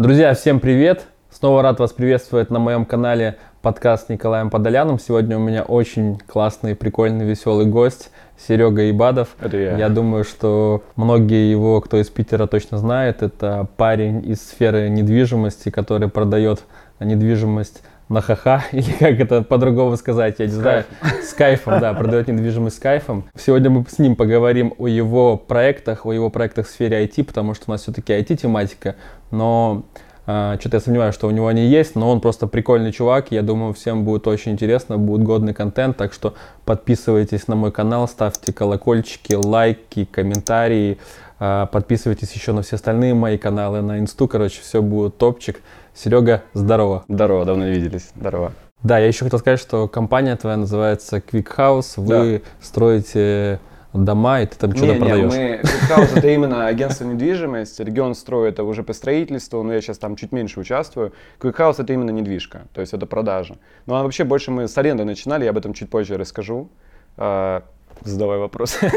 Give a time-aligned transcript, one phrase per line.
[0.00, 1.04] Друзья, всем привет!
[1.30, 4.98] Снова рад вас приветствовать на моем канале подкаст с Николаем Подоляном.
[4.98, 9.36] Сегодня у меня очень классный, прикольный, веселый гость Серега Ибадов.
[9.38, 9.76] Это я.
[9.76, 15.68] Я думаю, что многие его, кто из Питера точно знает, это парень из сферы недвижимости,
[15.68, 16.62] который продает
[16.98, 20.84] недвижимость на ха-ха, или как это по-другому сказать, я не знаю.
[21.22, 23.24] С кайфом, да, продает недвижимость с кайфом.
[23.38, 27.54] Сегодня мы с ним поговорим о его проектах, о его проектах в сфере IT, потому
[27.54, 28.96] что у нас все-таки IT-тематика,
[29.30, 29.84] но
[30.26, 33.42] э, что-то я сомневаюсь, что у него они есть, но он просто прикольный чувак, я
[33.42, 38.52] думаю, всем будет очень интересно, будет годный контент, так что подписывайтесь на мой канал, ставьте
[38.52, 40.98] колокольчики, лайки, комментарии,
[41.38, 45.60] э, подписывайтесь еще на все остальные мои каналы, на инсту, короче, все будет топчик.
[45.94, 47.04] Серега, здорово.
[47.08, 48.10] Здорово, давно не виделись.
[48.16, 48.52] Здорово.
[48.82, 51.94] Да, я еще хотел сказать, что компания твоя называется Quick House.
[51.96, 52.50] Вы да.
[52.60, 53.60] строите
[53.92, 55.32] дома, и ты там что-то продаешь.
[55.32, 57.82] Не, мы, Quick House это именно агентство недвижимости.
[57.82, 61.12] Регион строит это уже по строительству, но я сейчас там чуть меньше участвую.
[61.40, 63.56] Quick House это именно недвижка, то есть это продажа.
[63.86, 66.70] Ну а вообще больше мы с аренды начинали, я об этом чуть позже расскажу.
[67.16, 67.64] А,
[68.02, 68.78] задавай вопрос.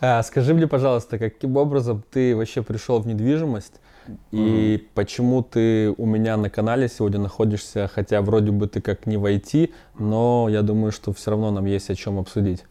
[0.00, 3.80] А, скажи мне, пожалуйста, каким образом ты вообще пришел в недвижимость?
[4.30, 4.86] И mm-hmm.
[4.94, 9.72] почему ты у меня на канале сегодня находишься, хотя вроде бы ты как не войти,
[9.98, 12.64] но я думаю, что все равно нам есть о чем обсудить.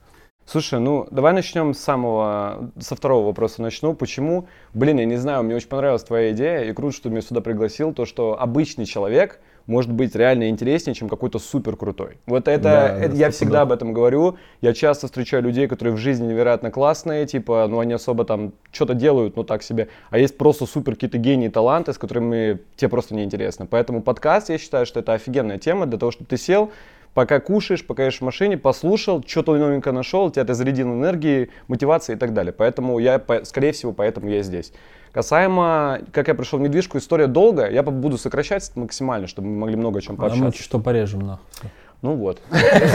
[0.46, 3.94] Слушай, ну давай начнем с самого, со второго вопроса начну.
[3.94, 4.48] Почему?
[4.74, 7.42] Блин, я не знаю, мне очень понравилась твоя идея, и круто, что ты меня сюда
[7.42, 12.18] пригласил, то, что обычный человек, может быть реально интереснее, чем какой-то супер крутой.
[12.26, 14.38] Вот это, да, это я всегда об этом говорю.
[14.62, 18.94] Я часто встречаю людей, которые в жизни невероятно классные, типа, ну они особо там что-то
[18.94, 19.90] делают, ну так себе.
[20.10, 23.66] А есть просто супер какие-то гении, таланты, с которыми тебе просто неинтересно.
[23.66, 26.72] Поэтому подкаст, я считаю, что это офигенная тема для того, чтобы ты сел,
[27.14, 32.16] пока кушаешь, пока едешь в машине, послушал, что-то новенькое нашел, тебя это зарядил энергией, мотивацией
[32.16, 32.54] и так далее.
[32.54, 34.72] Поэтому я, скорее всего, поэтому я здесь.
[35.18, 37.72] Касаемо, как я пришел в недвижку, история долгая.
[37.72, 40.44] Я буду сокращать максимально, чтобы мы могли много о чем пообщаться.
[40.44, 41.72] А мы что порежем, нахуй.
[42.04, 42.40] Ну вот.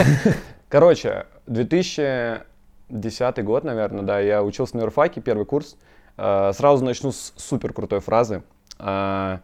[0.69, 5.75] Короче, 2010 год, наверное, да, я учился на юрфаке, первый курс.
[6.15, 8.43] А, сразу начну с супер крутой фразы.
[8.79, 9.41] А,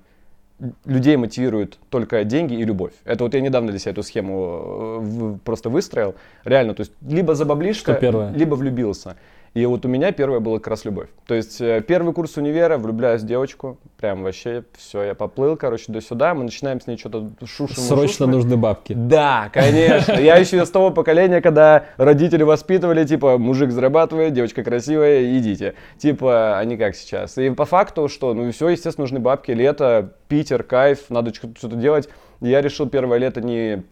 [0.86, 2.94] людей мотивируют только деньги и любовь.
[3.04, 6.16] Это вот я недавно для себя эту схему э, просто выстроил.
[6.46, 8.00] Реально, то есть либо за баблишко,
[8.34, 9.18] либо влюбился.
[9.54, 11.10] И вот у меня первое было как раз любовь.
[11.26, 15.92] То есть э, первый курс универа, влюбляюсь в девочку, прям вообще все, я поплыл, короче,
[15.92, 17.76] до сюда, мы начинаем с ней что-то шушим.
[17.84, 18.32] Срочно шушим.
[18.32, 18.94] нужны бабки.
[18.94, 20.14] Да, конечно.
[20.14, 25.76] Я еще из того поколения, когда родители воспитывали, типа, мужик зарабатывает, девочка красивая, идите.
[25.98, 27.38] Типа, они как сейчас.
[27.38, 32.10] И по факту, что, ну все, естественно, нужны бабки, лето, Питер, кайф, надо что-то делать.
[32.40, 33.84] Я решил первое лето не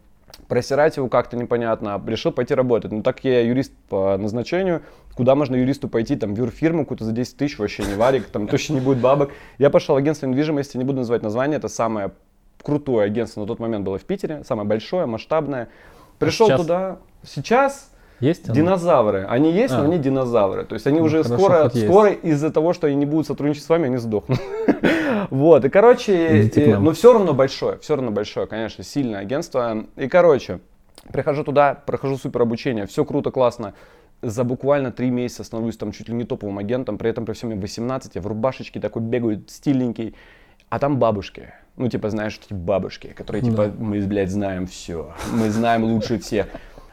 [0.48, 2.92] просирать его как-то непонятно, а решил пойти работать.
[2.92, 4.84] Ну, так я юрист по назначению,
[5.16, 8.48] куда можно юристу пойти, там, в юрфирму какую-то за 10 тысяч, вообще не варик, там
[8.48, 9.32] точно не будет бабок.
[9.58, 12.12] Я пошел в агентство недвижимости, не буду называть название, это самое
[12.64, 15.70] крутое агентство на тот момент было в Питере, самое большое, масштабное.
[16.20, 19.26] Пришел а туда, сейчас есть динозавры.
[19.30, 19.80] Они есть, а.
[19.80, 20.66] но они динозавры.
[20.66, 23.70] То есть они ну, уже скоро, скоро из-за того, что они не будут сотрудничать с
[23.70, 24.40] вами, они сдохнут.
[25.30, 25.66] вот.
[25.66, 29.86] И короче, но все равно большое, все равно большое, конечно, сильное агентство.
[29.96, 30.60] И короче,
[31.12, 33.74] прихожу туда, прохожу супер обучение, все круто, классно.
[34.24, 37.52] За буквально три месяца становлюсь там чуть ли не топовым агентом, при этом при всем
[37.52, 40.16] мне 18, я в рубашечке такой бегаю, стильненький.
[40.70, 41.54] А там бабушки.
[41.78, 45.14] Ну, типа, знаешь, эти бабушки, которые, типа, мы, блядь, знаем все.
[45.32, 46.48] Мы знаем лучше всех.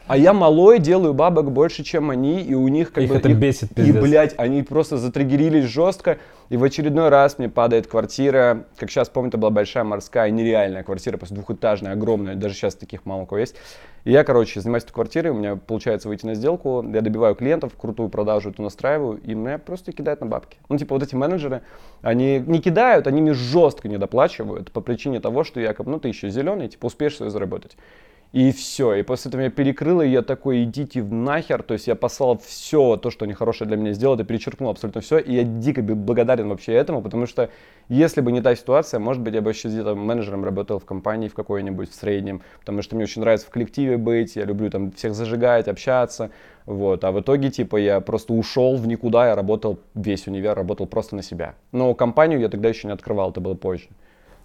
[0.07, 3.15] А я малой делаю бабок больше, чем они, и у них как их бы...
[3.15, 3.95] это и, бесит, пиздец.
[3.95, 9.09] И, блядь, они просто затриггерились жестко, и в очередной раз мне падает квартира, как сейчас
[9.09, 13.25] помню, это была большая морская, нереальная квартира, просто двухэтажная, огромная, даже сейчас таких мало у
[13.25, 13.55] кого есть.
[14.03, 17.73] И я, короче, занимаюсь этой квартирой, у меня получается выйти на сделку, я добиваю клиентов,
[17.75, 20.59] крутую продажу эту настраиваю, и меня просто кидают на бабки.
[20.69, 21.63] Ну, типа, вот эти менеджеры,
[22.03, 26.09] они не кидают, они мне жестко не доплачивают по причине того, что я, ну, ты
[26.09, 27.75] еще зеленый, типа, успеешь свое заработать.
[28.35, 28.95] И все.
[28.95, 31.63] И после этого меня перекрыло, и я такой, идите в нахер.
[31.63, 34.99] То есть я послал все то, что они хорошее для меня сделали, и перечеркнул абсолютно
[34.99, 35.19] все.
[35.19, 37.49] И я дико благодарен вообще этому, потому что
[37.87, 41.29] если бы не та ситуация, может быть, я бы еще где-то менеджером работал в компании
[41.29, 42.41] в какой-нибудь, в среднем.
[42.59, 46.29] Потому что мне очень нравится в коллективе быть, я люблю там всех зажигать, общаться.
[46.65, 47.05] Вот.
[47.05, 51.15] А в итоге, типа, я просто ушел в никуда, я работал весь универ, работал просто
[51.15, 51.55] на себя.
[51.71, 53.87] Но компанию я тогда еще не открывал, это было позже.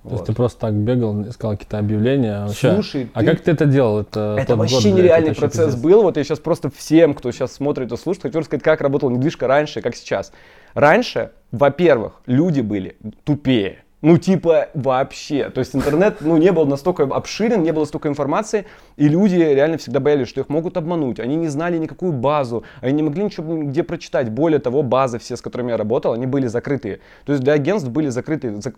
[0.03, 2.47] То есть ты просто так бегал, искал какие-то объявления.
[2.47, 3.27] Вообще, Слушай, а ты...
[3.27, 4.01] как ты это делал?
[4.01, 5.83] Это, это вообще год, нереальный это процесс пиздец.
[5.83, 6.03] был.
[6.03, 9.47] Вот я сейчас просто всем, кто сейчас смотрит и слушает, хочу рассказать, как работала недвижка
[9.47, 10.33] раньше, как сейчас.
[10.73, 13.85] Раньше, во-первых, люди были тупее.
[14.03, 15.51] Ну, типа, вообще.
[15.51, 18.65] То есть интернет, ну, не был настолько обширен, не было столько информации,
[18.97, 21.21] и люди реально всегда боялись, что их могут обмануть.
[21.21, 24.31] Они не знали никакую базу, они не могли ничего нигде прочитать.
[24.31, 27.01] Более того, базы все, с которыми я работал, они были закрытые.
[27.27, 28.63] То есть для агентств были закрытые.
[28.63, 28.75] Зак...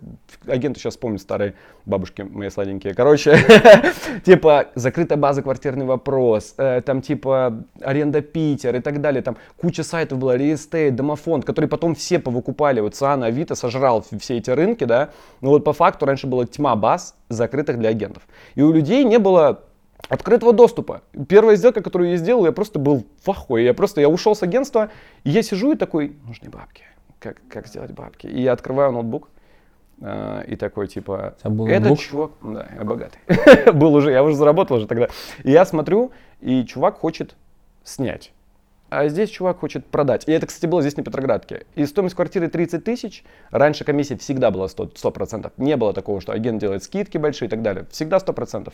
[0.46, 1.54] Агенты сейчас помнят старые
[1.86, 2.94] бабушки мои сладенькие.
[2.94, 3.36] Короче,
[4.24, 9.22] типа, закрытая база «Квартирный вопрос», э, там, типа, аренда Питер и так далее.
[9.22, 12.80] Там куча сайтов было, Реестейт, Домофонд, которые потом все повыкупали.
[12.80, 15.10] Вот Циана Авито сожрал все эти рынки, да,
[15.40, 18.22] но вот по факту раньше была тьма баз, закрытых для агентов.
[18.54, 19.62] И у людей не было
[20.08, 21.02] открытого доступа.
[21.28, 23.64] Первая сделка, которую я сделал, я просто был в ахуе.
[23.64, 24.90] Я просто, я ушел с агентства,
[25.24, 26.84] и я сижу и такой, нужны бабки.
[27.18, 28.26] Как, как сделать бабки?
[28.26, 29.28] И я открываю ноутбук,
[30.00, 32.00] э, и такой, типа, был этот ноутбук?
[32.00, 33.18] чувак, да, я богатый.
[33.72, 35.08] был уже, я уже заработал уже тогда.
[35.44, 37.36] И я смотрю, и чувак хочет
[37.84, 38.32] снять.
[38.94, 40.24] А здесь чувак хочет продать.
[40.28, 41.64] И это, кстати, было здесь на Петроградке.
[41.76, 43.24] И стоимость квартиры 30 тысяч.
[43.50, 45.50] Раньше комиссия всегда была 100%, 100%.
[45.56, 47.86] Не было такого, что агент делает скидки большие и так далее.
[47.90, 48.70] Всегда 100%.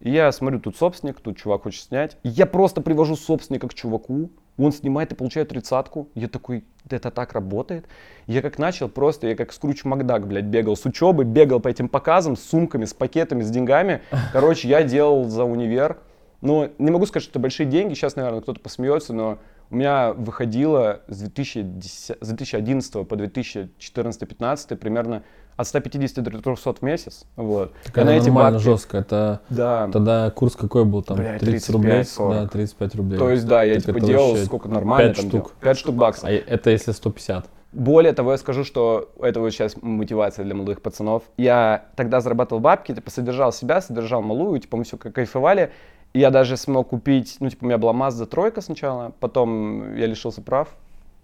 [0.00, 2.16] И я смотрю, тут собственник, тут чувак хочет снять.
[2.24, 4.30] Я просто привожу собственника к чуваку.
[4.58, 6.08] Он снимает и получает тридцатку.
[6.16, 7.86] Я такой, это так работает.
[8.26, 11.88] Я как начал просто, я как Скруч Макдак, блядь, бегал с учебы, бегал по этим
[11.88, 14.00] показам с сумками, с пакетами, с деньгами.
[14.32, 15.98] Короче, я делал за универ.
[16.46, 17.94] Но не могу сказать, что это большие деньги.
[17.94, 19.38] Сейчас, наверное, кто-то посмеется, но
[19.70, 25.22] у меня выходило с, 2010, с 2011 по 2014-2015 примерно
[25.56, 27.24] от 150 до 300 в месяц.
[27.36, 27.72] Вот.
[27.86, 28.98] Так это нормально бабки- жестко.
[28.98, 29.88] Это Да.
[29.92, 31.16] тогда курс какой был там?
[31.16, 32.00] Бля, 30 рублей?
[32.02, 32.30] 35-40.
[32.42, 33.18] Да, 35 рублей.
[33.18, 35.08] То есть, да, я Так типа делал вообще сколько нормально.
[35.08, 35.42] пять там штук.
[35.42, 35.52] делал.
[35.62, 36.24] 5 штук баксов.
[36.24, 37.46] А это если 150.
[37.72, 41.24] Более того, я скажу, что это вот сейчас мотивация для молодых пацанов.
[41.36, 45.72] Я тогда зарабатывал бабки, типа, содержал себя, содержал малую, типа, мы все кайфовали.
[46.12, 50.06] И я даже смог купить, ну, типа, у меня была Mazda тройка сначала, потом я
[50.06, 50.68] лишился прав,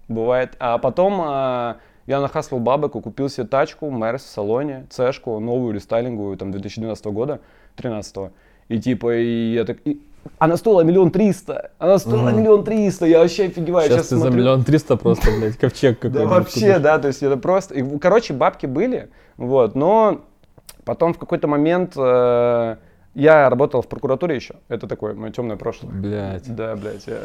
[0.08, 0.54] бывает.
[0.58, 1.76] А потом а,
[2.06, 7.06] я нахаслил бабок и купил себе тачку, Мерс в салоне, цешку, новую рестайлинговую, там, 2012
[7.06, 7.40] года,
[7.76, 8.16] 13
[8.68, 9.78] И типа, и я так...
[9.86, 9.98] и-
[10.38, 13.88] Она стоила миллион триста, она стоила миллион триста, я вообще офигеваю.
[13.88, 14.40] Сейчас ты за смотрю.
[14.40, 16.26] миллион триста просто, блядь, ковчег Да какой-то.
[16.28, 16.82] вообще, купишь.
[16.82, 19.08] да, то есть это просто, и, короче, бабки были,
[19.38, 20.20] вот, но
[20.84, 22.76] потом в какой-то момент э,
[23.14, 25.92] я работал в прокуратуре еще, это такое мое темное прошлое.
[25.92, 26.54] Блядь.
[26.54, 27.18] Да, блядь, я,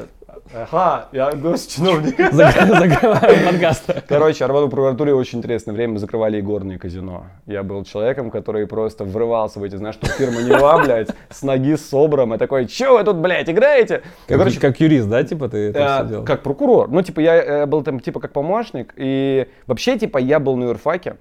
[0.53, 2.17] ага, я госчиновник.
[2.31, 3.89] Закрываем подкаст.
[4.07, 7.25] Короче, я работал в прокуратуре очень интересное время, закрывали игорные казино.
[7.45, 11.41] Я был человеком, который просто врывался в эти, знаешь, что фирма не была, блядь, с
[11.43, 14.01] ноги с собром, и такой, че вы тут, блядь, играете?
[14.27, 16.25] Как, короче, как юрист, да, типа ты это Э, все делал?
[16.25, 16.89] как прокурор.
[16.89, 18.93] Ну, типа, я э, был там, типа, как помощник.
[18.97, 21.15] И вообще, типа, я был на юрфаке.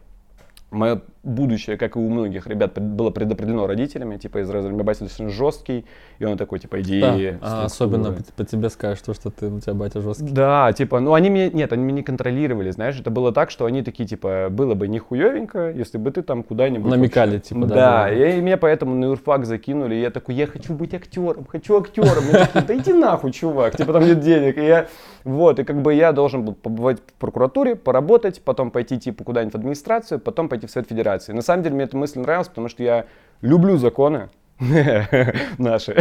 [0.77, 4.17] Мое будущее, как и у многих ребят, было предопределено родителями.
[4.17, 5.85] Типа, из разряда батя достаточно жесткий.
[6.19, 7.01] И он такой, типа, иди.
[7.01, 7.65] Да, а структуру».
[7.65, 10.29] особенно по, по тебе скажешь, то, что ты, у тебя батя жесткий.
[10.31, 13.65] Да, типа, ну они меня, нет, они меня не контролировали, знаешь, это было так, что
[13.65, 16.91] они такие, типа, было бы нихуевенько, если бы ты там куда-нибудь...
[16.91, 20.47] Намекали, вообще- типа, да, Да, и меня поэтому на юрфак закинули, и я такой, я
[20.47, 22.25] хочу быть актером, хочу актером.
[22.25, 24.59] Мне такие, да иди нахуй, чувак, типа, там нет денег.
[24.59, 24.87] И я,
[25.25, 29.55] вот, и как бы я должен был побывать в прокуратуре, поработать, потом пойти, типа, куда-нибудь
[29.55, 31.33] в администрацию, потом пойти в Совет Федерации.
[31.33, 33.07] На самом деле, мне эта мысль нравилась, потому что я
[33.41, 34.29] люблю законы,
[35.59, 35.95] наши.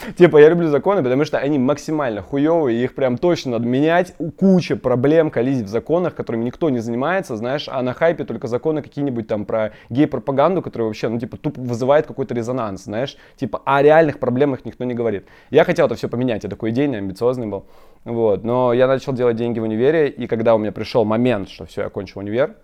[0.18, 4.14] типа, я люблю законы, потому что они максимально хуевые, их прям точно надо менять.
[4.38, 8.82] Куча проблем, коллизий в законах, которыми никто не занимается, знаешь, а на хайпе только законы
[8.82, 13.80] какие-нибудь там про гей-пропаганду, которая вообще, ну, типа, тупо вызывает какой-то резонанс, знаешь, типа, о
[13.82, 15.26] реальных проблемах никто не говорит.
[15.50, 17.64] Я хотел это все поменять, я такой идейный, амбициозный был,
[18.04, 21.64] вот, но я начал делать деньги в универе, и когда у меня пришел момент, что
[21.64, 22.56] все, я кончил универ,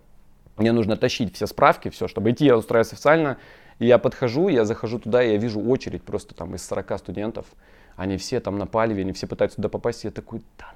[0.58, 3.38] мне нужно тащить все справки, все, чтобы идти, я устраиваюсь официально.
[3.78, 7.46] И я подхожу, я захожу туда, и я вижу очередь просто там из 40 студентов.
[7.96, 10.04] Они все там на палеве, они все пытаются туда попасть.
[10.04, 10.66] Я такой, да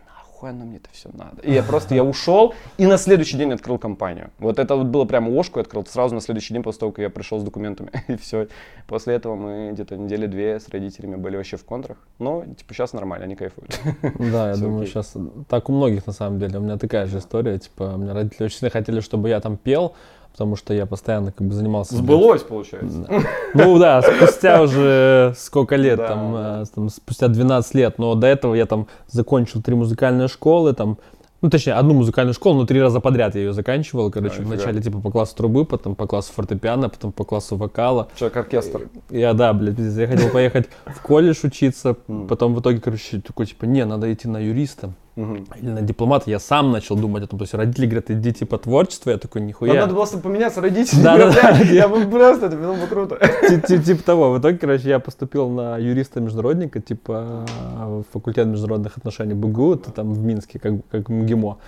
[0.42, 1.42] нахуй оно мне это все надо.
[1.42, 4.30] И я просто, я ушел, и на следующий день открыл компанию.
[4.38, 7.02] Вот это вот было прямо ложку я открыл сразу на следующий день после того, как
[7.02, 7.90] я пришел с документами.
[8.08, 8.48] И все.
[8.86, 11.98] После этого мы где-то недели две с родителями были вообще в контрах.
[12.18, 13.80] Но, типа, сейчас нормально, они кайфуют.
[14.32, 15.14] Да, я думаю, сейчас
[15.48, 16.58] так у многих на самом деле.
[16.58, 17.58] У меня такая же история.
[17.58, 19.94] Типа, у меня родители очень хотели, чтобы я там пел,
[20.32, 21.94] потому что я постоянно как бы занимался.
[21.94, 23.06] Сбылось, получается.
[23.54, 28.54] Ну да, спустя уже сколько лет, там, э, там, спустя 12 лет, но до этого
[28.54, 30.98] я там закончил три музыкальные школы, там,
[31.42, 34.54] ну точнее, одну музыкальную школу, но три раза подряд я ее заканчивал, короче, нифига.
[34.54, 38.08] вначале типа по классу трубы, потом по классу фортепиано, потом по классу вокала.
[38.16, 38.88] Человек-оркестр.
[39.10, 41.96] Я, да, блядь, я хотел поехать в колледж учиться,
[42.28, 44.92] потом в итоге, короче, такой, типа, не, надо идти на юриста.
[45.14, 45.44] Мгм.
[45.60, 47.38] или на дипломата, я сам начал думать о том.
[47.38, 49.74] То есть родители говорят, иди типа творчество, я такой, Нам нихуя.
[49.74, 51.02] надо было поменяться родителями.
[51.04, 51.58] Да, да, да.
[51.58, 53.18] Я бы просто, это было бы круто.
[53.48, 54.30] Ти- ти- Типа того.
[54.32, 57.44] В итоге, короче, я поступил на юриста-международника, типа
[57.78, 61.58] в факультет международных отношений БГУ, это там в Минске, как, как МГИМО.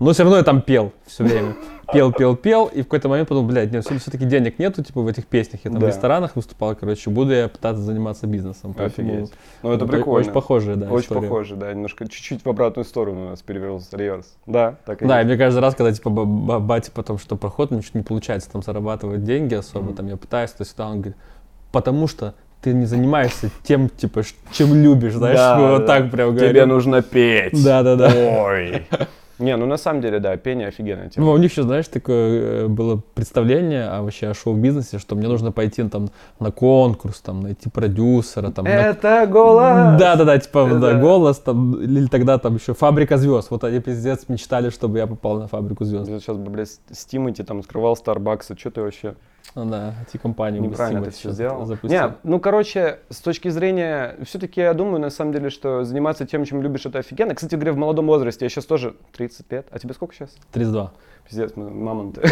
[0.00, 1.54] Но все равно я там пел все время.
[1.92, 5.06] Пел, пел, пел, и в какой-то момент подумал, блядь, нет, все-таки денег нету, типа, в
[5.06, 5.60] этих песнях.
[5.64, 5.86] Я там Да.
[5.86, 8.74] в ресторанах выступал, короче, буду я пытаться заниматься бизнесом.
[8.74, 9.32] Поэтому Офигеть.
[9.62, 10.20] Ну, это прикольно.
[10.20, 11.20] Очень похожая, да, Очень история.
[11.22, 14.36] похоже, да, немножко чуть-чуть в обратную сторону у нас перевернулся реверс.
[14.46, 15.28] Да, так и Да, и есть.
[15.28, 18.50] мне каждый раз, когда типа ба- ба- батя потом что проход, мне чуть не получается
[18.50, 19.94] там зарабатывать деньги особо, Мгм.
[19.96, 21.16] там я пытаюсь, то сюда, он говорит,
[21.72, 24.22] потому что ты не занимаешься тем, типа,
[24.52, 25.86] чем любишь, знаешь, Да, вот да.
[25.86, 26.66] так прям Тебе говорю.
[26.66, 27.62] нужно петь.
[27.62, 28.10] Да-да-да.
[28.14, 28.86] Ой.
[29.38, 31.26] Не, ну на самом деле, да, пение офигенная тема.
[31.26, 35.28] Ну, у них еще, знаешь, такое э, было представление а вообще о шоу-бизнесе, что мне
[35.28, 36.08] нужно пойти там
[36.40, 38.64] на конкурс, там найти продюсера, там.
[38.64, 39.98] на- Это голос.
[39.98, 43.50] Да, да, да, типа Это- да, голос, там, или тогда там еще фабрика звезд.
[43.50, 46.06] Вот они пиздец мечтали, чтобы я попал на фабрику звезд.
[46.06, 49.14] Сейчас бы, блядь, с Тимати там открывал Старбакс, что ты вообще
[49.54, 51.64] Ну да, эти компании неправильно это все сделал?
[51.64, 52.00] запустил.
[52.00, 56.44] Не, ну, короче, с точки зрения, все-таки я думаю, на самом деле, что заниматься тем,
[56.44, 57.34] чем любишь, это офигенно.
[57.34, 60.30] Кстати говоря, в молодом возрасте, я сейчас тоже 30 лет, а тебе сколько сейчас?
[60.52, 60.92] 32.
[61.28, 62.20] Пиздец, мамонты.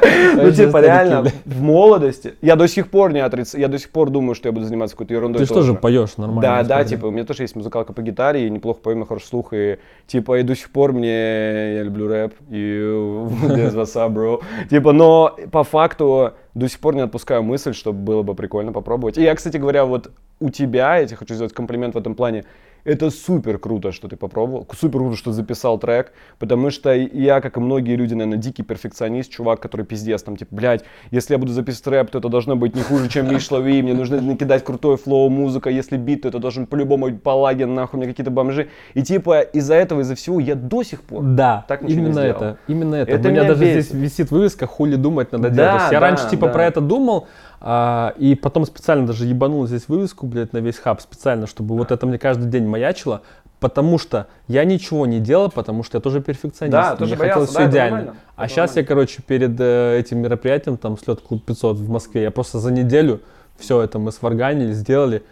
[0.36, 4.10] Ну, типа, реально, в молодости, я до сих пор не отрицаю, я до сих пор
[4.10, 6.42] думаю, что я буду заниматься какой-то ерундой Ты же тоже поешь нормально.
[6.42, 9.26] Да, да, типа, у меня тоже есть музыкалка по гитаре, и неплохо пою, меня хороший
[9.26, 14.40] слух, и типа, и до сих пор мне, я люблю рэп, и без васа, бро.
[14.70, 19.18] Типа, но по факту до сих пор не отпускаю мысль, что было бы прикольно попробовать.
[19.18, 22.44] И я, кстати говоря, вот у тебя, я тебе хочу сделать комплимент в этом плане,
[22.84, 27.56] это супер круто, что ты попробовал, супер круто, что записал трек, потому что я, как
[27.56, 31.52] и многие люди, наверное, дикий перфекционист, чувак, который пиздец, там, типа, блядь, если я буду
[31.52, 35.28] записывать рэп, то это должно быть не хуже, чем Mishlawi, мне нужно накидать крутой flow,
[35.30, 38.68] музыка, если бит, то это должен по-любому быть Палагин, нахуй, мне какие-то бомжи.
[38.94, 42.20] И типа из-за этого, из-за всего я до сих пор Да, Так ничего не именно
[42.22, 42.30] сделал.
[42.42, 43.12] это, именно это.
[43.12, 43.84] Это У меня меня даже бесит.
[43.90, 45.70] здесь висит вывеска «Хули думать надо Да, делать».
[45.70, 46.52] То есть я да, раньше типа да.
[46.52, 47.26] про это думал,
[47.66, 51.92] а, и потом специально даже ебанул здесь вывеску, блядь, на весь хаб специально, чтобы вот
[51.92, 53.22] это мне каждый день маячило,
[53.58, 56.72] потому что я ничего не делал, потому что я тоже перфекционист.
[56.72, 57.96] Да, тоже мне хотелось боялся, все да, это идеально.
[57.96, 58.88] нормально, А это сейчас я, нормально.
[58.88, 63.22] короче, перед э, этим мероприятием, там, слет клуб 500 в Москве, я просто за неделю
[63.56, 65.22] все это мы сварганили, сделали,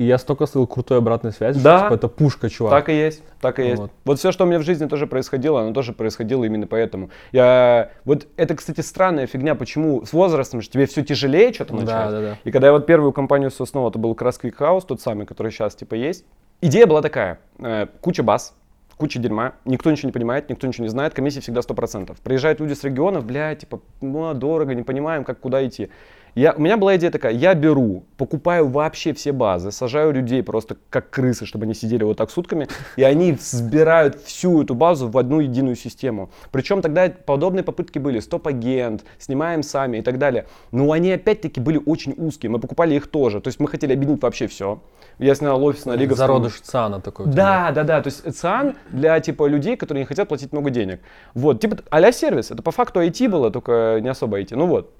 [0.00, 1.76] и я столько слыл крутой обратной связи, Да.
[1.76, 2.72] что типа, это пушка, чувак.
[2.72, 3.82] Так и есть, так и есть.
[3.82, 3.90] Вот.
[4.06, 4.18] Вот.
[4.18, 7.10] все, что у меня в жизни тоже происходило, оно тоже происходило именно поэтому.
[7.32, 11.88] Я, вот это, кстати, странная фигня, почему с возрастом же тебе все тяжелее что-то начать.
[11.88, 12.38] Да, да, да.
[12.44, 15.02] И когда я вот первую компанию все основал, это был как раз Quick House, тот
[15.02, 16.24] самый, который сейчас типа есть.
[16.62, 18.54] Идея была такая, э, куча баз,
[18.96, 22.16] куча дерьма, никто ничего не понимает, никто ничего не знает, комиссия всегда 100%.
[22.24, 25.90] Приезжают люди с регионов, бля, типа, ну, дорого, не понимаем, как, куда идти.
[26.34, 30.76] Я, у меня была идея такая, я беру, покупаю вообще все базы, сажаю людей просто
[30.88, 35.18] как крысы, чтобы они сидели вот так сутками, и они сбирают всю эту базу в
[35.18, 36.30] одну единую систему.
[36.52, 40.46] Причем тогда подобные попытки были, стоп-агент, снимаем сами и так далее.
[40.70, 44.22] Но они опять-таки были очень узкие, мы покупали их тоже, то есть мы хотели объединить
[44.22, 44.80] вообще все.
[45.18, 46.26] Я снял офис на Лиговском.
[46.26, 47.26] Зародыш ЦАНа такой.
[47.26, 48.00] Да, да, да.
[48.00, 51.00] То есть ЦИАН для типа людей, которые не хотят платить много денег.
[51.34, 52.50] Вот, типа а сервис.
[52.50, 54.56] Это по факту IT было, только не особо IT.
[54.56, 54.94] Ну вот.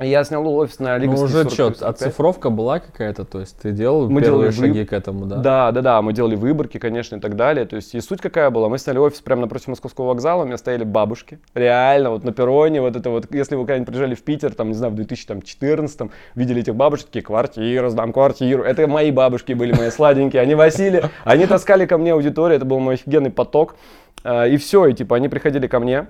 [0.00, 1.24] Я снял офис на Ну Лиговском.
[1.26, 1.82] уже 40, что, 45.
[1.82, 5.36] оцифровка была какая-то, то есть ты делал Мы первые делали шаги к этому, да?
[5.36, 7.64] Да, да, да, мы делали выборки, конечно, и так далее.
[7.64, 8.68] То есть и суть какая была?
[8.68, 11.38] Мы сняли офис прямо напротив Московского вокзала, у меня стояли бабушки.
[11.54, 14.74] Реально, вот на перроне, вот это вот, если вы когда-нибудь приезжали в Питер, там, не
[14.74, 18.64] знаю, в 2014 видели этих бабушек, такие, квартиру, сдам квартиру.
[18.64, 22.80] Это мои бабушки были, мои сладенькие, они Василий, они таскали ко мне аудиторию, это был
[22.80, 23.76] мой офигенный поток.
[24.24, 26.08] А, И все, и типа они приходили ко мне,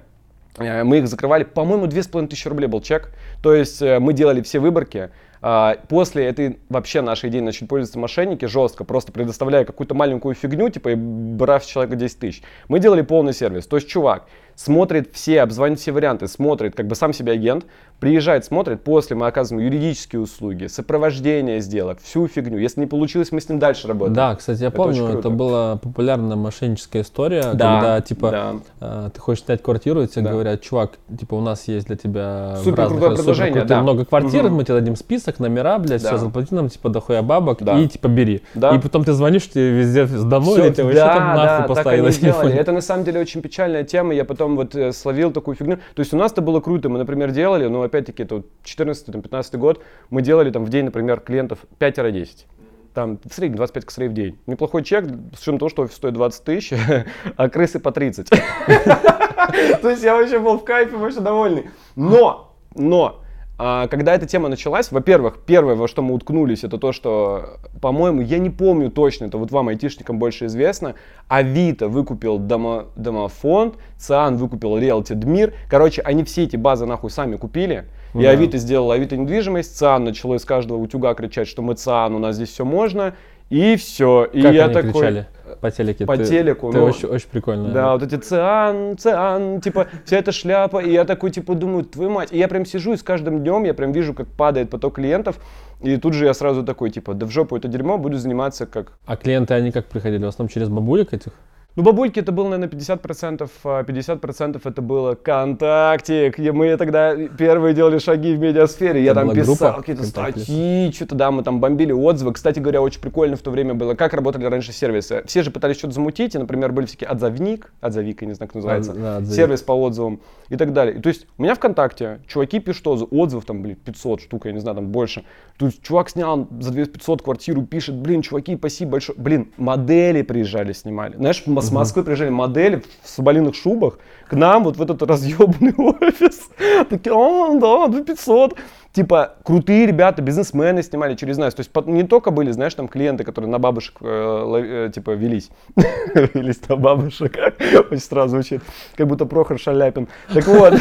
[0.58, 3.10] Мы их закрывали, по-моему, две с половиной тысячи рублей был чек.
[3.42, 5.10] То есть э, мы делали все выборки.
[5.42, 10.70] А, После этой вообще нашей идеи начали пользоваться мошенники жестко, просто предоставляя какую-то маленькую фигню,
[10.70, 12.42] типа и брав человека 10 тысяч.
[12.68, 13.66] Мы делали полный сервис.
[13.66, 17.64] То есть чувак смотрит все, обзвонит все варианты, смотрит, как бы сам себе агент,
[18.00, 22.58] приезжает, смотрит, после мы оказываем юридические услуги, сопровождение сделок, всю фигню.
[22.58, 24.14] Если не получилось, мы с ним дальше работаем.
[24.14, 29.06] Да, кстати, я Это помню, это была популярная мошенническая история, Да, когда типа да.
[29.06, 30.30] э, ты хочешь снять квартиру, и тебе Да.
[30.32, 33.82] говорят, чувак, типа у нас есть для тебя Супер разных- крутое супер предложение, крутые да.
[33.82, 34.54] много квартир, Мгм.
[34.56, 36.08] мы тебе дадим список, номера, блядь, Да.
[36.08, 37.78] все заплати нам типа дохуя бабок Да.
[37.78, 38.42] и типа бери.
[38.54, 38.74] Да.
[38.74, 42.54] И потом ты звонишь, тебе везде сданули, Всё, тебе вообще там нахуй и телефоне.
[42.56, 44.14] Это на самом деле очень печальная тема.
[44.14, 45.78] Я потом вот э, словил такую фигню.
[45.94, 46.88] То есть у нас это было круто.
[46.88, 51.20] Мы, например, делали, но опять-таки это вот 14-15 год, мы делали там в день, например,
[51.20, 52.46] клиентов 5-10.
[52.92, 54.38] Там в среднем 25 косарей в день.
[54.46, 55.04] Неплохой чек,
[55.36, 56.72] с учетом того, что офис стоит 20 тысяч,
[57.36, 58.28] а крысы по 30.
[59.82, 61.70] То есть я вообще был в кайфе, вообще довольный.
[61.96, 63.23] Но, но,
[63.56, 68.20] А, когда эта тема началась, во-первых, первое, во что мы уткнулись, это то, что, по-моему,
[68.20, 70.96] я не помню точно, это вот вам, айтишникам, больше известно,
[71.28, 75.54] Авито выкупил домо, домофонд, ЦИАН выкупил Realty Дмир.
[75.70, 77.84] Короче, они все эти базы нахуй сами купили.
[78.14, 78.30] И Да.
[78.30, 82.36] Авито сделал Авито недвижимость, ЦИАН начало из каждого утюга кричать, что мы ЦИАН, у нас
[82.36, 83.14] здесь все можно.
[83.50, 84.24] И все.
[84.24, 84.92] И Как я они такой...
[84.92, 85.26] кричали
[85.60, 86.06] по телеке?
[86.06, 87.68] По Ты- телеку, Ты ну, очень, очень прикольно.
[87.70, 92.10] Да, вот эти циан, циан, типа, вся эта шляпа, и я такой, типа, думаю, твою
[92.10, 94.96] мать, и я прям сижу, и с каждым днем я прям вижу, как падает поток
[94.96, 95.36] клиентов,
[95.80, 98.92] и тут же я сразу такой, типа, да в жопу это дерьмо, буду заниматься как...
[99.06, 100.24] А клиенты, они как приходили?
[100.24, 101.32] В основном через бабулек этих?
[101.76, 107.74] Ну, бабульки это было, наверное, 50%, а 50% это было КонТактик, и мы тогда первые
[107.74, 110.40] делали шаги в медиасфере, я Это там была писал какие-то «ВКонтакте»?
[110.40, 113.94] статьи, что-то, да, мы там бомбили отзывы, кстати говоря, очень прикольно в то время было,
[113.94, 118.22] как работали раньше сервисы, все же пытались что-то замутить, и, например, были всякие отзывник, отзовик,
[118.22, 119.36] я не знаю, как называется, А, да, отзывик.
[119.36, 120.96] сервис по отзывам и так далее.
[120.96, 124.60] И То есть у меня ВКонтакте чуваки пишут отзывов там, блин, 500 штук, я не
[124.60, 125.24] знаю, там больше.
[125.58, 129.18] То есть чувак снял за 2500 квартиру, пишет, блин, чуваки, спасибо большое.
[129.18, 131.16] Блин, модели приезжали, снимали.
[131.16, 136.48] Знаешь, с Москвы приезжали модели в соболиных шубах к нам вот в этот разъебанный офис.
[136.88, 138.56] Такие, о, да, 2500.
[138.92, 141.52] Типа, крутые ребята, бизнесмены снимали через нас.
[141.52, 145.50] То есть не только были, знаешь, там клиенты, которые на бабушек, э, э, типа, велись.
[146.34, 147.36] Велись на бабушек.
[147.90, 148.62] Очень странно звучит.
[148.96, 150.06] Как будто Прохор Шаляпин.
[150.32, 150.74] Так вот,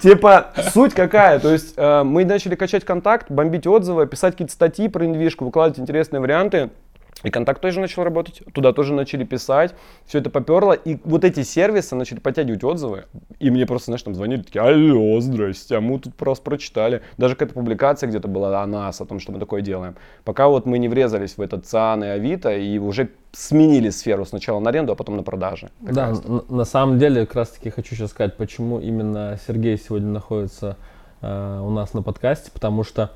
[0.00, 1.38] типа, суть какая?
[1.38, 5.78] То есть э, мы начали качать контакт, бомбить отзывы, писать какие-то статьи про недвижку, выкладывать
[5.78, 6.70] интересные варианты.
[7.24, 9.74] И контакт тоже начал работать, туда тоже начали писать,
[10.06, 13.06] все это поперло, и вот эти сервисы начали подтягивать отзывы,
[13.40, 17.02] и мне просто, знаешь, там звонили, такие, алло, здрасте, а мы тут просто прочитали.
[17.16, 19.96] Даже какая-то публикация где-то была о нас, о том, что мы такое делаем.
[20.24, 24.60] Пока вот мы не врезались в этот ЦИАН и Авито, и уже сменили сферу сначала
[24.60, 25.70] на аренду, а потом на продажи.
[25.80, 30.08] Да, на, на самом деле, как раз таки хочу сейчас сказать, почему именно Сергей сегодня
[30.08, 30.76] находится
[31.22, 33.12] э, у нас на подкасте, потому что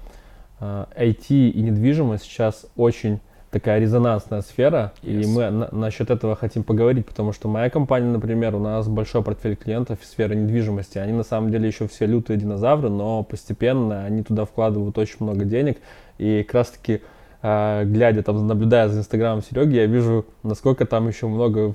[0.61, 5.27] э, IT и недвижимость сейчас очень такая резонансная сфера, и Yes.
[5.29, 9.57] мы на- насчет этого хотим поговорить, потому что моя компания, например, у нас большой портфель
[9.57, 14.23] клиентов из сферы недвижимости, они на самом деле еще все лютые динозавры, но постепенно они
[14.23, 15.79] туда вкладывают очень много денег,
[16.19, 17.01] и как раз таки
[17.41, 21.75] э, глядя там, наблюдая за инстаграмом Сереги, я вижу, насколько там еще много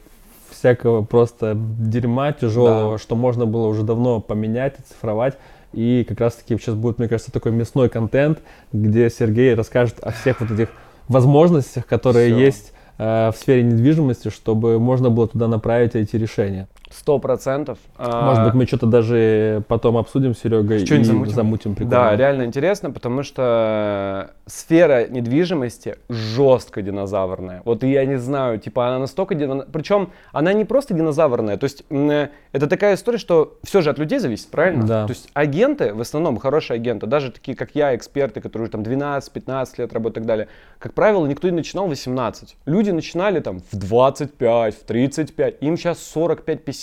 [0.49, 2.97] всякого просто дерьма тяжелого, Да.
[2.99, 5.37] что можно было уже давно поменять, оцифровать.
[5.71, 8.39] И как раз таки сейчас будет, мне кажется, такой мясной контент,
[8.73, 10.69] где Сергей расскажет о всех вот этих
[11.07, 12.39] возможностях, которые Всё.
[12.39, 16.67] есть э, в сфере недвижимости, чтобы можно было туда направить эти решения.
[16.95, 17.79] Сто процентов.
[17.97, 21.33] Может быть, мы что-то даже потом обсудим с Серегой и замутим?
[21.33, 21.89] замутим прикольно.
[21.89, 27.61] Да, реально интересно, потому что сфера недвижимости жестко динозаврная.
[27.65, 29.71] Вот я не знаю, типа она настолько динозаврная.
[29.71, 34.19] Причем она не просто динозаврная, то есть это такая история, что все же от людей
[34.19, 34.85] зависит, правильно?
[34.85, 35.07] Да.
[35.07, 38.81] То есть агенты, в основном хорошие агенты, даже такие, как я, эксперты, которые уже там
[38.81, 42.55] 12-15 лет работают и так далее, как правило, никто не начинал в 18.
[42.65, 46.82] Люди начинали там в 25, в 35, им сейчас 45-50.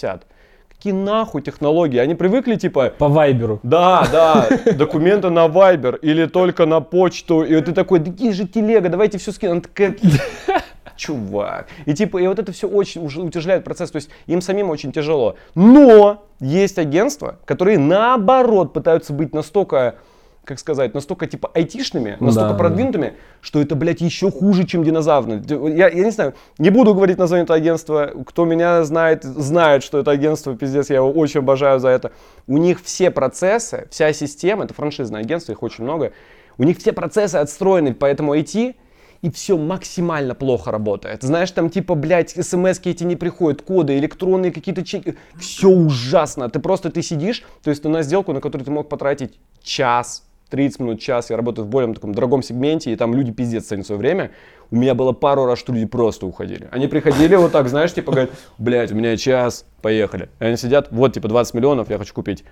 [0.68, 1.98] Какие нахуй технологии?
[1.98, 3.60] Они привыкли типа По вайберу.
[3.62, 7.42] да, да, документы на Viber или только на почту.
[7.42, 9.52] И вот ты такой, да где же телега, давайте все скинем.
[9.52, 9.96] Она такая,
[10.96, 11.66] чувак.
[11.86, 15.36] И типа, и вот это все очень утяжеляет процесс, то есть им самим очень тяжело.
[15.54, 19.96] Но есть агентства, которые наоборот пытаются быть настолько
[20.50, 25.40] как сказать, настолько типа айтишными, настолько Да, продвинутыми, что это, блядь, еще хуже, чем динозавры.
[25.48, 28.10] Я, я не знаю, не буду говорить название этого агентства.
[28.26, 32.10] Кто меня знает, знает, что это агентство, пиздец, я его очень обожаю за это.
[32.48, 36.12] У них все процессы, вся система, это франшизное агентство, их очень много,
[36.58, 38.74] у них все процессы отстроены, поэтому IT
[39.22, 41.22] и все максимально плохо работает.
[41.22, 45.14] Знаешь, там типа, блядь, смс эти не приходят, коды, электронные какие-то чеки.
[45.38, 46.48] Все ужасно.
[46.48, 50.24] Ты просто, ты сидишь, то есть ты на сделку, на которую ты мог потратить час,
[50.50, 51.30] 30 минут, час.
[51.30, 54.32] Я работаю в более таком дорогом сегменте, и там люди пиздец ценят свое время.
[54.70, 56.68] У меня было пару раз, что люди просто уходили.
[56.70, 60.28] Они приходили вот так, знаешь, типа говорят, блядь, у меня час, поехали.
[60.40, 62.44] И они сидят, вот, типа, 20 миллионов, я хочу купить.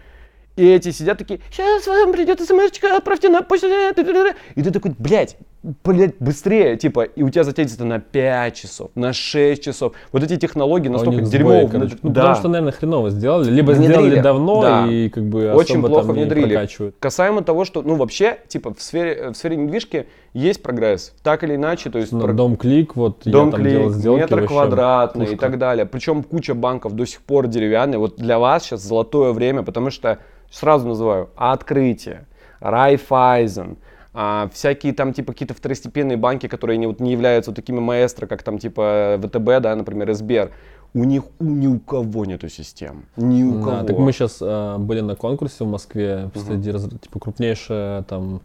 [0.57, 3.69] И эти сидят такие, сейчас вам придет смс отправьте на почту.
[3.69, 5.37] И ты такой, блядь,
[5.85, 9.93] блядь, быстрее, типа, и у тебя затянется на 5 часов, на 6 часов.
[10.13, 11.69] Вот эти технологии А у настолько дерьмовые.
[11.69, 11.97] короче.
[12.03, 12.21] Ну, да.
[12.21, 13.51] Потому что, наверное, хреново сделали.
[13.51, 13.93] Либо Внедрили.
[13.93, 14.87] сделали давно Да.
[14.89, 16.47] и как бы Очень плохо там не внедрили.
[16.55, 16.95] прокачивают.
[17.01, 21.13] Касаемо того, что, ну, вообще, типа, в сфере, в сфере недвижки есть прогресс.
[21.23, 22.13] Так или иначе, то есть...
[22.13, 24.21] Ну, про- Дом клик, вот я Дом там делал клик, сделки.
[24.21, 25.47] метр вообще квадратный и пушка.
[25.47, 25.87] так далее.
[25.87, 27.99] Причем куча банков до сих пор деревянные.
[27.99, 30.19] Вот для вас сейчас золотое время, потому что
[30.51, 32.27] сразу называю открытие,
[32.61, 33.77] Райфайзен,
[34.15, 38.27] а, всякие там типа какие-то второстепенные банки, которые не, вот, не являются вот такими маэстро,
[38.27, 40.51] как там типа ВТБ, да, например, СБР.
[40.95, 43.05] У них у, ни у кого нету систем.
[43.17, 43.71] Ни у кого.
[43.79, 48.41] Да, так мы сейчас э, были на конкурсе в Москве, среди раз- типа крупнейшая там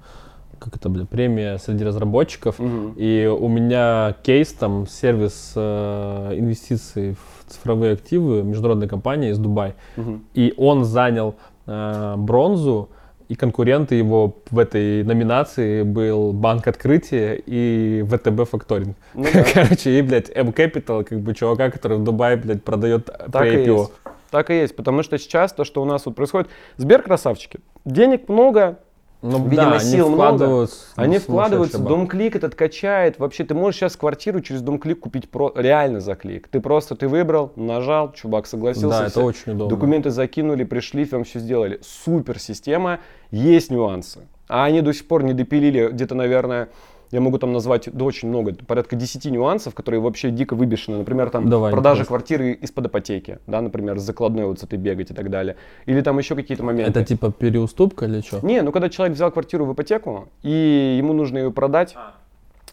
[0.64, 2.58] как это, бля, премия среди разработчиков.
[2.58, 2.94] Мгм.
[2.96, 9.76] И у меня кейс, там, сервис э, инвестиций в цифровые активы международной компании из Дубая.
[9.98, 10.24] Мгм.
[10.34, 12.90] И он занял э, бронзу,
[13.34, 18.96] и конкуренты его в этой номинации был Банк Открытия и ВТБ Факторинг.
[19.16, 19.44] Ну да.
[19.54, 23.80] Короче, и, блядь, Capital, как бы чувака, который в Дубае, блядь, продает Так и pre-IPO.
[23.80, 23.92] есть.
[24.30, 28.30] Так и есть, потому что сейчас то, что у нас вот происходит, Сбер красавчики, денег
[28.30, 28.80] много,
[29.24, 30.68] Ну, Видимо, да, сил они много.
[30.96, 35.50] они вкладываются, дом-клик этот качает, вообще ты можешь сейчас квартиру через дом-клик купить про...
[35.56, 36.50] реально за клик.
[36.50, 39.00] Ты просто, ты выбрал, нажал, чувак согласился.
[39.00, 39.74] Да, это очень удобно.
[39.74, 41.80] Документы закинули, пришли, вам все сделали.
[41.82, 43.00] Супер система,
[43.32, 44.28] есть нюансы.
[44.50, 46.68] А они до сих пор не допилили где-то, наверное,
[47.14, 50.98] я могу там назвать да, очень много, порядка 10 нюансов, которые вообще дико выбешены.
[50.98, 55.12] Например, там Давай, продажа квартиры из-под ипотеки, да, например, с закладной вот с этой бегать
[55.12, 55.56] и так далее.
[55.86, 56.90] Или там еще какие-то моменты.
[56.90, 58.40] Это типа переуступка или что?
[58.42, 62.16] Не, ну когда человек взял квартиру в ипотеку, и ему нужно ее продать, а,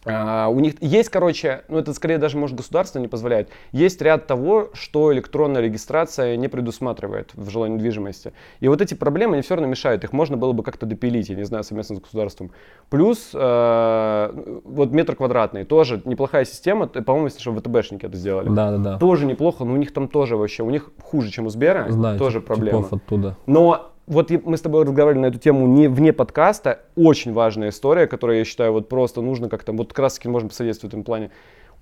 [0.06, 4.70] у них есть, короче, ну это скорее даже, может, государство не позволяет, есть ряд того,
[4.72, 8.32] что электронная регистрация не предусматривает в жилой недвижимости.
[8.60, 11.36] И вот эти проблемы, они все равно мешают, их можно было бы как-то допилить, я
[11.36, 12.50] не знаю, совместно с государством.
[12.88, 18.48] Плюс, э, вот метр квадратный, тоже неплохая система, по-моему, если что, ВТБшники это сделали.
[18.48, 18.98] Да, да, да.
[18.98, 22.18] Тоже неплохо, но у них там тоже вообще, у них хуже, чем у Сбера, Знаю,
[22.18, 22.86] тоже проблема.
[22.90, 23.36] оттуда.
[23.46, 26.80] Но вот мы с тобой разговаривали на эту тему не вне подкаста.
[26.96, 30.92] Очень важная история, которая, я считаю, вот просто нужно как-то, вот как раз можем посодействовать
[30.92, 31.30] в этом плане.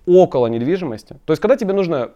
[0.06, 1.16] Около недвижимости.
[1.24, 2.12] То есть, когда тебе нужно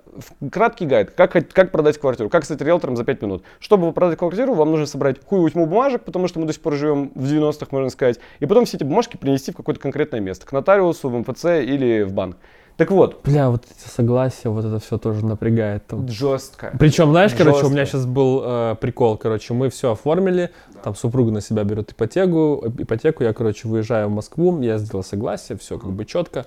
[0.50, 3.42] краткий гайд, как, как продать квартиру, как стать риэлтором за 5 минут.
[3.58, 6.74] Чтобы продать квартиру, вам нужно собрать хуй тьму бумажек, потому что мы до сих пор
[6.74, 10.46] живем в 90-х, можно сказать, и потом все эти бумажки принести в какое-то конкретное место,
[10.46, 12.36] к нотариусу, в МФЦ или в банк.
[12.82, 15.86] Так вот, Бля, вот эти согласия, вот это все тоже напрягает.
[15.86, 16.08] там.
[16.08, 16.74] жестко.
[16.80, 17.72] Причем, знаешь, короче, у Жестко.
[17.74, 20.50] меня сейчас был э, прикол, короче, мы все оформили,
[20.82, 25.56] там супруга на себя берет ипотеку, ипотеку, я, короче, выезжаю в Москву, я сделал согласие,
[25.58, 26.44] все как бы четко.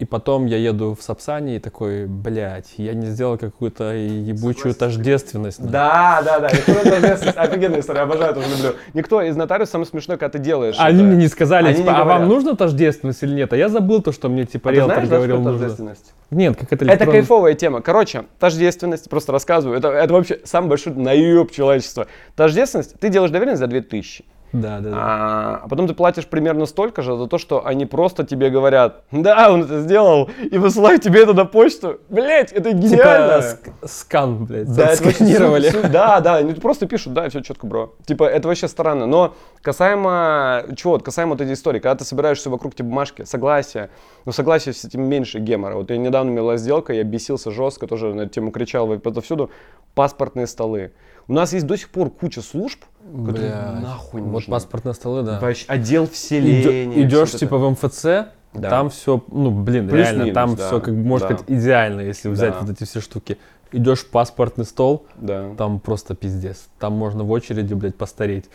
[0.00, 5.58] И потом я еду в Сапсане и такой, блядь, я не сделал какую-то ебучую тождественность.
[5.58, 5.72] нахуй».
[5.72, 6.48] Да, да, да.
[6.48, 7.36] электронная ответственность.
[7.36, 8.72] Офигенная история, обожаю, тоже люблю.
[8.94, 10.76] Никто из нотариусов, самое смешное, когда ты делаешь.
[10.78, 11.04] Они это.
[11.04, 13.52] мне не сказали, Они типа, не а вам нужно тождественность или нет?
[13.52, 15.58] А я забыл то, что мне, типа, А риэлтор знаешь, говорил, нужно.
[15.58, 16.14] тождественность?
[16.30, 17.82] Нет, как это Это кайфовая тема.
[17.82, 22.06] Короче, тождественность, просто рассказываю, это, это вообще самый большой наеб человечества.
[22.36, 24.24] Тождественность, ты делаешь доверенность за 2000.
[24.52, 24.96] Да, да, да.
[24.96, 29.04] А, а потом ты платишь примерно столько же за то, что они просто тебе говорят,
[29.12, 32.00] да, он это сделал, и высылают тебе это на почту.
[32.08, 33.32] Блять, это Типа гениально.
[33.40, 35.70] ск- скан, блядь, Да, сканировали.
[35.88, 37.94] Да, да, они просто пишут, да, все четко, бро.
[38.06, 39.06] Типа, это вообще странно.
[39.06, 43.90] Но касаемо, чего, касаемо вот этой истории, когда ты собираешь все вокруг тебе бумажки, согласие,
[44.24, 45.76] ну, согласие с этим меньше гемора.
[45.76, 49.50] Вот я недавно имела сделка, я бесился жестко, тоже на эту тему кричал отовсюду,
[49.94, 50.92] паспортные столы.
[51.28, 54.50] У нас есть до сих пор куча служб, Блядь, нахуй Вот нужны.
[54.52, 55.38] паспортные столы, да.
[55.40, 57.02] Вообще, отдел вселения.
[57.02, 58.04] Идешь типа в МФЦ,
[58.52, 58.68] Да.
[58.70, 61.34] там все, ну блин, Плюс-минус, реально, там да, все как бы, можно да.
[61.38, 62.60] сказать, идеально, если взять Да.
[62.60, 63.38] вот эти все штуки.
[63.72, 65.54] Идешь в паспортный стол, Да.
[65.56, 66.68] там просто пиздец.
[66.78, 68.46] Там можно в очереди, блядь, постареть.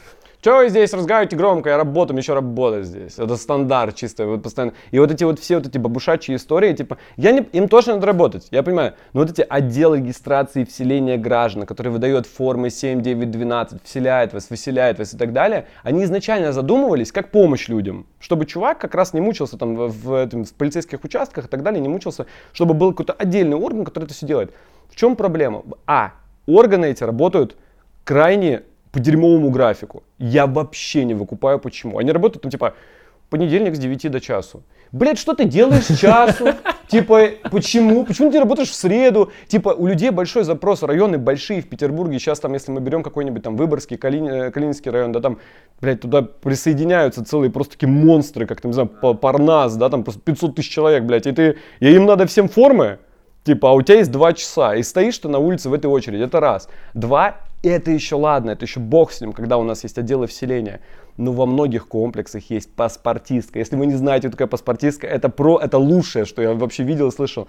[0.45, 1.71] Че вы здесь разговариваете громко?
[1.71, 3.17] Я работаю, еще работать здесь.
[3.17, 4.73] Это стандарт чисто, вот постоянно.
[4.91, 8.05] И вот эти вот все вот эти бабушачьи истории, типа, я не, им тоже надо
[8.05, 8.93] работать, я понимаю.
[9.13, 14.34] Но вот эти отделы регистрации и вселения граждан, которые выдают формы 7, 9, 12, вселяет
[14.34, 18.93] вас, выселяет вас и так далее, они изначально задумывались как помощь людям, чтобы чувак как
[18.93, 22.27] раз не мучился там в, в этом, в полицейских участках и так далее, не мучился,
[22.53, 24.53] чтобы был какой-то отдельный орган, который это все делает.
[24.91, 25.63] В чем проблема?
[25.88, 26.12] А,
[26.45, 27.58] органы эти работают
[28.03, 28.62] крайне
[28.95, 30.03] по дерьмовому графику.
[30.19, 31.97] Я вообще не выкупаю, почему.
[31.97, 32.75] Они работают, ну, типа,
[33.29, 34.63] понедельник с 9 до часу.
[34.93, 36.45] Блять, что ты делаешь с часу?
[36.88, 38.05] Типа, почему?
[38.05, 39.34] Почему ты работаешь в среду?
[39.47, 42.19] Типа, у людей большой запрос, районы большие в Петербурге.
[42.19, 45.39] Сейчас там, если мы берем какой-нибудь там Выборгский, Калини- э, Калининский район, да, там,
[45.81, 50.05] блядь, туда присоединяются целые просто такие монстры, как там, не знаю, Па- Парнас, да, там
[50.05, 52.99] просто 500 тысяч человек, блядь, и ты, и им надо всем формы,
[53.45, 56.23] Типа, а у тебя есть два часа, и стоишь ты на улице в этой очереди,
[56.23, 56.67] это раз.
[56.95, 60.80] Два, это еще ладно, это еще бог с ним, когда у нас есть отделы вселения.
[61.17, 63.60] Но во многих комплексах есть паспортистка.
[63.60, 67.12] Если вы не знаете, такое паспортистка, это про, это лучшее, что я вообще видел и
[67.12, 67.47] слышал.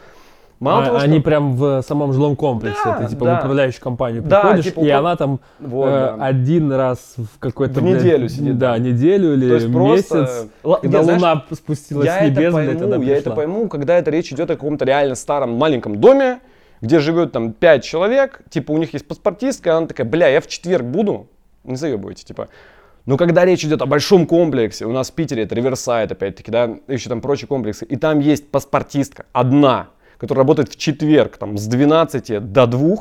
[0.59, 2.79] Мало А- того, что- Они прям в самом жилом комплексе.
[2.83, 3.35] Да, Ты типа да.
[3.35, 6.25] в управляющую компанию Да, приходишь, типа и она там Вот, э, да.
[6.25, 8.79] один раз в какой-то В блядь, неделю сидит, Да, да.
[8.79, 10.47] неделю или То есть просто- месяц.
[10.65, 13.23] Ла- Когда я, знаешь, луна спустилась я с небес, это блядь, пойму, она я это
[13.25, 13.37] пришла.
[13.37, 16.39] пойму, когда это речь идет о каком-то реально старом маленьком доме,
[16.87, 20.47] где живет там 5 человек, типа у них есть паспортистка, она такая, бля, я в
[20.47, 21.29] четверг буду,
[21.65, 22.49] не заебывайте, типа.
[23.07, 26.77] Но когда речь идет о большом комплексе, у нас в Питере это Риверсайд, опять-таки, да,
[26.87, 31.67] еще там прочие комплексы, и там есть паспортистка, одна, который работает в четверг там, с
[31.67, 32.97] 12 до 2,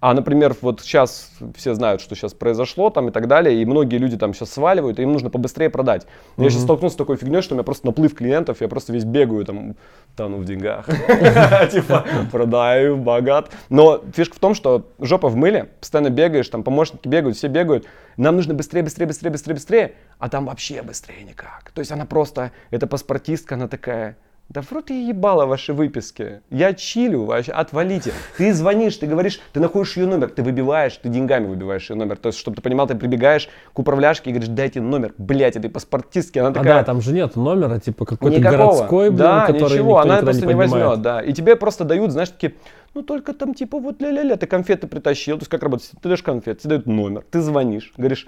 [0.00, 3.96] а, например, вот сейчас все знают, что сейчас произошло там и так далее, и многие
[3.96, 6.06] люди там сейчас сваливают, и им нужно побыстрее продать.
[6.36, 8.92] Но Я сейчас столкнулся с такой фигней, что у меня просто наплыв клиентов, я просто
[8.92, 9.74] весь бегаю там,
[10.16, 10.86] тону в деньгах.
[11.72, 13.50] Типа, продаю, богат.
[13.70, 17.86] Но фишка в том, что жопа в мыле, постоянно бегаешь, там помощники бегают, все бегают.
[18.16, 21.72] Нам нужно быстрее, быстрее, быстрее, быстрее, быстрее, а там вообще быстрее никак.
[21.74, 24.16] То есть она просто, это паспортистка, она такая,
[24.48, 26.40] да в рот я ебала ваши выписки.
[26.48, 28.14] Я чилю, вообще, отвалите.
[28.38, 32.16] Ты звонишь, ты говоришь, ты находишь ее номер, ты выбиваешь, ты деньгами выбиваешь ее номер.
[32.16, 35.12] То есть, чтобы ты понимал, ты прибегаешь к управляшке и говоришь, дайте номер.
[35.18, 36.38] Блять, этой паспортистки.
[36.38, 36.76] Она такая...
[36.76, 38.72] А да, там же нет номера, типа какой-то Никакого.
[38.72, 40.72] городской, блин, да, который ничего, она просто не, поднимает.
[40.72, 41.20] возьмет, да.
[41.20, 42.54] И тебе просто дают, знаешь, такие,
[42.94, 46.22] ну только там типа вот ля-ля-ля, ты конфеты притащил, то есть как работает, ты даешь
[46.22, 48.26] конфет, тебе дают номер, ты звонишь, говоришь,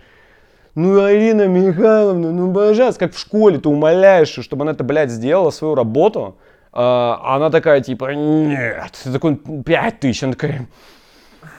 [0.74, 5.50] ну, Арина Михайловна, ну, пожалуйста, как в школе, ты умоляешь, чтобы она это, блядь, сделала
[5.50, 6.36] свою работу,
[6.72, 10.68] а она такая, типа, нет, ты такой, пять тысяч, она такая,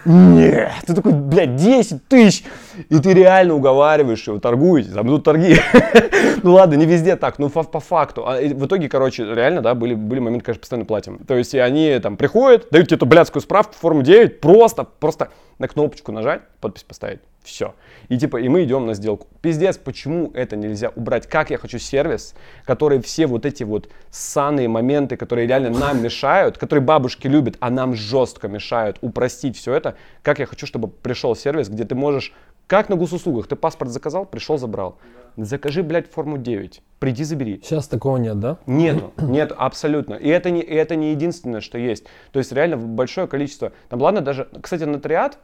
[0.06, 2.44] нет, ты такой, блядь, 10 тысяч,
[2.90, 5.58] и ты реально уговариваешь его, торгуете, там идут торги.
[6.44, 8.28] ну ладно, не везде так, ну по, по факту.
[8.28, 11.20] А, в итоге, короче, реально, да, были, были моменты, конечно, постоянно платим.
[11.20, 15.68] То есть, они там приходят, дают тебе эту блядскую справку, форму 9, просто, просто на
[15.68, 17.76] кнопочку нажать, подпись поставить, все.
[18.10, 19.28] И типа, и мы идем на сделку.
[19.42, 21.28] Пиздец, почему это нельзя убрать?
[21.28, 26.58] Как я хочу сервис, который все вот эти вот ссаные моменты, которые реально нам мешают,
[26.58, 29.96] которые бабушки любят, а нам жестко мешают, упростить все это.
[30.22, 32.34] Как я хочу, чтобы пришел сервис, где ты можешь,
[32.68, 34.98] как на госуслугах, ты паспорт заказал, пришел, забрал.
[35.38, 36.82] Закажи, блядь, форму 9.
[37.00, 37.62] Приди, забери.
[37.64, 38.58] Сейчас такого нет, да?
[38.66, 40.16] Нету, нет, абсолютно.
[40.16, 42.06] И это, не, и это не единственное, что есть.
[42.32, 43.72] То есть реально большое количество.
[43.90, 45.38] Там, ладно, даже, кстати, нотариат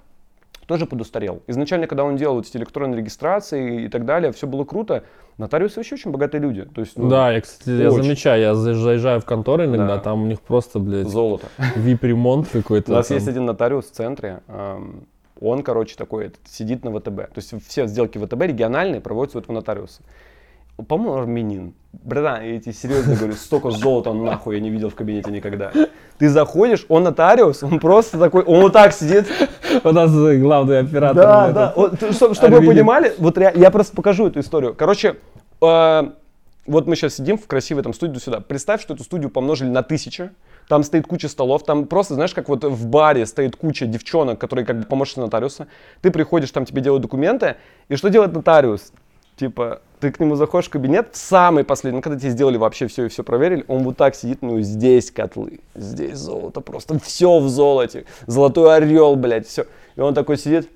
[0.68, 1.42] тоже подустарел.
[1.48, 5.04] Изначально, когда он делал эти электронные регистрации и так далее, все было круто.
[5.38, 6.64] Нотариусы вообще очень богатые люди.
[6.66, 8.04] То есть, ну, Да, я, кстати, я очень.
[8.04, 10.00] замечаю, я заезжаю в конторы иногда, Да.
[10.00, 11.48] там у них просто, блядь, золото.
[11.76, 12.92] вип-ремонт У какой-то.
[12.92, 13.16] нас там.
[13.16, 14.42] есть один нотариус в центре.
[14.48, 15.08] эм,
[15.40, 17.16] Он, короче, такой сидит на ВТБ.
[17.16, 20.02] То есть все сделки ВТБ региональные проводятся у этого нотариуса.
[20.88, 21.74] По-моему, армянин.
[21.92, 25.72] Братан, я тебе серьезно говорю, столько золота нахуй я не видел в кабинете никогда.
[26.20, 29.28] Ты заходишь, он нотариус, он просто такой, он вот так сидит,
[29.84, 31.16] У нас главный оператор.
[31.16, 31.74] Да, да.
[31.76, 31.96] Вот,
[32.36, 34.76] чтобы вы понимали, вот я просто покажу эту историю.
[34.76, 35.18] Короче,
[35.62, 36.12] э,
[36.66, 38.40] вот мы сейчас сидим в красивой там студии сюда.
[38.40, 40.32] Представь, что эту студию помножили на тысячи.
[40.68, 44.66] Там стоит куча столов, там просто, знаешь, как вот в баре стоит куча девчонок, которые
[44.66, 45.68] как бы помощницы нотариуса.
[46.02, 47.56] Ты приходишь, там тебе делают документы,
[47.88, 48.92] и что делает нотариус?
[49.38, 53.06] Типа, ты к нему заходишь в кабинет, самый последний, ну, когда тебе сделали вообще все
[53.06, 57.48] и все проверили, он вот так сидит, ну, здесь котлы, здесь золото, просто все в
[57.48, 59.68] золоте, золотой орел, блядь, все.
[59.96, 60.70] И он такой сидит,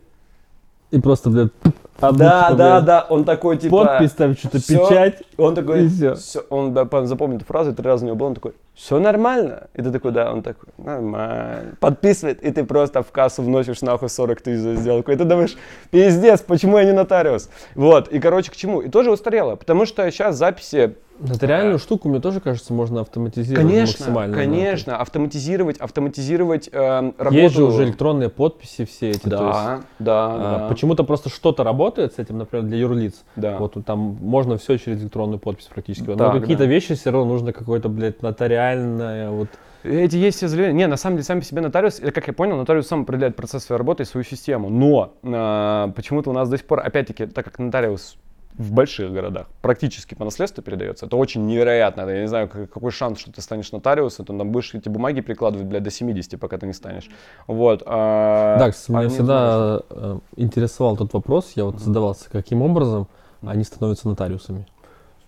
[0.91, 1.51] И просто, блядь,
[1.99, 3.85] да, да, да, он такой типа...
[3.85, 5.21] Подпись там, что-то печать.
[5.37, 6.15] Он такой, и всё.
[6.15, 8.99] всё, он да, по- запомнил эту фразу, три раза у него был, он такой, все
[8.99, 9.67] нормально?
[9.75, 11.75] И ты такой, да, он такой, нормально.
[11.79, 15.11] Подписывает, и ты просто в кассу вносишь нахуй 40 тысяч за сделку.
[15.11, 15.55] И ты думаешь,
[15.91, 17.49] пиздец, почему я не нотариус?
[17.75, 18.81] Вот, и короче, к чему?
[18.81, 23.99] И тоже устарело, потому что сейчас записи Нотариальную штуку, мне тоже кажется, можно автоматизировать Конечно,
[24.05, 24.35] максимально.
[24.35, 24.41] да.
[24.41, 27.35] конечно, автоматизировать, автоматизировать эм, работу.
[27.35, 29.19] Есть же уже электронные подписи все эти.
[29.19, 30.67] то есть, Да, да, а, да.
[30.69, 33.23] Почему-то просто что-то работает с этим, например, для юрлиц.
[33.35, 33.57] Да.
[33.57, 36.09] Вот там можно все через электронную подпись практически.
[36.09, 36.69] Но Так, какие-то да.
[36.69, 39.29] вещи все равно нужно какое-то, блядь, нотариальное.
[39.29, 39.47] Вот.
[39.83, 40.77] Эти есть все заявления.
[40.77, 43.63] Не, на самом деле, сами по себе нотариус, как я понял, нотариус сам определяет процесс
[43.63, 44.69] своей работы и свою систему.
[44.69, 48.17] Но а, почему-то у нас до сих пор, опять-таки, так как нотариус
[48.57, 52.01] в больших городах практически по наследству передается, это очень невероятно.
[52.09, 55.21] Я не знаю, как- какой шанс, что ты станешь нотариусом, ты там будешь эти бумаги
[55.21, 57.09] прикладывать, блядь, до 70, пока ты не станешь.
[57.47, 57.83] Вот.
[57.85, 63.07] а, Да, кстати, а меня всегда э, интересовал тот вопрос, я вот задавался, каким образом
[63.45, 64.65] они становятся нотариусами.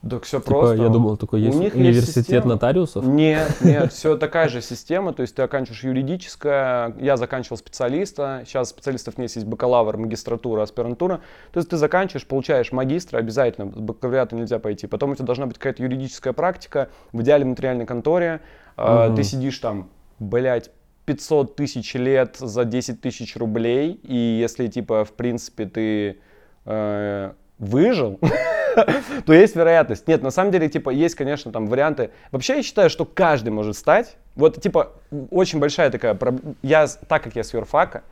[0.09, 0.75] Так все Типа, просто.
[0.83, 2.45] я думал, У есть них есть университет система.
[2.47, 3.05] нотариусов.
[3.05, 8.69] Нет, нет, все такая же система, то есть ты оканчиваешь юридическое, я заканчивал специалиста, сейчас
[8.69, 11.21] специалистов не есть, есть бакалавр, магистратура, аспирантура,
[11.53, 15.45] то есть ты заканчиваешь, получаешь магистра, обязательно, с бакалавриата нельзя пойти, потом у тебя должна
[15.45, 18.41] быть какая-то юридическая практика, в идеале в нотариальной конторе,
[18.75, 19.15] Мгм.
[19.15, 19.89] ты сидишь там,
[20.19, 20.69] блядь,
[21.05, 26.17] 500 тысяч лет за 10 тысяч рублей, и если, типа, в принципе, ты
[26.65, 27.31] э,
[27.63, 28.19] выжил,
[29.25, 30.07] то есть вероятность.
[30.07, 32.11] Нет, на самом деле, типа, есть, конечно, там варианты.
[32.31, 34.15] Вообще, я считаю, что каждый может стать.
[34.35, 34.93] Вот, типа,
[35.31, 36.55] очень большая такая проблема.
[36.61, 38.03] Я, так как я с юрфака,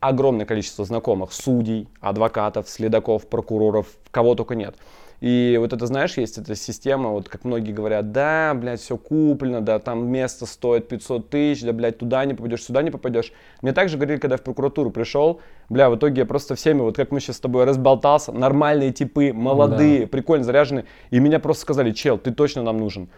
[0.00, 4.74] огромное количество знакомых, судей, адвокатов, следаков, прокуроров, кого только нет.
[5.22, 9.60] И вот это, знаешь, есть эта система, вот как многие говорят, да, блядь, все куплено,
[9.60, 13.32] да, там место стоит 500 тысяч, да, блядь, туда не попадешь, сюда не попадешь.
[13.60, 16.96] Мне также говорили, когда я в прокуратуру пришел, бля, в итоге я просто всеми, вот
[16.96, 21.92] как мы сейчас с тобой разболтался, нормальные типы, молодые, прикольно заряженные, и меня просто сказали,
[21.92, 23.08] чел, ты точно нам нужен.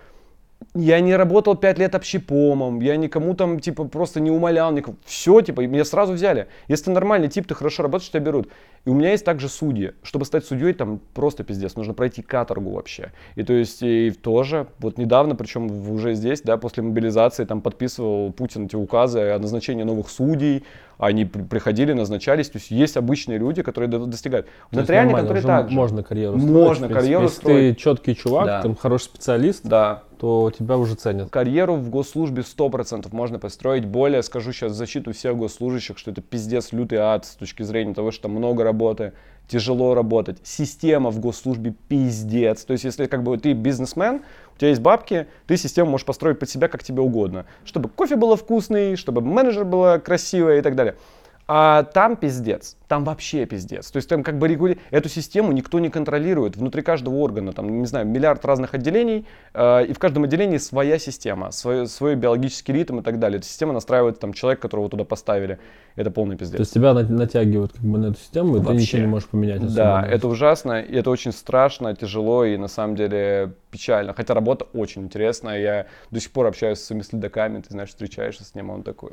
[0.74, 4.96] Я не работал пять лет общепомом, я никому там, типа, просто не умолял никого.
[5.04, 6.48] Все, типа, меня сразу взяли.
[6.66, 8.48] Если ты нормальный тип, ты хорошо работаешь, тебя берут.
[8.84, 9.92] И у меня есть также судьи.
[10.02, 13.12] Чтобы стать судьей, там просто пиздец, нужно пройти каторгу вообще.
[13.36, 18.32] И то есть, и тоже, вот недавно, причем уже здесь, да, после мобилизации, там подписывал
[18.32, 20.64] Путин эти указы о назначении новых судей,
[20.98, 24.46] они приходили, назначались, то есть есть обычные люди, которые достигают.
[24.70, 26.52] То Нотариальные, которые так Можно карьеру строить.
[26.52, 27.76] Можно карьеру Если строить.
[27.76, 28.62] ты четкий чувак, да.
[28.62, 30.02] ты хороший специалист, да.
[30.18, 31.30] то тебя уже ценят.
[31.30, 33.84] Карьеру в госслужбе 100% можно построить.
[33.84, 37.94] Более скажу сейчас в защиту всех госслужащих, что это пиздец лютый ад с точки зрения
[37.94, 39.12] того, что там много работы,
[39.48, 40.38] тяжело работать.
[40.42, 42.64] Система в госслужбе пиздец.
[42.64, 44.22] То есть если как бы ты бизнесмен,
[44.54, 47.46] у тебя есть бабки, ты систему можешь построить под себя как тебе угодно.
[47.64, 50.96] Чтобы кофе было вкусный, чтобы менеджер было красивый и так далее.
[51.46, 53.90] А там пиздец, там вообще пиздец.
[53.90, 54.78] То есть там как бы регули...
[54.90, 56.56] эту систему никто не контролирует.
[56.56, 60.98] Внутри каждого органа, там, не знаю, миллиард разных отделений, э, и в каждом отделении своя
[60.98, 63.38] система, свой, свой биологический ритм и так далее.
[63.38, 65.58] Эта система настраивает там человек, которого туда поставили.
[65.96, 66.56] Это полный пиздец.
[66.56, 68.72] То есть тебя натягивают как бы на эту систему, и вообще.
[68.72, 69.58] ты ничего не можешь поменять.
[69.58, 69.74] Особенно.
[69.74, 74.14] Да, это ужасно, и это очень страшно, тяжело, и на самом деле печально.
[74.14, 75.60] Хотя работа очень интересная.
[75.60, 79.12] Я до сих пор общаюсь с своими следаками, ты знаешь, встречаешься с ним, он такой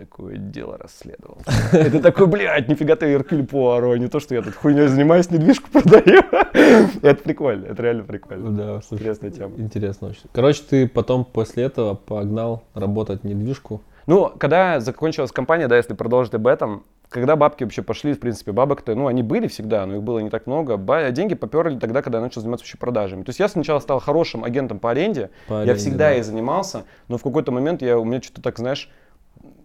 [0.00, 1.38] такое дело расследовал.
[1.72, 5.68] Это такой, блядь, нифига ты Эркюль Пуаро, не то, что я тут хуйней занимаюсь, недвижку
[5.70, 6.22] продаю.
[7.02, 8.50] Это прикольно, это реально прикольно.
[8.50, 9.52] Да, интересная тема.
[9.58, 10.22] Интересно очень.
[10.32, 13.82] Короче, ты потом после этого погнал работать недвижку.
[14.06, 18.52] Ну, когда закончилась компания, да, если продолжить об этом, когда бабки вообще пошли, в принципе,
[18.52, 20.78] бабок-то, ну, они были всегда, но их было не так много.
[20.78, 23.22] Ба- деньги поперли тогда, когда я начал заниматься вообще продажами.
[23.24, 26.10] То есть я сначала стал хорошим агентом по аренде, по аренде я всегда да.
[26.12, 28.88] ей занимался, но в какой-то момент я, у меня что-то так, знаешь,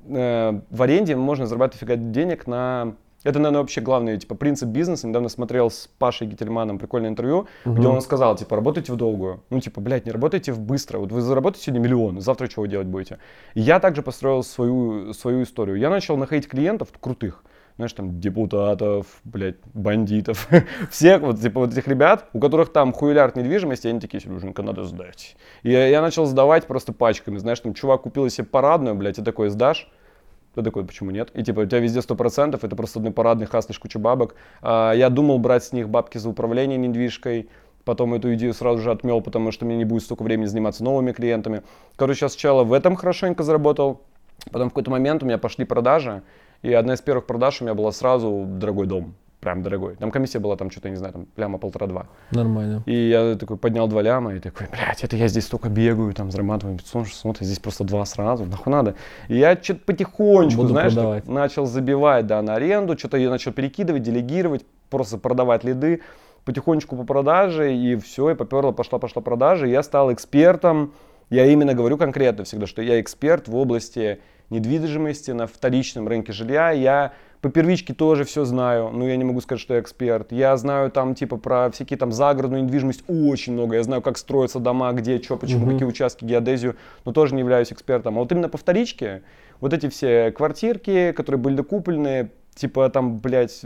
[0.07, 2.95] э, в аренде можно зарабатывать фига денег на...
[3.23, 5.07] Это, наверное, вообще главный типа, принцип бизнеса.
[5.07, 7.75] Недавно смотрел с Пашей Гительманом прикольное интервью, угу.
[7.75, 9.43] где он сказал, типа, работайте в долгую.
[9.49, 10.99] Ну, типа, блядь, не работайте в быстро.
[10.99, 13.17] Вот вы заработаете сегодня миллион, завтра чего делать будете?
[13.55, 15.77] И я также построил свою, свою историю.
[15.77, 17.43] Я начал находить клиентов крутых
[17.77, 20.47] знаешь, там, депутатов, блядь, бандитов,
[20.89, 24.83] всех вот, типа, вот этих ребят, у которых там хуйлярд недвижимости, они такие, Сереженька, надо
[24.83, 25.35] сдать.
[25.63, 29.23] И я, я начал сдавать просто пачками, знаешь, там, чувак купил себе парадную, блядь, и
[29.23, 29.89] такой, сдашь?
[30.55, 31.31] Ты такой, почему нет?
[31.33, 34.35] И типа у тебя везде сто процентов, это просто одной парадный хаснешь кучу бабок.
[34.61, 37.49] А, я думал брать с них бабки за управление недвижкой,
[37.83, 41.11] потом эту идею сразу же отмел, потому что мне не будет столько времени заниматься новыми
[41.11, 41.61] клиентами.
[41.97, 44.03] Короче, я сначала в этом хорошенько заработал,
[44.49, 46.23] потом в какой-то момент у меня пошли продажи,
[46.61, 49.15] и одна из первых продаж у меня была сразу дорогой дом.
[49.39, 49.95] Прям дорогой.
[49.97, 52.07] Там комиссия была, там что-то, не знаю, там ляма полтора-два.
[52.31, 52.81] Нормально.
[52.87, 56.31] И я такой поднял два ляма и такой, блядь, это я здесь столько бегаю, там
[56.31, 58.95] зарабатываю 500, 600, а здесь просто два сразу, нахуй надо.
[59.27, 61.27] И я что-то потихонечку, Буду знаешь, продавать.
[61.27, 66.01] начал забивать, да, на аренду, что-то я начал перекидывать, делегировать, просто продавать лиды
[66.43, 70.93] потихонечку по продаже, и все, и поперло, пошла, пошла продажа, и я стал экспертом,
[71.29, 76.71] я именно говорю конкретно всегда, что я эксперт в области недвижимости, на вторичном рынке жилья.
[76.71, 80.31] Я по первичке тоже все знаю, но я не могу сказать, что я эксперт.
[80.31, 83.75] Я знаю там типа про всякие там загородную недвижимость очень много.
[83.75, 85.73] Я знаю, как строятся дома, где, что, почему, угу.
[85.73, 88.17] какие участки, геодезию, но тоже не являюсь экспертом.
[88.17, 89.23] А вот именно по вторичке,
[89.59, 93.61] вот эти все квартирки, которые были докуплены, типа там, блядь,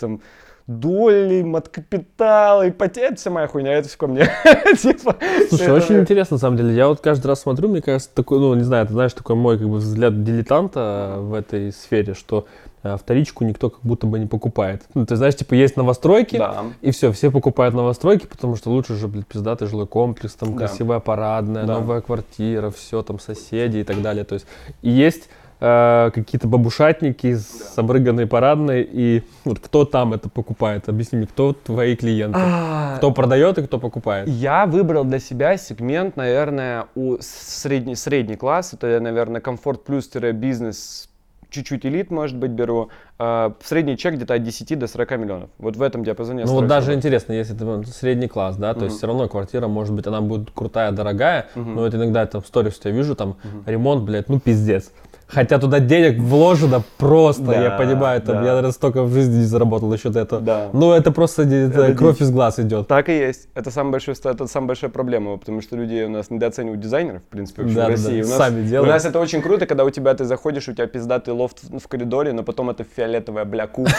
[0.00, 0.20] там,
[0.66, 4.28] доли, маткапитал, ипотека, вся моя хуйня, это все ко мне.
[4.78, 5.16] типа,
[5.48, 6.74] Слушай, очень интересно, на самом деле.
[6.74, 9.58] Я вот каждый раз смотрю, мне кажется, такой, ну, не знаю, ты знаешь, такой мой
[9.58, 12.46] как бы взгляд дилетанта в этой сфере, что
[12.82, 14.82] э, вторичку никто как будто бы не покупает.
[14.94, 16.64] Ну, ты знаешь, типа, есть новостройки, да.
[16.82, 20.66] и все, все покупают новостройки, потому что лучше же, блядь, пиздатый жилой комплекс, там да.
[20.66, 21.74] красивая парадная, да.
[21.74, 24.24] новая квартира, все, там соседи и так далее.
[24.24, 24.46] То есть,
[24.82, 25.28] и есть
[25.60, 27.38] э, какие-то бабушатники да.
[27.38, 30.88] с обрыганной парадной, и вот кто там это покупает?
[30.88, 32.38] Объясни мне, кто твои клиенты?
[32.40, 32.96] А...
[32.96, 34.28] Кто продает и кто покупает?
[34.28, 41.08] Я выбрал для себя сегмент, наверное, у средний, средний класс, это, наверное, комфорт плюс-бизнес
[41.50, 42.90] чуть-чуть элит, может быть, беру.
[43.18, 45.50] Э, средний чек где-то от 10 до 40 миллионов.
[45.58, 46.44] Вот в этом диапазоне.
[46.44, 48.84] Ну вот даже интересно, если это средний класс, да, то uh-huh.
[48.84, 51.64] есть все равно квартира, может быть, она будет крутая, дорогая, uh-huh.
[51.64, 53.70] но вот иногда там в сторис я вижу, там uh-huh.
[53.70, 54.92] ремонт, блядь, ну пиздец.
[55.28, 58.40] Хотя туда денег вложено просто, да, я понимаю, там, да.
[58.42, 60.40] я, наверное, столько в жизни не заработал еще до этого.
[60.40, 60.68] Да.
[60.72, 62.86] Ну, это просто это кровь из глаз идет.
[62.86, 63.48] Так и есть.
[63.54, 67.26] Это самая большая, это самая большая проблема, потому что люди у нас недооценивают дизайнеров, в
[67.26, 68.22] принципе, вообще да, в России.
[68.22, 68.88] Да, у нас, сами делают.
[68.88, 71.88] У нас это очень круто, когда у тебя ты заходишь, у тебя пиздатый лофт в
[71.88, 73.94] коридоре, но потом это фиолетовая, бля, кухня.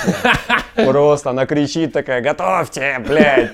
[0.75, 3.51] Просто она кричит такая, готовьте, блядь.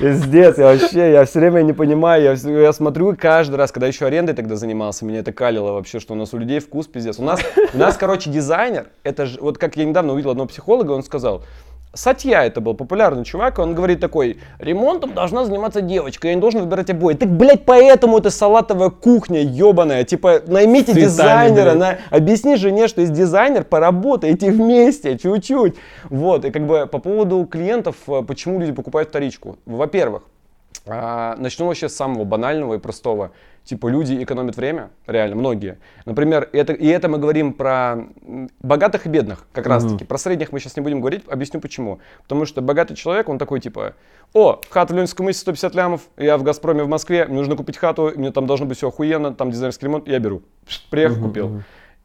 [0.00, 4.06] Пиздец, я вообще, я все время не понимаю, я, я смотрю каждый раз, когда еще
[4.06, 7.18] арендой тогда занимался, меня это калило вообще, что у нас у людей вкус пиздец пиздец.
[7.18, 7.40] У нас,
[7.74, 11.42] у нас, короче, дизайнер, это же, вот как я недавно увидел одного психолога, он сказал,
[11.94, 16.62] Сатья это был популярный чувак, он говорит такой, ремонтом должна заниматься девочка, я не должен
[16.62, 17.12] выбирать обои.
[17.12, 20.02] Так, блядь, поэтому это салатовая кухня ебаная.
[20.04, 21.98] Типа, наймите Цветами, дизайнера, на...
[22.08, 25.74] объясни жене, что есть дизайнер, поработайте вместе, чуть-чуть.
[26.08, 29.58] Вот, и как бы по поводу клиентов, э, почему люди покупают вторичку.
[29.66, 30.22] Во-первых,
[30.86, 33.32] а, Начну вообще с самого банального и простого.
[33.64, 35.78] Типа люди экономят время, реально, многие.
[36.04, 38.06] Например, это, и это мы говорим про
[38.60, 40.04] богатых и бедных, как раз таки.
[40.04, 42.00] Про средних мы сейчас не будем говорить, объясню почему.
[42.22, 43.94] Потому что богатый человек, он такой типа,
[44.32, 47.76] о, хата в Ленинском мысе 150 лямов, я в Газпроме в Москве, мне нужно купить
[47.76, 50.42] хату, мне там должно быть все охуенно, там дизайнерский ремонт, я беру.
[50.90, 51.62] Приехал, купил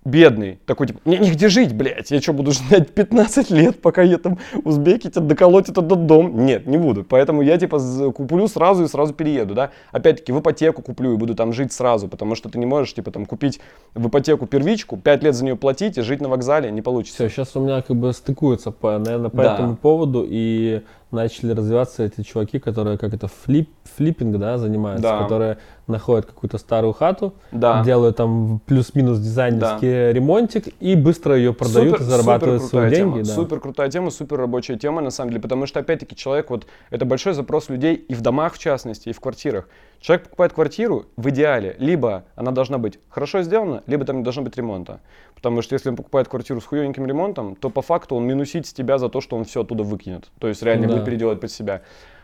[0.07, 4.17] бедный, такой типа, мне нигде жить, блядь, я что, буду ждать 15 лет, пока я
[4.17, 6.45] там узбеки тебя доколотят этот дом?
[6.45, 7.79] Нет, не буду, поэтому я типа
[8.15, 12.07] куплю сразу и сразу перееду, да, опять-таки в ипотеку куплю и буду там жить сразу,
[12.07, 13.59] потому что ты не можешь типа там купить
[13.93, 17.27] в ипотеку первичку, 5 лет за нее платить и жить на вокзале не получится.
[17.27, 19.53] Все, сейчас у меня как бы стыкуются, по, наверное, по Да.
[19.55, 20.81] этому поводу, и
[21.11, 25.23] начали развиваться эти чуваки, которые как это флип, флиппинг, да, занимаются, Да.
[25.23, 27.81] которые находят какую-то старую хату, Да.
[27.83, 32.99] делают там плюс-минус дизайнерский ремонтик и быстро ее продают Супер- и зарабатывают супер свои крутая
[32.99, 33.13] деньги.
[33.23, 33.33] Тема, да.
[33.33, 37.05] Супер крутая тема, супер рабочая тема на самом деле, потому что опять-таки человек вот это
[37.05, 39.69] большой запрос людей и в домах в частности, и в квартирах.
[39.99, 44.43] Человек покупает квартиру в идеале, либо она должна быть хорошо сделана, либо там не должно
[44.43, 45.01] быть ремонта.
[45.35, 48.73] Потому что если он покупает квартиру с хуевеньким ремонтом, то по факту он минусит с
[48.73, 50.29] тебя за то, что он все оттуда выкинет.
[50.39, 50.93] То есть реально Да.
[50.95, 51.81] будет переделать под себя.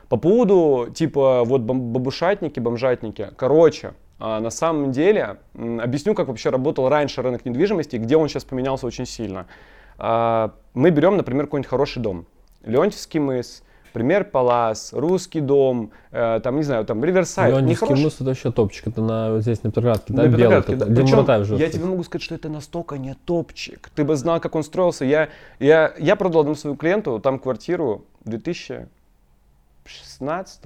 [0.10, 3.30] По поводу, типа, вот бабушатники, бомжатники.
[3.36, 8.44] Короче, а, на самом деле, объясню, как вообще работал раньше рынок недвижимости где он сейчас
[8.44, 9.48] поменялся очень сильно.
[9.98, 12.26] А, Мы берем, например, какой-нибудь хороший дом.
[12.64, 13.64] Леонтьевский мыс,
[13.94, 17.54] Пример Палас, Русский дом, э, там, не знаю, там, Риверсайд.
[17.54, 20.86] Леонидский мыс это вообще топчик, это на, здесь на Петроградке, да, на белый да.
[20.88, 21.72] Причем я кстати.
[21.72, 23.92] тебе могу сказать, что это настолько не топчик.
[23.96, 25.06] Ты бы знал, как он строился.
[25.06, 25.30] Я,
[25.60, 30.66] я, я продал одному своему клиенту там квартиру в 2016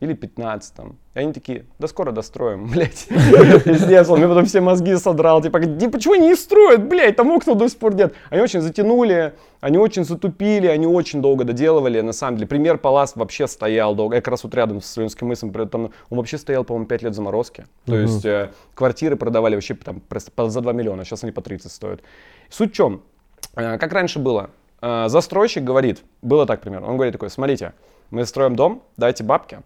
[0.00, 0.74] или 15
[1.14, 3.06] И они такие, да скоро достроим, блядь.
[3.64, 5.42] Пиздец, он мне потом все мозги содрал.
[5.42, 8.14] Типа, «Ди- почему они не строят, блядь, там окна до сих пор нет.
[8.30, 12.46] Они очень затянули, они очень затупили, они очень долго доделывали, на самом деле.
[12.48, 14.16] Пример Палас вообще стоял долго.
[14.16, 17.02] Я как раз вот рядом с Ленинским мысом, при этом он вообще стоял, по-моему, 5
[17.02, 17.66] лет в заморозке.
[17.84, 22.00] То есть э, квартиры продавали вообще там за 2 миллиона, сейчас они по 30 стоят.
[22.48, 23.02] Суть в чем?
[23.54, 24.50] Э, Как раньше было?
[24.80, 27.74] Э, Застройщик говорит, было так примерно, он говорит такой, смотрите,
[28.10, 29.60] мы строим дом, дайте бабки,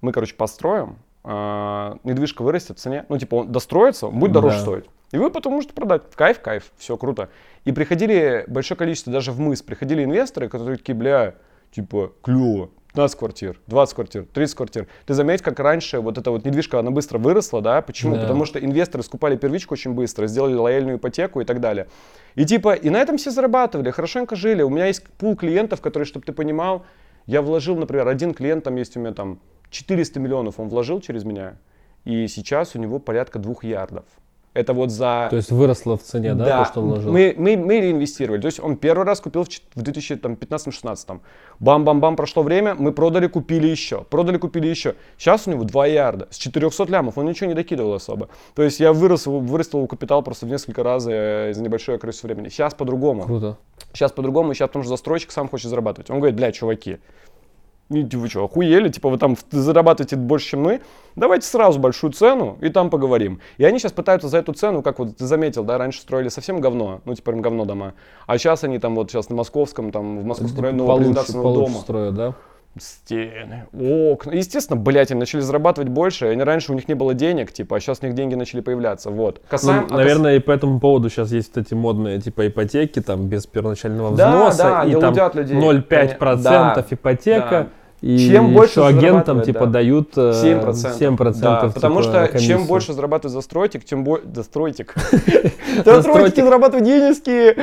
[0.00, 4.62] мы, короче, построим, э, недвижка вырастет в цене, ну, типа, он достроится, будет дороже Да.
[4.62, 4.84] стоить.
[5.12, 6.02] И вы потом можете продать.
[6.14, 7.30] Кайф, кайф, все круто.
[7.64, 11.34] И приходили большое количество, даже в мыс, приходили инвесторы, которые такие, бля,
[11.70, 14.86] типа, клево, 15 квартир, 20 квартир, 30 квартир.
[15.06, 17.80] Ты заметь, как раньше вот эта вот недвижка, она быстро выросла, да?
[17.80, 18.16] Почему?
[18.16, 18.22] Да.
[18.22, 21.86] Потому что инвесторы скупали первичку очень быстро, сделали лояльную ипотеку и так далее.
[22.34, 24.62] И типа, и на этом все зарабатывали, хорошенько жили.
[24.62, 26.84] У меня есть пул клиентов, которые, чтобы ты понимал,
[27.26, 29.38] я вложил, например, один клиент, там есть у меня там
[29.70, 31.56] 400 миллионов он вложил через меня,
[32.04, 34.04] и сейчас у него порядка двух ярдов.
[34.54, 35.28] Это вот за...
[35.30, 37.12] То есть выросло в цене, да, то, что он вложил?
[37.12, 38.40] Мы, мы, мы реинвестировали.
[38.40, 41.20] То есть он первый раз купил в чет- в 2015-16.
[41.60, 44.02] Бам-бам-бам, прошло время, мы продали, купили еще.
[44.10, 44.96] Продали, купили еще.
[45.16, 46.28] Сейчас у него 2 ярда.
[46.30, 48.30] С 400 лямов он ничего не докидывал особо.
[48.54, 52.26] То есть я вырос, вырастил его капитал просто в несколько раз э, за небольшое количество
[52.26, 52.48] времени.
[52.48, 53.24] Сейчас по-другому.
[53.24, 53.58] Круто.
[53.92, 56.10] Сейчас по-другому, сейчас потому что застройщик сам хочет зарабатывать.
[56.10, 56.98] Он говорит, бля, чуваки,
[57.88, 58.88] вы что, охуели?
[58.88, 60.80] Типа, вы там зарабатываете больше, чем мы?
[61.16, 63.40] Давайте сразу большую цену, и там поговорим.
[63.56, 66.60] И они сейчас пытаются за эту цену, как вот ты заметил, да, раньше строили совсем
[66.60, 67.94] говно, ну, типа, прям говно дома.
[68.26, 71.78] А сейчас они там вот сейчас на Московском, там, в Московском районе нового презентационного дома.
[71.80, 72.34] строят, да?
[72.78, 74.32] Стены, окна.
[74.32, 76.26] Естественно, блядь, они начали зарабатывать больше.
[76.26, 79.10] Они раньше у них не было денег, типа, а сейчас у них деньги начали появляться.
[79.10, 79.36] Вот.
[79.42, 82.46] Ну, Касаем, а кас- наверное, и по этому поводу сейчас есть вот эти модные типа
[82.46, 85.56] ипотеки, там без первоначального Да, взноса, да, и там лудят людей.
[85.56, 87.50] 0,5% Да, ипотека.
[87.50, 87.68] да.
[88.00, 89.72] И Чем больше агентам типа да.
[89.72, 91.16] дают э, 7%.
[91.16, 92.58] 7% Да, потому типа, что комиссию.
[92.58, 94.24] чем больше зарабатывает застройщик, тем больше...
[94.32, 94.94] Застройщик.
[95.24, 95.84] Застройщик.
[95.84, 97.56] Застройщики зарабатывают денежки.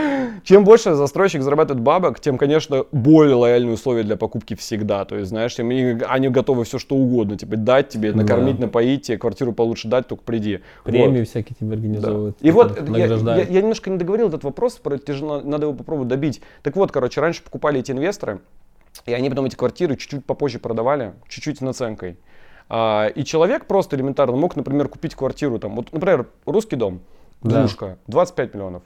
[0.43, 5.05] Чем больше застройщик зарабатывает бабок, тем, конечно, более лояльные условия для покупки всегда.
[5.05, 7.37] То есть, знаешь, они готовы все что угодно.
[7.37, 8.17] Типа дать тебе, Да.
[8.17, 10.59] накормить, напоить тебе, квартиру получше дать, только приди.
[10.83, 12.37] Премии всякие тебе организовывают.
[12.41, 13.07] И вот я,
[13.61, 16.41] немножко не договорил этот вопрос, надо его попробовать добить.
[16.61, 18.39] Так вот, короче, раньше покупали эти инвесторы,
[19.05, 22.17] и они потом эти квартиры чуть-чуть попозже продавали, чуть-чуть с наценкой.
[22.69, 27.01] А, и человек просто элементарно мог, например, купить квартиру, там, вот, например, русский дом,
[27.41, 27.59] Да.
[27.59, 28.83] двушка, 25 миллионов,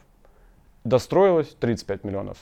[0.84, 2.38] достроилось 35 миллионов.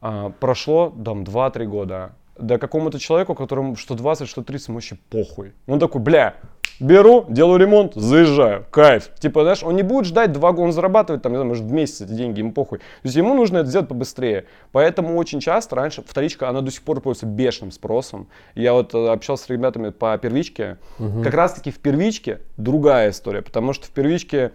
[0.00, 4.98] А, прошло там 2-3 года, да какому-то человеку, которому что 20, что 30, ему вообще
[5.10, 5.52] похуй.
[5.66, 6.34] Он такой, бля,
[6.80, 9.10] беру, делаю ремонт, заезжаю, кайф.
[9.18, 11.72] Типа, знаешь, он не будет ждать два года, он зарабатывает, там, не знаю, может, в
[11.72, 12.78] месяц эти деньги, ему похуй.
[12.78, 14.46] То есть ему нужно это сделать побыстрее.
[14.72, 18.28] Поэтому очень часто раньше вторичка, она до сих пор пользуется бешеным спросом.
[18.54, 20.78] Я вот э, общался с ребятами по первичке.
[20.98, 21.22] Мгм.
[21.22, 24.52] Как раз таки в первичке другая история, потому что в первичке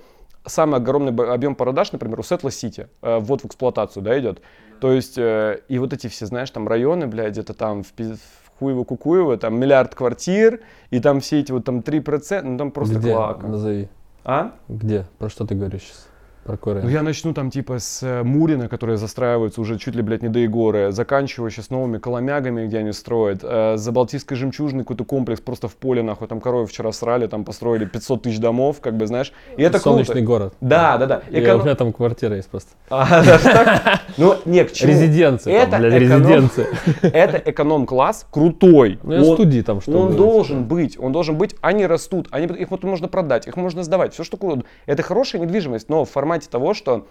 [0.48, 4.42] самый огромный объем продаж, например, у Сетла Сити, вот в эксплуатацию, да, идет.
[4.80, 8.62] То есть, э, и вот эти все, знаешь, там районы, блядь, где-то там в, в
[8.62, 13.14] Хуево-Кукуево, там миллиард квартир, и там все эти вот там 3%, ну там просто Где?
[13.14, 13.48] клака.
[13.48, 13.90] Назови.
[14.24, 14.52] А?
[14.68, 15.06] Где?
[15.18, 16.07] Про что ты говоришь сейчас?
[16.48, 20.22] Про Ну я начну там типа с э, Мурина, которые застраиваются уже чуть ли, блядь,
[20.24, 25.04] не до Егоры, заканчивая сейчас новыми Коломягами, где они строят, э, за Балтийской жемчужиной какой-то
[25.04, 28.96] комплекс просто в поле, нахуй, там коровы вчера срали, там построили 500 тысяч домов, как
[28.96, 30.26] бы, знаешь, и это Солнечный круто.
[30.26, 30.54] город.
[30.62, 31.22] Да, да, да.
[31.30, 32.72] И Эконом- у меня там квартира есть просто.
[32.90, 34.02] А, так?
[34.18, 34.92] Ну, не, к чему?
[34.94, 36.68] Резиденция, Это там, блядь, эконом- резиденция.
[37.02, 39.00] Это эконом-класс крутой.
[39.04, 42.48] Ну, я Он- студии там что Он должен быть, он должен быть, они растут, они,
[42.48, 44.64] их вот можно продать, их можно сдавать, все что угодно.
[44.86, 47.08] Это хорошая недвижимость, но в формате того, что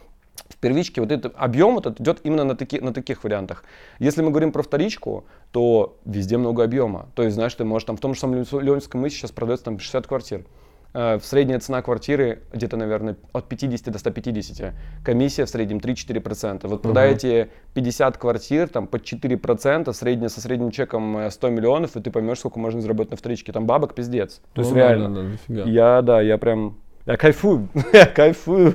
[0.48, 3.64] в первичке вот этот объем вот этот идет именно на, таки, на таких вариантах.
[3.98, 7.08] Если мы говорим про вторичку, то везде много объема.
[7.14, 9.78] То есть, знаешь, ты можешь там в том же самом Ленинском мысе сейчас продается там
[9.78, 10.44] 60 квартир.
[10.92, 14.74] Э, В средняя цена квартиры где-то, наверное, от 50 до 150.
[15.04, 16.66] Комиссия в среднем 3-4%.
[16.68, 22.00] Вот продаете 50 квартир, там под 4%, средняя, со средним чеком э, 100 миллионов, и
[22.00, 23.52] ты поймешь, сколько можно заработать на вторичке.
[23.52, 24.40] Там бабок пиздец.
[24.52, 25.08] То есть Ну да, реально.
[25.08, 25.62] да, да, дофига.
[25.64, 26.78] Я, да, я прям...
[27.06, 28.72] Я кайфую, я кайфую.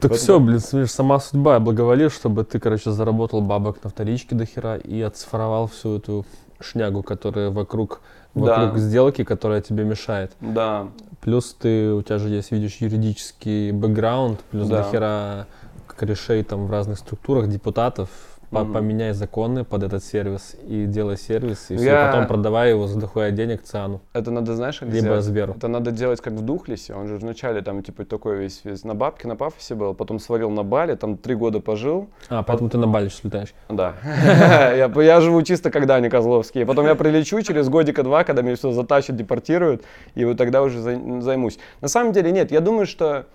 [0.00, 4.34] Так Вот все, блин, смотришь, сама судьба благоволит, чтобы ты, короче, заработал бабок на вторичке
[4.34, 6.26] до хера и оцифровал всю эту
[6.60, 8.00] шнягу, которая вокруг,
[8.34, 8.64] Да.
[8.64, 10.32] вокруг сделки, которая тебе мешает.
[10.40, 10.88] Да,
[11.22, 14.82] Плюс ты, у тебя же есть, видишь, юридический бэкграунд, плюс Да.
[14.82, 15.46] до хера
[15.86, 18.10] корешей там в разных структурах, депутатов.
[18.50, 18.64] По-.
[18.64, 23.30] Поменяй законы под этот сервис и делай сервис, и Я- потом продавай его за дохуя
[23.30, 25.24] денег ЦИАНу, это надо, знаешь, как либо сделать?
[25.24, 25.54] Сберу.
[25.56, 26.94] Это надо делать как в Духлесе.
[26.94, 30.50] Он же вначале там типа такой весь, весь на бабке, на пафосе был, потом свалил
[30.50, 32.08] на Бали, там три года пожил.
[32.28, 33.54] А, поэтому ты на Бали сейчас летаешь.
[33.68, 33.94] Да.
[35.02, 36.66] я, живу чисто, когда они козловские.
[36.66, 39.82] Потом я прилечу через годика два, когда меня все затащат, депортируют,
[40.14, 41.58] и вот тогда уже зай- займусь.
[41.80, 43.26] На самом деле нет, я думаю, что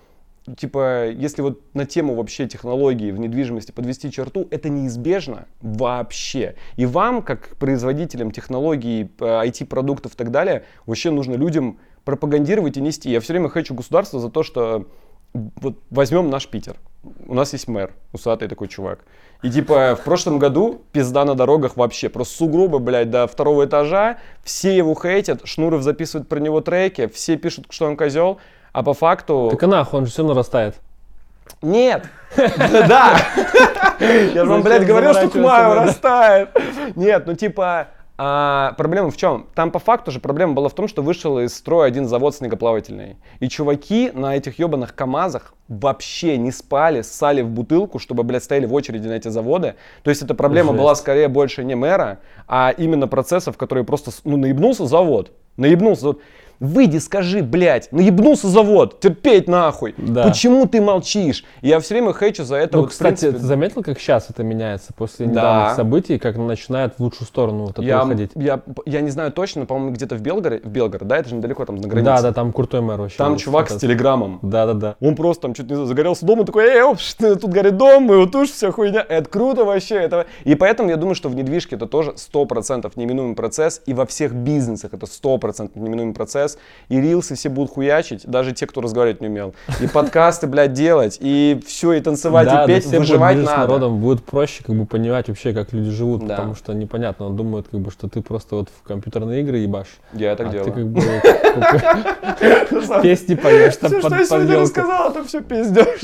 [0.56, 6.56] типа, если вот на тему вообще технологий в недвижимости подвести черту, это неизбежно вообще.
[6.76, 12.80] И вам, как производителям технологий, э, IT-продуктов и так далее, вообще нужно людям пропагандировать и
[12.80, 13.10] нести.
[13.10, 14.88] Я все время хочу государство за то, что
[15.32, 16.76] вот возьмем наш Питер.
[17.26, 19.04] У нас есть мэр, усатый такой чувак.
[19.42, 22.08] И типа в прошлом году пизда на дорогах вообще.
[22.08, 24.18] Просто сугробы, блядь, до второго этажа.
[24.44, 28.38] Все его хейтят, Шнуров записывает про него треки, все пишут, что он козел.
[28.72, 29.48] А по факту...
[29.50, 30.76] Так и нахуй, он же все нарастает.
[31.60, 32.04] Нет!
[32.36, 33.18] Да!
[34.00, 36.48] Я же вам, блядь, говорил, что к маю растает.
[36.96, 37.88] Нет, ну типа...
[38.16, 39.46] а, проблема в чем?
[39.54, 43.16] Там по факту же проблема была в том, что вышел из строя один завод снегоплавательный.
[43.40, 48.64] И чуваки на этих ебаных КАМАЗах вообще не спали, ссали в бутылку, чтобы, блядь, стояли
[48.66, 49.74] в очереди на эти заводы.
[50.02, 50.80] То есть эта проблема Жесть.
[50.80, 52.18] была скорее больше не мэра,
[52.48, 55.32] а именно процессов, которые просто, ну, наебнулся завод.
[55.58, 56.20] Наебнулся завод.
[56.60, 59.94] Выйди, скажи, блядь, наебнулся завод, терпеть нахуй.
[59.96, 60.24] Да.
[60.24, 61.44] Почему ты молчишь?
[61.60, 62.76] Я все время хейчу за это.
[62.76, 65.32] Ну, вот, кстати, принципе, ты заметил, как сейчас это меняется после Да.
[65.32, 68.30] недавних событий, как начинает в лучшую сторону вот это я, уходить?
[68.34, 71.64] я, я не знаю точно, по-моему, где-то в Белгороде, в Белгород, да, это же недалеко
[71.64, 72.04] там на границе.
[72.04, 73.18] Да, да, там крутой мэр вообще.
[73.18, 73.78] Там чувак этот.
[73.78, 74.38] с телеграммом.
[74.42, 74.96] Да, да, да.
[75.00, 78.50] Он просто там чуть не загорелся дома, такой, эй, опш, тут горит дом, вот уж
[78.50, 79.04] вся хуйня.
[79.08, 79.96] Это круто вообще.
[79.96, 80.26] Это...
[80.44, 84.32] И поэтому я думаю, что в недвижке это тоже 100% неминуемый процесс, и во всех
[84.32, 86.51] бизнесах это 100% неминуемый процесс.
[86.88, 89.54] И рилсы все будут хуячить, даже те, кто разговаривать не умел.
[89.80, 93.60] И подкасты, блядь, делать, и все, и танцевать, да, и петь, да, выживать будет надо.
[93.60, 96.36] народом будет проще как бы понимать вообще, как люди живут, Да.
[96.36, 99.88] потому что непонятно, он думает, как бы, что ты просто вот в компьютерные игры ебашь,
[100.12, 100.64] Я так а делаю.
[100.66, 101.02] ты как бы
[103.02, 106.02] песни поешь там Все, под что я сегодня рассказал, это все пиздешь.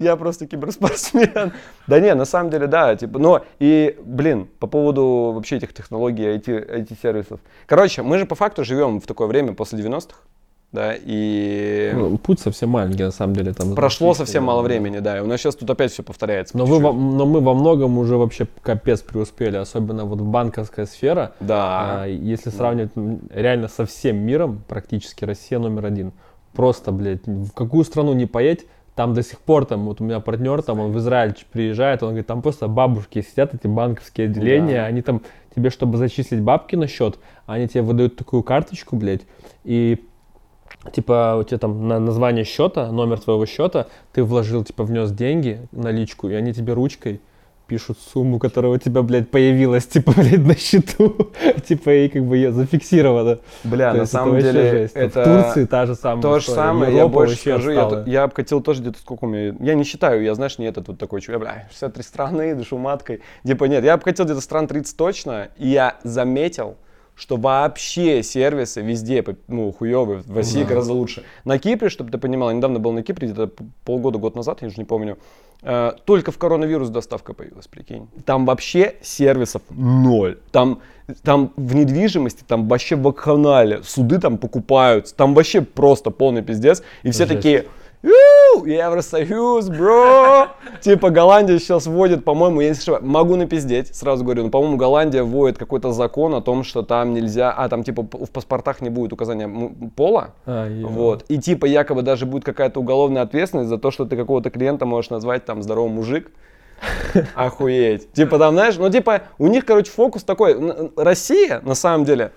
[0.00, 1.52] Я, просто киберспортсмен.
[1.86, 6.24] Да не, на самом деле, да, типа, но и, блин, по поводу вообще этих технологий,
[6.24, 6.46] IT,
[6.80, 7.40] IT-сервисов.
[7.66, 10.16] Короче, мы же по факту живем в такое время после 90-х,
[10.72, 13.52] да, и Ну, путь совсем маленький, на самом деле.
[13.52, 14.68] Там прошло совсем мало да.
[14.68, 16.56] времени, да, и у нас сейчас тут опять все повторяется.
[16.58, 21.34] Но, вы, во- но мы во многом уже вообще капец преуспели, особенно вот банковская сфера.
[21.40, 22.02] Да.
[22.02, 26.12] А, если сравнивать м, реально со всем миром, практически Россия номер один.
[26.54, 30.20] Просто, блядь, в какую страну не поедь, там до сих пор, там, вот у меня
[30.20, 34.80] партнер, там, он в Израиль приезжает, он говорит, там просто бабушки сидят, эти банковские отделения,
[34.80, 34.86] Да.
[34.86, 35.22] они там
[35.54, 39.22] тебе, чтобы зачислить бабки на счет, они тебе выдают такую карточку, блядь,
[39.64, 40.04] и
[40.92, 45.66] типа у тебя там на название счета, номер твоего счета, ты вложил, типа внес деньги,
[45.72, 47.20] наличку, и они тебе ручкой
[47.72, 51.30] пишут сумму, которая у тебя, блядь, появилась, типа, блядь, на счету,
[51.66, 53.38] типа, и как бы ее зафиксировано.
[53.64, 54.94] Бля, То на есть это самом вообще деле, жесть.
[54.94, 55.20] это...
[55.20, 56.56] В Турции та же самая То же история.
[56.56, 59.74] самое, я Европа больше вообще скажу, я, я обкатил тоже где-то сколько у меня, я
[59.74, 63.64] не считаю, я, знаешь, не этот вот такой человек, бля, 63 страны, душу маткой, типа
[63.64, 66.76] нет, я обкатил где-то стран 30 точно, и я заметил,
[67.14, 71.22] что вообще сервисы везде, ну, хуевые, в России гораздо лучше.
[71.44, 74.62] На Кипре, чтобы ты понимал, я недавно был на Кипре, где-то п- полгода, год назад,
[74.62, 75.18] я уже не помню,
[75.62, 78.08] э, только в коронавирус доставка появилась, прикинь.
[78.24, 80.38] Там вообще сервисов ноль.
[80.50, 80.80] Там,
[81.22, 86.82] там в недвижимости, там вообще в канале, суды там покупаются, там вообще просто полный пиздец.
[87.02, 87.36] И все Жесть.
[87.36, 87.64] такие, «Ю,
[88.02, 90.48] Евросоюз, бро!
[90.80, 95.22] Типа Голландия сейчас вводит, по-моему, я не ошибаюсь, могу напиздеть, сразу говорю, но, по-моему, Голландия
[95.22, 99.12] вводит какой-то закон о том, что там нельзя, а там типа в паспортах не будет
[99.12, 99.48] указания
[99.94, 101.24] пола, А, вот.
[101.28, 105.10] И типа якобы даже будет какая-то уголовная ответственность за то, что ты какого-то клиента можешь
[105.10, 106.30] назвать там здоровый мужик.
[107.36, 108.12] Охуеть.
[108.12, 110.90] Типа там, знаешь, ну типа у них, короче, фокус такой.
[110.96, 112.32] Россия, на самом деле,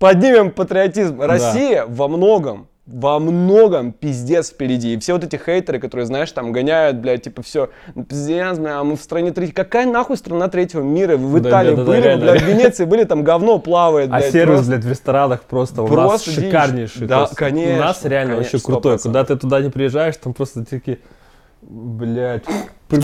[0.00, 1.20] поднимем патриотизм.
[1.20, 4.94] Россия во многом, во многом пиздец впереди.
[4.94, 7.70] И все вот эти хейтеры, которые, знаешь, там гоняют, блядь, типа все,
[8.08, 9.56] пиздец, бля, а мы в стране третьего.
[9.56, 11.16] Какая нахуй страна третьего мира?
[11.16, 12.22] Вы в Да, Италии да, да, были, реально.
[12.24, 14.32] блядь, в Венеции были, там говно плавает, А блядь.
[14.32, 14.70] сервис, просто.
[14.72, 17.06] блядь, в ресторанах просто, у нас Просто шикарнейший.
[17.08, 18.96] Да, конечно, У нас реально конечно, вообще крутой.
[18.96, 19.02] 100%.
[19.02, 20.98] Куда ты туда не приезжаешь, там просто такие,
[21.68, 22.44] блядь,
[22.88, 23.00] при-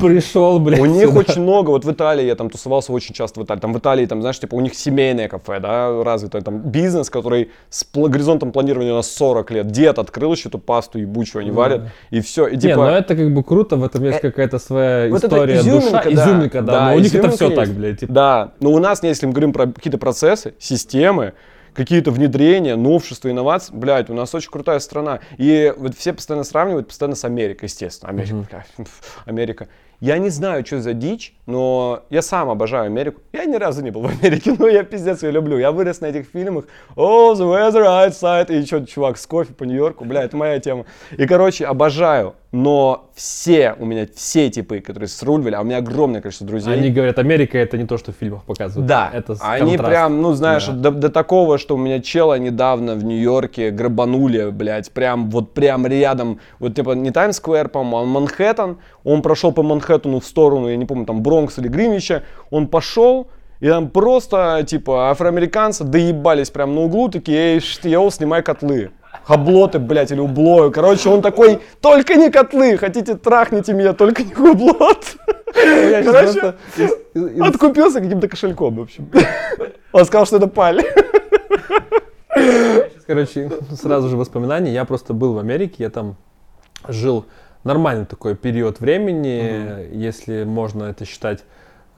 [0.00, 0.80] пришел, блядь.
[0.80, 1.18] У них сюда.
[1.20, 4.06] очень много, вот в Италии, я там тусовался очень часто в Италии, там в Италии,
[4.06, 8.94] там, знаешь, типа у них семейное кафе, да, развитое, там бизнес, который с горизонтом планирования
[8.94, 12.60] на 40 лет, дед открыл еще эту пасту ебучую, они варят, и все, и Не,
[12.60, 12.76] типа...
[12.76, 16.10] ну это как бы круто, в этом есть какая-то своя вот история, изюминка, душа, да.
[16.12, 17.56] изюминка, да, Да, но у них это все есть.
[17.56, 21.32] так, блядь, типа, Да, но у нас, если мы говорим про какие-то процессы, системы,
[21.74, 25.20] какие-то внедрения, новшества, инновации, блядь, у нас очень крутая страна.
[25.38, 28.10] И вот все постоянно сравнивают, постоянно с Америкой, естественно.
[28.10, 28.34] Америка,
[28.76, 28.88] блядь,
[29.24, 29.68] Америка.
[30.00, 33.20] Я не знаю, что за дичь, но я сам обожаю Америку.
[33.34, 35.58] Я ни разу не был в Америке, но я пиздец ее люблю.
[35.58, 36.64] Я вырос на этих фильмах.
[36.96, 38.50] Oh, the weather outside.
[38.50, 40.86] И что, чувак с кофе по Нью-Йорку, бля, это моя тема.
[41.10, 42.34] И, короче, обожаю.
[42.52, 46.74] Но все, у меня все типы, которые с Рульвеля, а у меня огромное количество друзей.
[46.74, 48.88] они говорят, Америка это не то, что в фильмах показывают.
[48.88, 49.88] Да, это они контраст.
[49.88, 50.72] прям, ну знаешь, Да.
[50.72, 55.86] до, до такого, что у меня чела недавно в Нью-Йорке грабанули, блядь, прям вот прям
[55.86, 60.76] рядом, вот типа не Таймс-сквер, по-моему, а Манхэттен, он прошел по Манхэттену в сторону, я
[60.76, 63.28] не помню, там Бронкс или Гринвича, он пошел,
[63.60, 68.90] и там просто, типа, афроамериканцы доебались прям на углу, такие, эй, йоу, снимай котлы.
[69.30, 70.72] Хаблоты, блядь, или ублою.
[70.72, 75.04] Короче, он такой, только не котлы, хотите трахните меня, только не ублот.
[75.54, 76.56] Я Короче, просто
[77.40, 79.08] Откупился каким-то кошельком, в общем.
[79.92, 80.82] Он сказал, что это паль.
[83.06, 84.72] Короче, сразу же воспоминания.
[84.72, 86.16] Я просто был в Америке, я там
[86.88, 87.24] жил
[87.62, 91.44] нормальный такой период времени, если можно это считать,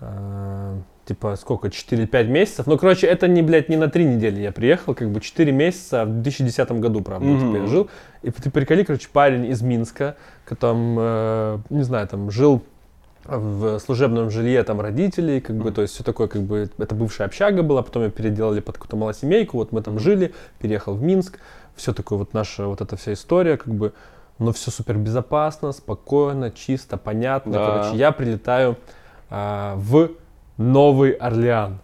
[0.00, 0.74] э,
[1.04, 2.66] типа, сколько, 4-5 месяцев.
[2.66, 6.04] Ну, короче, это не, блядь, не на 3 недели я приехал, как бы 4 месяца
[6.04, 7.40] в 2010 году, правда, Мгм.
[7.40, 7.90] типа, я жил.
[8.22, 12.62] И ты приколи, короче, парень из Минска, который, э, не знаю, там, жил
[13.24, 17.24] в служебном жилье там родителей, как бы, то есть все такое, как бы, это бывшая
[17.26, 21.38] общага была, потом ее переделали под какую-то малосемейку, вот мы там жили, переехал в Минск,
[21.76, 23.92] все такое вот наша вот эта вся история, как бы,
[24.40, 27.64] но все супер безопасно, спокойно, чисто, понятно, Да.
[27.64, 28.76] короче, я прилетаю
[29.30, 30.10] а, в
[30.56, 31.78] Новый Орлеан.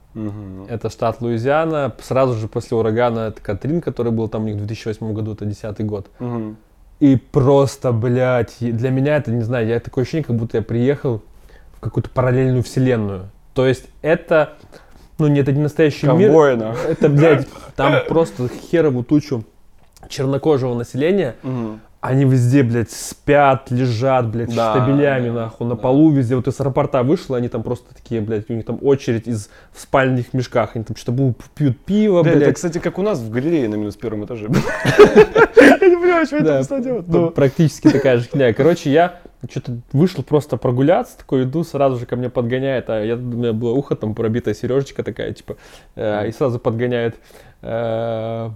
[0.68, 5.12] Это штат Луизиана, сразу же после урагана Катрин, который был там у них в 2008
[5.12, 6.10] году, это 10 год.
[7.00, 11.22] И просто, блядь, для меня это, не знаю, я такое ощущение, как будто я приехал
[11.74, 13.30] в какую-то параллельную вселенную.
[13.54, 14.54] То есть это,
[15.18, 16.28] ну, не, это не настоящий мир.
[16.28, 16.90] Ковбои, нахуй.
[16.90, 17.46] Это, блядь,
[17.76, 19.44] там просто херову тучу
[20.08, 21.36] чернокожего населения.
[22.00, 25.80] Они везде, блядь, спят, лежат, блядь, Да, штабелями, да, нахуй, на да.
[25.82, 26.36] полу везде.
[26.36, 29.80] Вот из аэропорта вышло, они там просто такие, блядь, у них там очередь из в
[29.80, 30.76] спальных мешках.
[30.76, 32.42] Они там что-то пьют пиво, Бля, блядь.
[32.44, 34.46] это, кстати, как у нас в галерее на минус первом этаже.
[35.56, 37.06] Я не понимаю, что это делать.
[37.06, 38.52] п- но- Практически такая же херня.
[38.54, 39.16] Короче, я
[39.50, 43.52] что-то вышел просто прогуляться, такой иду, сразу же ко мне подгоняет, а я, у меня
[43.52, 45.56] было ухо там пробитая сережечка такая, типа,
[45.96, 47.16] э, и сразу подгоняет
[47.62, 48.50] э,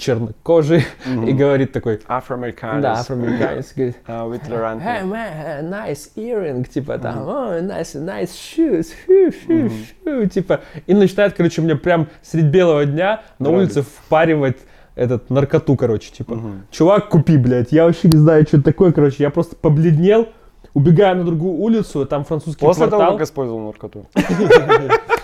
[0.00, 0.84] чернокожий
[1.26, 2.82] и говорит такой, Афроамериканец.
[2.82, 4.84] да, афроамериканец, говорит, вы толерантны.
[4.84, 9.70] Hey man, nice earring, типа там, oh, nice, nice shoes, фу, фу,
[10.04, 13.76] фу, типа, и начинает, короче, мне прям средь белого дня на Грабить.
[13.76, 14.58] улице впаривать
[14.94, 16.40] этот наркоту, короче, типа,
[16.70, 20.28] чувак, купи, блядь, я вообще не знаю, что это такое, короче, я просто побледнел,
[20.74, 24.06] убегаю на другую улицу, там французский После того, квартал, как использовал наркоту.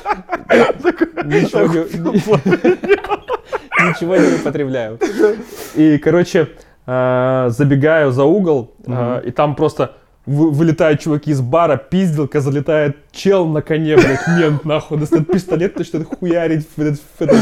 [3.78, 4.98] ничего не, употребляю.
[5.74, 6.48] И, короче,
[6.86, 9.96] э, забегаю за угол, э, и там просто
[10.26, 15.78] вы- вылетают чуваки из бара, пизделка, залетает чел на коне, блядь, мент, нахуй, достает пистолет,
[15.78, 17.36] начинает хуярить в, этот- в этот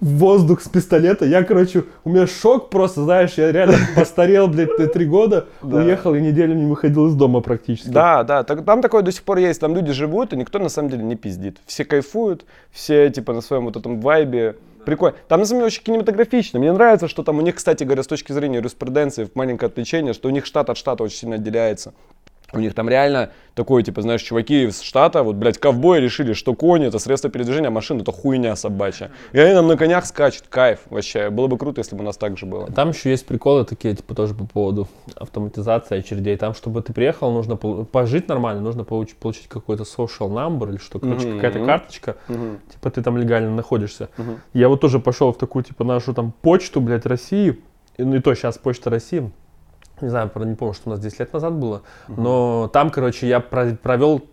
[0.00, 1.24] воздух с пистолета.
[1.24, 5.76] Я, короче, у меня шок просто, знаешь, я реально постарел, блядь, на три года, Да.
[5.78, 7.88] уехал и неделю не выходил из дома практически.
[7.88, 10.68] Да, да, так- там такое до сих пор есть, там люди живут, и никто на
[10.68, 11.58] самом деле не пиздит.
[11.66, 14.56] Все кайфуют, все типа на своем вот этом вайбе.
[14.84, 15.16] Прикольно.
[15.28, 16.58] Там на самом деле очень кинематографично.
[16.60, 20.28] Мне нравится, что там у них, кстати говоря, с точки зрения юриспруденции, маленькое отвлечение, что
[20.28, 21.94] у них штат от штата очень сильно отделяется.
[22.56, 26.54] У них там реально такой, типа, знаешь, чуваки из штата, вот, блядь, ковбои решили, что
[26.54, 29.10] кони это средство передвижения, а машина это хуйня собачья.
[29.32, 31.30] И они нам на конях скачут, кайф вообще.
[31.30, 32.66] Было бы круто, если бы у нас так же было.
[32.72, 36.36] Там еще есть приколы такие, типа, тоже по поводу автоматизации очередей.
[36.36, 40.98] Там, чтобы ты приехал, нужно пожить нормально, нужно получить, получить какой-то social number или что,
[40.98, 41.36] короче, Мгм.
[41.36, 42.60] какая-то карточка, Мгм.
[42.72, 44.08] типа, ты там легально находишься.
[44.16, 44.40] Мгм.
[44.52, 47.60] Я вот тоже пошел в такую, типа, нашу там почту, блядь, России,
[47.96, 49.30] и, ну и то сейчас почта России,
[50.04, 53.40] не знаю, не помню, что у нас 10 лет назад было, но там, короче, я
[53.40, 54.24] про- провел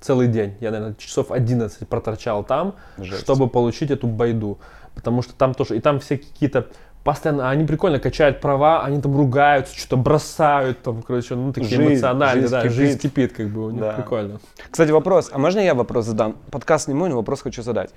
[0.00, 3.22] целый день, я, наверное, часов 11 проторчал там, Жесть.
[3.22, 4.58] чтобы получить эту байду,
[4.94, 6.68] потому что там тоже, и там все какие-то
[7.02, 11.92] постоянно, они прикольно качают права, они там ругаются, что-то бросают, там, короче, ну, такие Жизнь,
[11.92, 12.72] эмоциональные, жизнь да, кипит.
[12.76, 13.92] жизнь кипит, как бы, у них Да.
[13.94, 14.38] прикольно.
[14.70, 15.30] Кстати, вопрос.
[15.32, 16.36] А можно я вопрос задам?
[16.50, 17.90] Подкаст не мой, но вопрос хочу задать.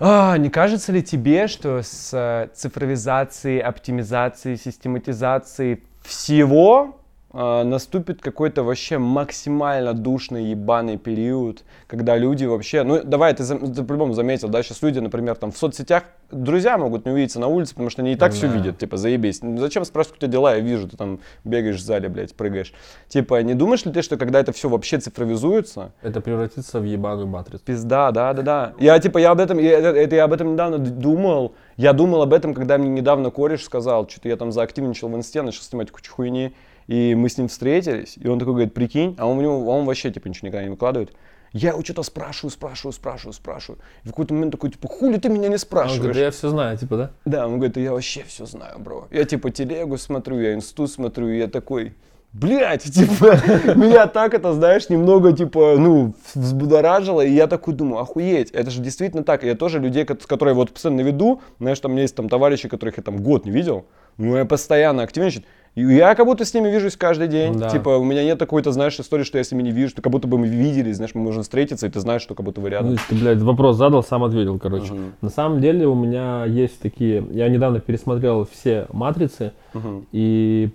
[0.00, 6.96] А, не кажется ли тебе, что с э, цифровизацией, оптимизацией, систематизацией всего
[7.32, 13.82] э, наступит какой-то вообще максимально душный ебаный период, когда люди вообще, ну давай ты, ты
[13.82, 17.74] по-любому заметил, да, сейчас люди, например, там в соцсетях друзья могут не увидеться на улице,
[17.74, 18.54] потому что они и так все Да.
[18.54, 19.42] видят, типа заебись.
[19.42, 22.72] Ну, Зачем спрашивать, у тебя дела, я вижу, ты там бегаешь в зале, блядь, прыгаешь.
[23.08, 27.26] Типа, не думаешь ли ты, что когда это все вообще цифровизуется, Это превратится в ебаную
[27.26, 27.62] матрицу.
[27.64, 28.72] Пизда, да, да, да.
[28.78, 31.54] Я типа, я об этом, я, это, я об этом недавно думал.
[31.76, 35.42] Я думал об этом, когда мне недавно кореш сказал, что-то я там заактивничал в инсте,
[35.42, 36.54] начал снимать кучу хуйни,
[36.86, 39.84] и мы с ним встретились, и он такой говорит, прикинь, а он, у него, он
[39.84, 41.12] вообще типа ничего никогда не выкладывает.
[41.52, 43.80] Я его что-то спрашиваю, спрашиваю, спрашиваю, спрашиваю.
[44.02, 45.98] И в какой-то момент такой, типа, хули ты меня не А Он спрашиваешь?
[46.00, 47.10] говорит, «Да я все знаю, типа, да?
[47.24, 49.06] Да, он говорит, «Да я вообще все знаю, бро.
[49.12, 51.94] Я типа телегу смотрю, я инсту смотрю, и я такой,
[52.34, 53.38] блядь, типа,
[53.74, 58.80] меня так это, знаешь, немного, типа, ну, взбудоражило, и я такой думаю, охуеть, это же
[58.82, 59.44] действительно так.
[59.44, 62.28] Я тоже людей, с которыми вот постоянно на виду, знаешь, там у меня есть там
[62.28, 63.86] товарищи, которых я там год не видел,
[64.18, 65.44] ну, я постоянно активничаю.
[65.74, 67.58] И я как будто с ними вижусь каждый день.
[67.58, 67.68] Да.
[67.68, 70.12] Типа, у меня нет такой-то, знаешь, истории, что я с ними не вижу, что как
[70.12, 72.70] будто бы мы виделись, знаешь, мы можем встретиться, и ты знаешь, что как будто вы
[72.70, 72.92] рядом.
[72.92, 74.92] Ну, ты, блядь, вопрос задал, сам ответил, короче.
[74.92, 75.14] Мгм.
[75.20, 77.26] На самом деле у меня есть такие...
[77.32, 80.06] Я недавно пересмотрел все «Матрицы», Мгм.
[80.12, 80.70] и,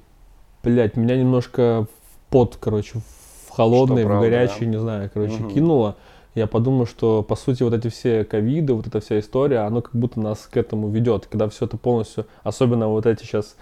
[0.63, 2.99] блядь, меня немножко в пот, короче,
[3.47, 4.71] в холодный, Что в правда, горячий, да.
[4.71, 5.49] не знаю, короче, Мгм.
[5.53, 5.95] кинуло.
[6.35, 9.95] Я подумал, что, по сути, вот эти все ковиды, вот эта вся история, оно как
[9.95, 13.55] будто нас к этому ведет, когда все это полностью, особенно вот эти сейчас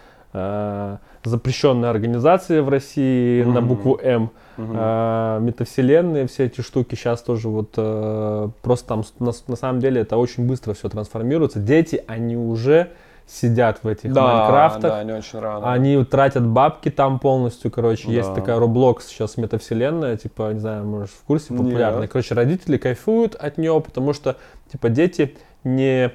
[1.23, 3.67] запрещенные организации в России на Мгм.
[3.67, 4.73] букву М, Мгм.
[4.75, 10.01] а, метавселенные, все эти штуки сейчас тоже вот э, просто там на, на самом деле
[10.01, 11.59] это очень быстро все трансформируется.
[11.59, 12.89] Дети, они уже
[13.27, 15.71] сидят в этих Да, Майнкрафтах, да, не очень рано.
[15.71, 18.35] они тратят бабки там полностью, короче, есть Да.
[18.35, 21.61] такая Roblox сейчас метавселенная, типа, не знаю, может, в курсе, Нет.
[21.63, 22.07] популярная.
[22.07, 24.37] Короче, родители кайфуют от нее, потому что,
[24.71, 26.11] типа, дети не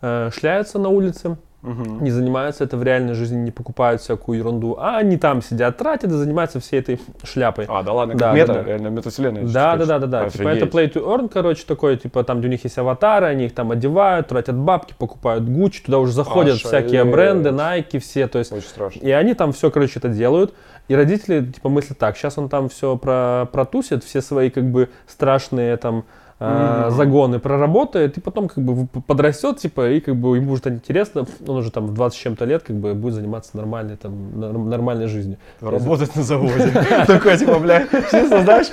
[0.00, 2.04] э, шляются на улице, Мгм.
[2.04, 6.10] не занимаются это в реальной жизни, не покупают всякую ерунду, а они там сидят, тратят
[6.10, 7.64] и занимаются всей этой шляпой.
[7.68, 8.68] А, да ладно, Да, мета, да, да.
[8.68, 9.42] реально метавселенная.
[9.44, 10.30] Да, да, да, да, да.
[10.30, 13.46] Типа это play to earn, короче, такой, типа там, где у них есть аватары, они
[13.46, 16.66] их там одевают, тратят бабки, покупают Gucci, туда уже заходят Ошалеть.
[16.86, 19.00] всякие бренды, Nike, все, то есть Очень страшно.
[19.00, 20.54] и они там все, короче, это делают.
[20.88, 24.90] И родители, типа, мыслят так, сейчас он там все про, протусит, все свои, как бы,
[25.06, 26.04] страшные там
[26.40, 26.90] Мгм.
[26.90, 31.56] загоны проработает, и потом, как бы, подрастет, типа, и, как бы, ему будет интересно, он
[31.56, 35.06] уже там в 20 с чем-то лет, как бы, будет заниматься нормальной, там, нор- нормальной
[35.06, 35.38] жизнью.
[35.60, 36.72] Работать на заводе.
[37.06, 38.66] Такой, типа, бля, честно, знаешь,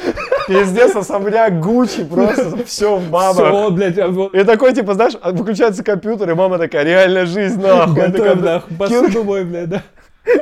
[0.47, 3.36] пиздец, особняк Гуччи, просто все в бабах.
[3.36, 7.62] Все, блядь, а И такой, типа, знаешь, а выключается компьютер, и мама такая, реальная жизнь,
[7.62, 7.93] нахуй.
[7.93, 9.84] Готовь, нахуй, посуду домой, блядь, да.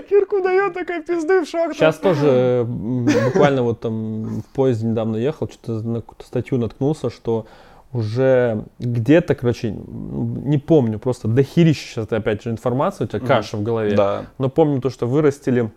[0.09, 1.73] Кирку дает такой пизды в шаг.
[1.73, 7.09] Сейчас тоже м, буквально вот там в поезде недавно ехал, что-то на какую-то статью наткнулся,
[7.09, 7.45] что
[7.93, 13.63] уже где-то, короче, не помню, просто дохерища сейчас опять же информации, у тебя каша в
[13.63, 13.95] голове.
[13.95, 14.25] Да.
[14.37, 15.71] Но помню то, что вырастили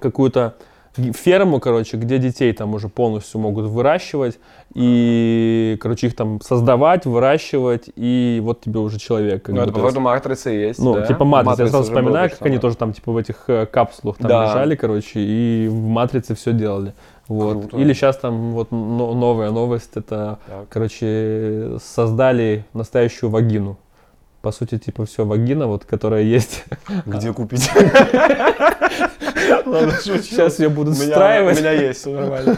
[0.00, 0.56] какую-то
[1.14, 4.38] ферму, короче, где детей там уже полностью могут выращивать
[4.74, 9.42] и, короче, их там создавать, выращивать, и вот тебе уже человек.
[9.44, 11.06] как Ну, это, матрица и есть, ну, да?
[11.06, 11.62] типа матрица.
[11.62, 14.44] Я сразу вспоминаю, как они тоже там, типа, в этих э, капсулах там Да.
[14.44, 16.92] лежали, короче, и в матрице все делали.
[17.28, 17.60] Вот.
[17.68, 17.76] Круто.
[17.78, 20.68] Или сейчас там вот но- новая новость, это, Так.
[20.68, 23.76] короче, создали настоящую вагину.
[24.48, 26.64] По сути, типа, все вагина, вот, которая есть.
[27.04, 27.70] Где купить?
[29.66, 31.58] Ладно, Сейчас ее будут встраивать.
[31.58, 32.56] У меня есть, все нормально.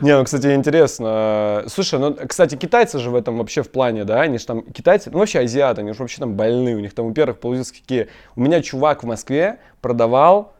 [0.00, 1.64] Не, ну, кстати, интересно.
[1.66, 5.10] Слушай, ну, кстати, китайцы же в этом вообще в плане, да, они же там, китайцы,
[5.10, 8.06] ну, вообще азиаты, они же вообще там больные, у них там, во-первых, получилось какие...
[8.36, 10.52] У меня чувак в Москве продавал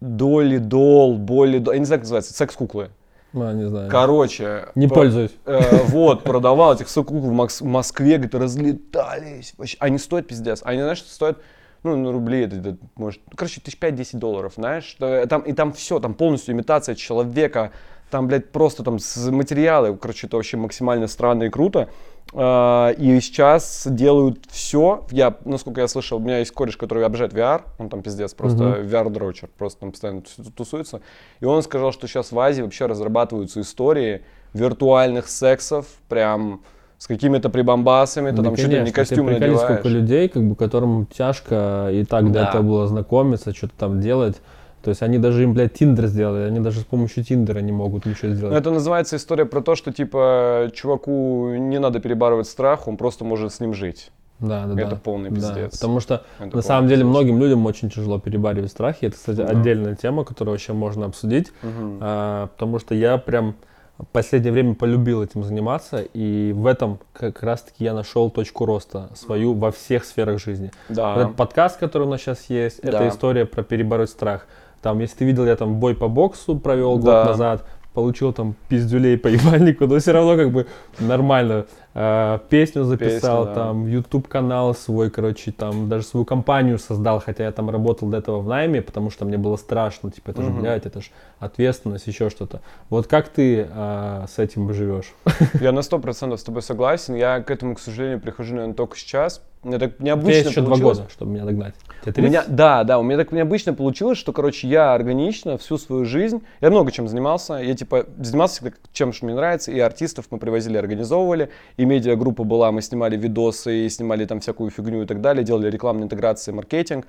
[0.00, 2.88] доли, дол, боли, дол, я не знаю, как называется, секс-куклы.
[3.34, 3.90] А, не знаю.
[3.90, 4.68] Короче.
[4.74, 5.32] Не по- пользуюсь.
[5.46, 9.54] э, вот, продавал этих секс-кукол в Мос- в Москве, говорит, разлетались.
[9.56, 10.60] Вообще, они стоят пиздец.
[10.64, 11.38] Они, знаешь, стоят,
[11.82, 14.84] ну, на рубли, это, это, может, короче, тысяч пять-десять долларов, знаешь.
[14.84, 17.72] что Там, и там все, там полностью имитация человека,
[18.10, 18.98] там, блядь, просто там
[19.30, 21.88] материалы, короче, это вообще максимально странно и круто.
[22.34, 25.04] А, И сейчас делают все.
[25.10, 27.62] Я, насколько я слышал, у меня есть кореш, который обожает VR.
[27.78, 28.86] Он там пиздец, просто Мгм.
[28.86, 29.48] VR-дрочер.
[29.58, 31.00] Просто там постоянно ту- тусуется.
[31.40, 34.22] И он сказал, что сейчас в Азии вообще разрабатываются истории
[34.54, 36.62] виртуальных сексов, прям
[36.98, 38.30] с какими-то прибамбасами.
[38.30, 39.64] Ты Да, там ли не конечно, костюм ты приколи, надеваешь.
[39.80, 42.48] сколько людей, как бы, которым тяжко и так до Да.
[42.48, 44.40] этого было знакомиться, что-то там делать.
[44.82, 48.04] То есть они даже им, блядь, Тиндер сделали, они даже с помощью Тиндера не могут
[48.06, 48.56] ничего Ну, сделать.
[48.58, 53.52] это называется история про то, что, типа, чуваку не надо перебарывать страх, он просто может
[53.52, 54.10] с ним жить.
[54.40, 54.96] Да, да, это да.
[54.96, 55.78] полный Да, пиздец.
[55.78, 57.10] Потому что Это на самом деле пиздец.
[57.16, 59.04] многим людям очень тяжело перебаривать страхи.
[59.04, 59.44] Это, кстати, Да.
[59.46, 61.52] отдельная тема, которую вообще можно обсудить.
[61.62, 61.98] Мгм.
[62.00, 63.54] А, потому что я прям
[63.98, 69.10] в последнее время полюбил этим заниматься, и в этом как раз-таки я нашел точку роста
[69.14, 70.72] свою во всех сферах жизни.
[70.88, 71.14] Да.
[71.14, 73.08] Этот подкаст, который у нас сейчас есть, это Да.
[73.08, 74.46] история про перебороть страх.
[74.82, 77.24] Там, если ты видел, я там бой по боксу провел год Да.
[77.26, 77.64] назад,
[77.94, 80.66] получил там пиздюлей по ебальнику, но все равно как бы
[80.98, 81.66] нормально.
[81.94, 83.54] Э, песню записал, Песню, да.
[83.54, 88.16] там YouTube канал свой, короче, там даже свою компанию создал, хотя я там работал до
[88.16, 90.60] этого в найме, потому что мне было страшно, типа, это же, Мгм.
[90.62, 91.08] блядь, это же
[91.38, 92.60] ответственность, еще что-то.
[92.88, 95.12] Вот как ты э, с этим живешь?
[95.60, 97.14] Я на сто процентов с тобой согласен.
[97.14, 99.42] Я к этому, к сожалению, прихожу, наверное, только сейчас.
[99.62, 100.98] Мне так необычно еще два получилось.
[100.98, 101.74] года, чтобы меня догнать.
[102.04, 102.56] Тебе У меня, 30?
[102.56, 106.70] да, да, у меня так необычно получилось, что, короче, я органично всю свою жизнь, я
[106.70, 110.76] много чем занимался, я, типа, занимался всегда чем, что мне нравится, и артистов мы привозили,
[110.76, 115.44] организовывали, и медиагруппа была, мы снимали видосы, и снимали там всякую фигню и так далее,
[115.44, 117.06] делали рекламные интеграции, маркетинг,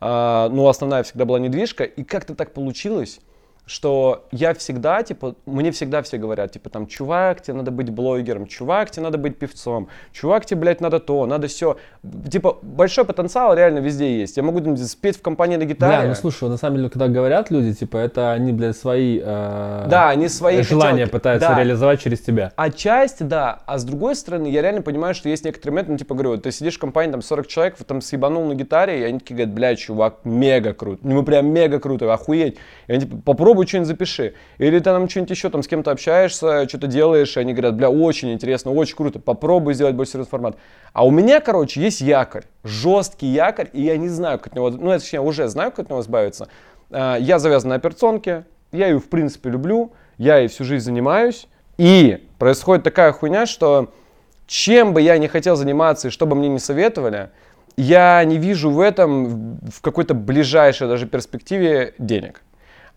[0.00, 3.20] А, но основная всегда была недвижка, и как-то так получилось,
[3.66, 8.46] что я всегда, типа, мне всегда все говорят, типа, там, чувак, тебе надо быть блогером,
[8.46, 11.76] чувак, тебе надо быть певцом, чувак, тебе, блядь, надо то, надо все.
[12.30, 14.36] Типа, большой потенциал реально везде есть.
[14.36, 15.98] Я могу там, спеть в компании на гитаре.
[15.98, 19.86] Бля, ну слушай, на самом деле, когда говорят люди, типа, это они, блядь, свои э,
[19.88, 21.58] да, они свои желания хотелки- пытаются да.
[21.58, 22.52] реализовать через тебя.
[22.56, 23.62] Отчасти, да.
[23.66, 26.50] А с другой стороны, я реально понимаю, что есть некоторые моменты, ну, типа, говорю, ты
[26.50, 29.76] сидишь в компании, там, 40 человек, там съебанул на гитаре, и они такие говорят, бля,
[29.76, 31.00] чувак, мега круто.
[31.02, 32.58] Ну, мы прям мега круто, охуеть.
[32.86, 34.34] И они, типа, попробуй что-нибудь запиши.
[34.58, 37.90] Или ты там что-нибудь еще, там, с кем-то общаешься, что-то делаешь, и они говорят, бля,
[37.90, 40.56] очень интересно, очень круто, попробуй сделать более серьезный формат.
[40.92, 44.70] А у меня, короче, есть якорь, жесткий якорь, и я не знаю, как от него,
[44.70, 46.48] ну, я, точнее, уже знаю, как от него избавиться.
[46.90, 51.46] А, Я завязан на операционке, я ее, в принципе, люблю, я ей всю жизнь занимаюсь,
[51.78, 53.92] и происходит такая хуйня, что
[54.46, 57.30] чем бы я не хотел заниматься и что бы мне не советовали,
[57.76, 62.42] я не вижу в этом в какой-то ближайшей даже перспективе денег.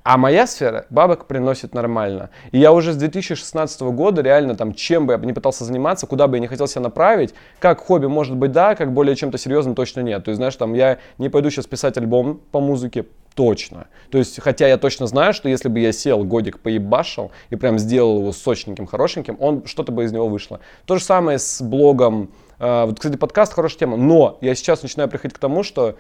[0.06, 2.30] А моя сфера бабок приносит нормально.
[2.52, 6.28] И я уже с 2016 года реально там, чем бы я не пытался заниматься, куда
[6.28, 9.74] бы я не хотел себя направить, как хобби может быть да, как более чем-то серьезным
[9.74, 10.24] точно нет.
[10.24, 13.88] То есть, знаешь, там я не пойду сейчас писать альбом по музыке, точно.
[14.12, 17.80] То есть, хотя я точно знаю, что если бы я сел годик поебашил и прям
[17.80, 20.60] сделал его сочненьким, хорошеньким, он что-то бы из него вышло.
[20.86, 22.30] То же самое с блогом.
[22.60, 23.98] А, Вот, кстати, подкаст хорошая тема.
[23.98, 25.98] Но я сейчас начинаю приходить к тому, что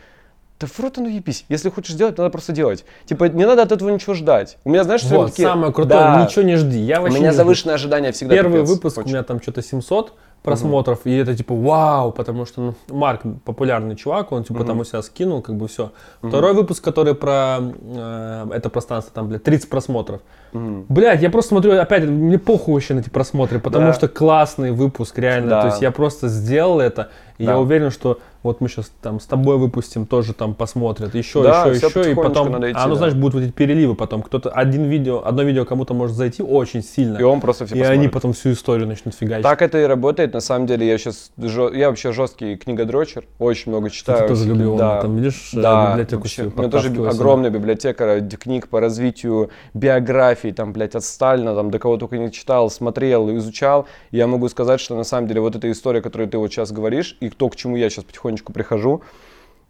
[0.59, 1.45] да в рот оно ебись.
[1.49, 2.85] Если хочешь делать, надо просто делать.
[3.05, 4.57] Типа, не надо от этого ничего ждать.
[4.63, 5.47] У меня, знаешь, Вот, такие...
[5.47, 6.23] самое крутое, Да.
[6.25, 6.79] ничего не жди.
[6.79, 8.35] Я У меня завышенные ожидания всегда.
[8.35, 8.69] Первый пипец.
[8.69, 9.09] выпуск у Очень.
[9.11, 14.31] меня там что-то 700 просмотров, и это типа вау, потому что ну, Марк популярный чувак,
[14.31, 15.91] он типа там у себя скинул, как бы все.
[16.21, 20.21] Второй выпуск, который про э, это пространство, там, блядь, 30 просмотров.
[20.53, 20.85] Мгм.
[20.87, 23.93] Блядь, я просто смотрю, опять, мне похуй вообще на эти просмотры, потому Да.
[23.93, 25.49] что классный выпуск, реально.
[25.49, 25.61] Да.
[25.61, 27.53] То есть я просто сделал это, и Да.
[27.53, 31.65] я уверен, что вот мы сейчас там с тобой выпустим, тоже там посмотрят, еще, Да,
[31.65, 32.99] еще, еще, и потом, надо идти, а ну да.
[32.99, 36.83] знаешь, будут вот эти переливы потом, кто-то, один видео, одно видео кому-то может зайти очень
[36.83, 39.43] сильно, И он просто все и они потом всю историю начнут фигачить.
[39.43, 40.33] Так это и работает.
[40.33, 41.31] На самом деле, я сейчас...
[41.37, 43.25] Я вообще жесткий книгодрочер.
[43.39, 44.21] Очень много читаю.
[44.21, 45.01] Ты тоже любил, Да.
[45.01, 50.51] там, видишь, э, Да, библиотеку вообще, у меня тоже огромная библиотека книг по развитию биографии,
[50.51, 53.87] там, блядь, от Сталина, там, до кого только не читал, смотрел, изучал.
[54.11, 56.71] И я могу сказать, что на самом деле вот эта история, которую ты вот сейчас
[56.71, 58.05] говоришь, и то, к чему я сейчас
[58.35, 59.01] потихонечку прихожу,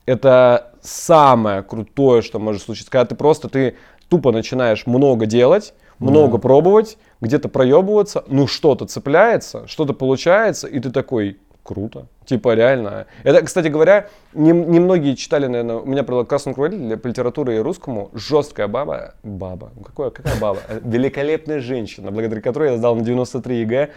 [0.05, 2.91] это самое крутое, что может случиться.
[2.91, 3.76] Когда ты просто, ты
[4.09, 10.91] тупо начинаешь много делать, много пробовать, где-то проебываться, ну что-то цепляется, что-то получается, и ты
[10.91, 12.07] такой, круто.
[12.26, 13.07] Типа реально.
[13.24, 17.59] Это, кстати говоря, немногие не читали, наверное, у меня про красную руководитель по литературе и
[17.59, 18.09] русскому.
[18.13, 19.16] Жесткая баба.
[19.24, 19.72] Баба.
[19.76, 20.59] Ну, какое, какая баба?
[20.84, 23.89] Великолепная женщина, благодаря которой я сдал на 93 ЕГЭ.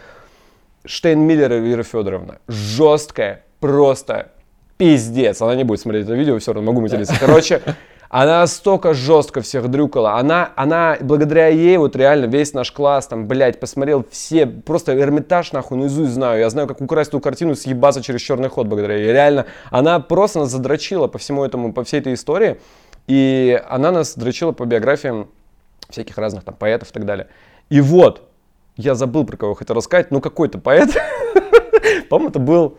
[0.85, 2.39] Штейнмиллер Вера Федоровна.
[2.49, 4.31] Жесткая, просто
[4.79, 5.43] пиздец.
[5.43, 7.14] Она не будет смотреть это видео, все равно могу материться.
[7.20, 7.61] Короче,
[8.09, 10.14] она настолько жестко всех дрюкала.
[10.14, 15.53] Она, она, благодаря ей, вот реально весь наш класс, там, блядь, посмотрел все, просто Эрмитаж,
[15.53, 16.41] нахуй, наизусть знаю.
[16.41, 19.12] Я знаю, как украсть ту картину, съебаться через черный ход благодаря ей.
[19.12, 22.59] Реально, она просто нас задрочила по всему этому, по всей этой истории.
[23.07, 25.29] И она нас дрочила по биографиям
[25.91, 27.29] всяких разных там поэтов и так далее.
[27.68, 28.22] И вот,
[28.76, 30.91] я забыл, про кого хотел рассказать, ну какой-то поэт,
[32.09, 32.79] по-моему, это был,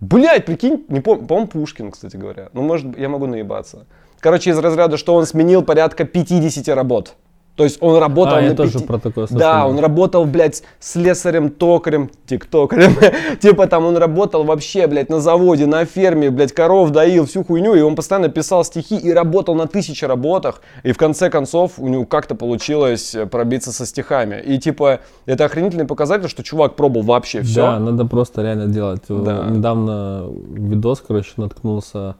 [0.00, 2.48] блядь, прикинь, не помню, по-моему, Пушкин, кстати говоря.
[2.52, 3.86] Ну, может, я могу наебаться.
[4.20, 7.14] Короче, из разряда, что он сменил порядка 50 работ.
[7.56, 9.38] То есть он работал а, на я тоже про такое слышал.
[9.38, 12.96] Да, он работал, блядь, слесарем, токарем, тиктокерем.
[13.40, 17.74] типа там он работал вообще, блядь, на заводе, на ферме, блядь, коров доил, всю хуйню.
[17.74, 20.62] И он постоянно писал стихи и работал на тысячи работах.
[20.84, 24.40] И в конце концов у него как-то получилось э, пробиться со стихами.
[24.40, 27.62] И типа это охренительный показатель, что чувак пробовал вообще все.
[27.62, 29.02] Да, надо просто реально делать.
[29.08, 29.44] Да.
[29.50, 32.16] Недавно видос, короче, наткнулся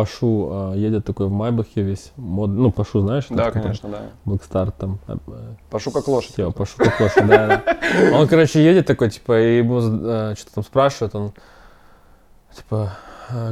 [0.00, 3.26] Пашу э, едет такой в Майбахе весь мод, ну Пашу знаешь?
[3.28, 3.98] Да, конечно, да.
[4.24, 4.98] Блэкстар там.
[5.06, 5.18] Э,
[5.68, 6.32] Пашу как лошадь.
[6.32, 7.62] Все, Пашу как лошадь, да,
[8.14, 11.32] Он, короче, едет такой, типа, и ему что-то там спрашивают, он,
[12.56, 12.92] типа,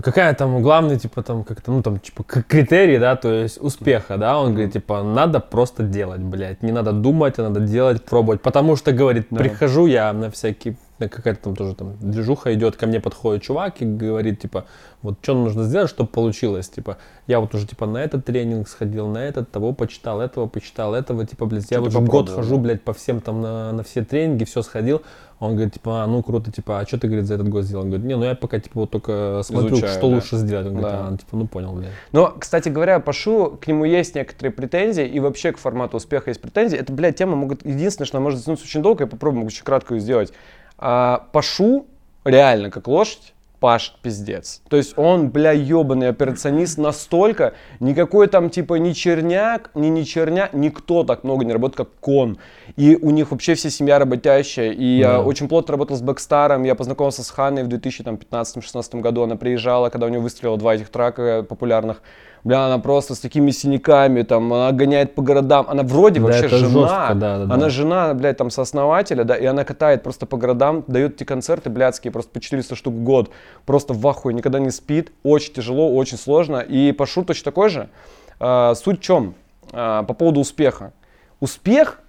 [0.03, 4.41] какая там главный, типа, там, как-то, ну, там, типа, критерий, да, то есть успеха, да,
[4.41, 8.75] он говорит, типа, надо просто делать, блядь, не надо думать, а надо делать, пробовать, потому
[8.77, 13.43] что, говорит, прихожу я на всякие какая-то там тоже там движуха идет, ко мне подходит
[13.43, 14.65] чувак и говорит, типа,
[15.03, 19.07] вот что нужно сделать, чтобы получилось, типа, я вот уже, типа, на этот тренинг сходил,
[19.07, 22.83] на этот, того почитал, этого почитал, этого, типа, блядь, я вот уже год хожу, блядь,
[22.83, 25.03] по всем там, на, на все тренинги, все сходил,
[25.41, 27.85] он говорит, типа, а, ну, круто, типа, а что ты, говорит, за этот год сделал?
[27.85, 30.07] Он говорит, не, ну, я пока, типа, вот только смотрю, Изучаю, что да.
[30.17, 30.67] лучше сделать.
[30.67, 31.09] Он говорит, да.
[31.09, 31.93] а, типа, ну, понял, блядь.
[32.11, 36.41] Но, кстати говоря, Пашу, к нему есть некоторые претензии, и вообще к формату успеха есть
[36.41, 36.77] претензии.
[36.77, 39.95] Это, блядь, тема могут, единственное, что она может затянуться очень долго, я попробую очень кратко
[39.95, 40.33] ее сделать.
[40.79, 41.87] А, Пашу
[42.25, 44.63] реально как лошадь Паш пиздец.
[44.69, 50.49] То есть он, бля, ебаный операционист настолько, никакой там типа ни черняк, ни не черня,
[50.53, 52.39] никто так много не работает, как Кон.
[52.77, 54.71] И у них вообще вся семья работящая.
[54.71, 55.15] И да.
[55.15, 59.89] я очень плотно работал с Бэкстаром, я познакомился с Ханной в 2015-2016 году, она приезжала,
[59.89, 62.03] когда у нее выстрелила два этих трака популярных.
[62.45, 65.67] Бля, она просто с такими синяками, там, она гоняет по городам.
[65.69, 66.69] Она вроде да, вообще жена.
[66.69, 67.69] Жестко, да, да, она да.
[67.69, 72.13] жена, блядь, там, сооснователя, да, и она катает просто по городам, дает эти концерты блядские,
[72.13, 73.31] просто по 400 штук в год.
[73.67, 75.13] Просто в ахуе, никогда не спит.
[75.23, 76.59] Очень тяжело, очень сложно.
[76.59, 77.89] И Пашу точно такой же.
[78.41, 79.35] А, суть в чем?
[79.73, 80.93] А, по поводу успеха.
[81.41, 82.01] Успех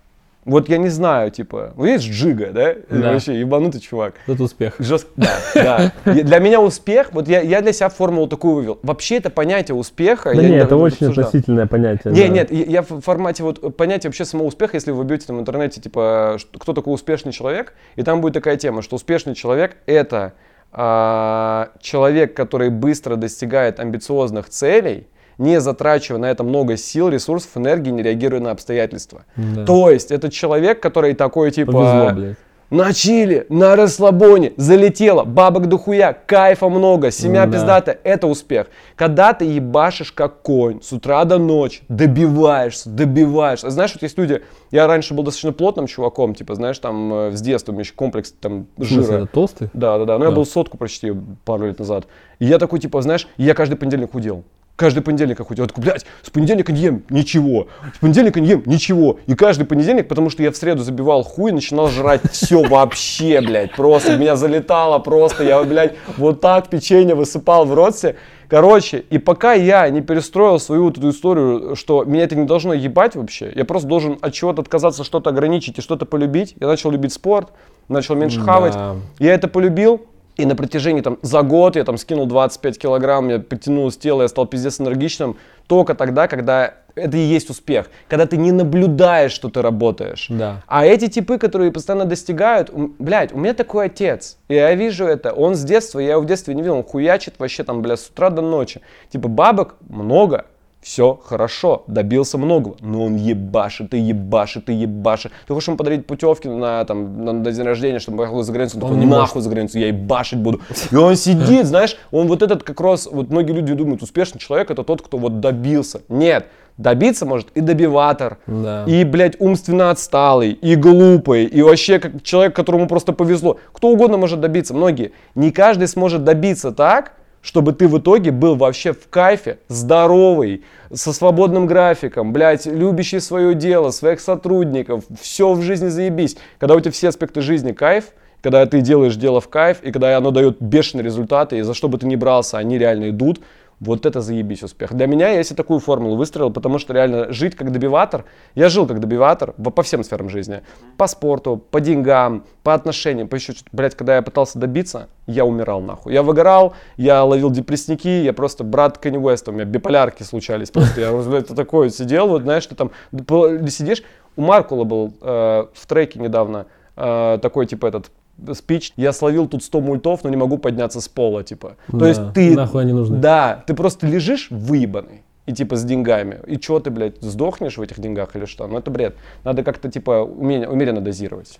[0.49, 2.75] вот я не знаю, типа, ну есть Джига, да?
[2.89, 3.13] да.
[3.13, 4.15] Вообще ебанутый чувак.
[4.27, 4.75] Это успех.
[4.79, 5.07] Жест...
[5.15, 5.93] Да, да.
[6.05, 8.79] Для меня успех, вот я, я для себя формулу такую вывел.
[8.83, 10.33] Вообще это понятие успеха.
[10.33, 11.25] Да нет, это очень обсуждал.
[11.27, 12.13] относительное понятие.
[12.13, 12.27] Не, да.
[12.27, 15.81] нет, я в формате вот понятия вообще самого успеха, если вы вбьете там в интернете,
[15.81, 20.33] типа, кто такой успешный человек, и там будет такая тема, что успешный человек это
[20.71, 25.07] а, человек, который быстро достигает амбициозных целей,
[25.39, 29.23] не затрачивая на это много сил, ресурсов, энергии, не реагируя на обстоятельства.
[29.35, 29.65] Да.
[29.65, 31.71] То есть это человек, который такой типа...
[31.71, 32.37] Повезло, блядь.
[32.69, 37.53] На чили, на расслабоне, залетело, бабок дохуя, кайфа много, семья да.
[37.53, 38.67] пиздата, это успех.
[38.95, 43.71] Когда ты ебашишь как конь с утра до ночи, добиваешься, добиваешься.
[43.71, 47.41] Знаешь, вот есть люди, я раньше был достаточно плотным чуваком, типа, знаешь, там э, с
[47.41, 49.03] детства у меня еще комплекс там жира.
[49.03, 49.69] Смысле, толстый?
[49.73, 50.29] Да, да, да, но да.
[50.29, 51.11] я был сотку почти
[51.45, 52.05] пару лет назад.
[52.37, 54.43] И я такой, типа, знаешь, я каждый понедельник худел
[54.79, 55.39] каждый понедельник.
[55.39, 59.19] Я такой, блядь, с понедельника не ем ничего, с понедельника не ем ничего.
[59.27, 63.75] И каждый понедельник, потому что я в среду забивал хуй, начинал жрать все вообще, блядь,
[63.75, 68.15] просто меня залетало просто, я, блядь, вот так печенье высыпал в рот себе.
[68.47, 72.73] Короче, и пока я не перестроил свою вот эту историю, что меня это не должно
[72.73, 76.55] ебать вообще, я просто должен от чего-то отказаться, что-то ограничить и что-то полюбить.
[76.59, 77.49] Я начал любить спорт,
[77.89, 78.45] начал меньше да.
[78.45, 78.77] хавать.
[79.19, 80.01] Я это полюбил,
[80.39, 84.21] и на протяжении там за год я там скинул 25 килограмм, я подтянул с тела,
[84.21, 85.35] я стал пиздец энергичным.
[85.67, 87.89] Только тогда, когда это и есть успех.
[88.07, 90.27] Когда ты не наблюдаешь, что ты работаешь.
[90.29, 90.63] Да.
[90.65, 94.37] А эти типы, которые постоянно достигают, блядь, у меня такой отец.
[94.47, 95.33] И я вижу это.
[95.33, 98.07] Он с детства, я его в детстве не видел, он хуячит вообще там, блядь, с
[98.07, 98.79] утра до ночи.
[99.11, 100.45] Типа бабок много,
[100.81, 105.31] все хорошо, добился многого, но он ебашит и ебашит и ебашит.
[105.47, 108.53] Ты хочешь ему подарить путевки на, там, на, на день рождения, чтобы он поехал за
[108.53, 109.43] границу, он, Он такой, не нахуй может.
[109.43, 110.61] за границу, я ебашить буду.
[110.91, 114.71] И он сидит, знаешь, он вот этот как раз, вот многие люди думают, успешный человек
[114.71, 116.01] это тот, кто вот добился.
[116.07, 118.85] Нет, добиться может и добиватор, Да.
[118.87, 123.57] и, блядь, умственно отсталый, и глупый, и вообще как человек, которому просто повезло.
[123.73, 125.11] Кто угодно может добиться, многие.
[125.35, 131.13] Не каждый сможет добиться так, чтобы ты в итоге был вообще в кайфе, здоровый, со
[131.13, 136.37] свободным графиком, блядь, любящий свое дело, своих сотрудников, все в жизни заебись.
[136.57, 138.05] Когда у тебя все аспекты жизни кайф,
[138.41, 141.89] когда ты делаешь дело в кайф, и когда оно дает бешеные результаты, и за что
[141.89, 143.41] бы ты ни брался, они реально идут,
[143.79, 144.93] вот это заебись успех.
[144.93, 148.25] Для меня я себе такую формулу выстроил, потому что реально жить как добиватор,
[148.55, 150.61] я жил как добиватор по всем сферам жизни.
[150.97, 153.69] По спорту, по деньгам, по отношениям, по еще что-то.
[153.71, 156.13] Блять, когда я пытался добиться, я умирал нахуй.
[156.13, 160.99] Я выгорал, я ловил депрессники, я просто брат Кенни Уэста, у меня биполярки случались просто.
[160.99, 164.03] Я, ты такой сидел, вот знаешь, ты там сидишь.
[164.35, 168.11] У Маркула был э, в треке недавно э, такой, типа, этот
[168.53, 171.75] спич, я словил тут 100 мультов, но не могу подняться с пола, типа.
[171.91, 172.55] То Да, есть ты...
[172.55, 173.17] нахуй они нужны.
[173.17, 175.23] Да, ты просто лежишь выебанный.
[175.45, 176.39] И типа с деньгами.
[176.45, 178.67] И что ты, блядь, сдохнешь в этих деньгах или что?
[178.67, 179.15] Ну это бред.
[179.43, 181.59] Надо как-то типа умеренно дозировать.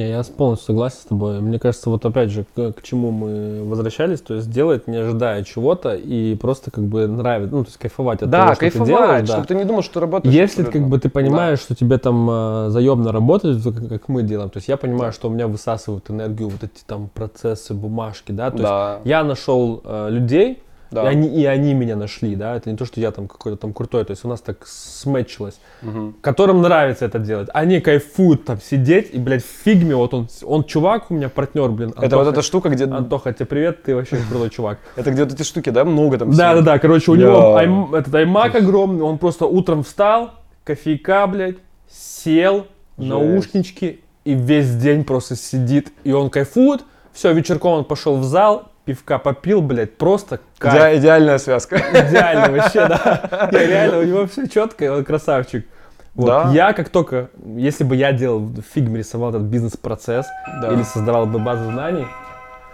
[0.00, 1.40] Не, я полностью согласен с тобой.
[1.40, 5.44] Мне кажется, вот опять же, к, к чему мы возвращались, то есть делать, не ожидая
[5.44, 8.70] чего-то, и просто как бы нравится, ну, то есть кайфовать от того, да, что ты
[8.70, 9.32] кайфовать, делаешь, да.
[9.34, 10.34] чтобы ты не думал, что ты работаешь.
[10.34, 14.48] Если как бы ты понимаешь, что тебе там э, заебно работать, как, как мы делаем,
[14.48, 18.50] то есть я понимаю, что у меня высасывают энергию вот эти там процессы, бумажки, да,
[18.50, 18.92] то Да.
[18.94, 21.04] есть я нашел э, людей, Да.
[21.04, 23.72] и, они, и они меня нашли, да, это не то, что я там какой-то там
[23.72, 26.16] крутой, то есть у нас так сметчилось, Мгм.
[26.20, 30.64] которым нравится это делать, они кайфуют там сидеть, и, блядь, в фигме, вот он, он
[30.64, 32.84] чувак у меня, партнер, блин, Это вот эта штука, где...
[32.84, 34.78] Антоха, тебе привет, ты вообще крутой чувак.
[34.96, 36.62] Это где вот эти штуки, да, много там Да, всего.
[36.64, 36.78] да, да.
[36.78, 39.02] Короче, у него этот аймак огромный.
[39.02, 40.30] Он просто утром встал,
[40.64, 41.56] кофейка, блядь,
[41.88, 42.66] сел,
[42.96, 45.92] наушнички и весь день просто сидит.
[46.04, 46.82] И он кайфует.
[47.12, 50.74] Все, вечерком он пошел в зал, пивка попил, блядь, просто кайф.
[50.74, 51.76] Иде- идеальная связка.
[51.76, 53.48] Идеально вообще, да.
[53.52, 55.66] Я реально, у него все четко, и он красавчик.
[56.14, 56.26] Вот.
[56.26, 56.50] Да.
[56.52, 60.26] Я как только, если бы я делал в фигме, рисовал этот бизнес-процесс
[60.60, 60.72] Да.
[60.72, 62.06] или создавал бы базу знаний,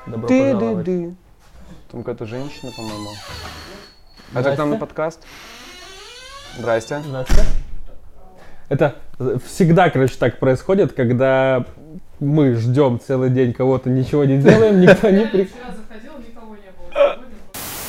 [0.06, 0.84] добро пожаловать.
[0.86, 1.14] Ты-ды-ды.
[1.92, 3.10] Там какая-то женщина, по-моему.
[4.34, 4.78] Это к нам на Здрасте.
[4.80, 5.22] подкаст?
[6.58, 6.98] Здрасте.
[7.06, 7.42] Здравствуйте.
[8.68, 8.94] Это
[9.46, 11.64] всегда, короче, так происходит, когда
[12.18, 15.44] мы ждем целый день кого-то, ничего не делаем, никто не при...
[15.44, 16.90] Вчера заходил, никого не было.
[16.92, 17.26] Сегодня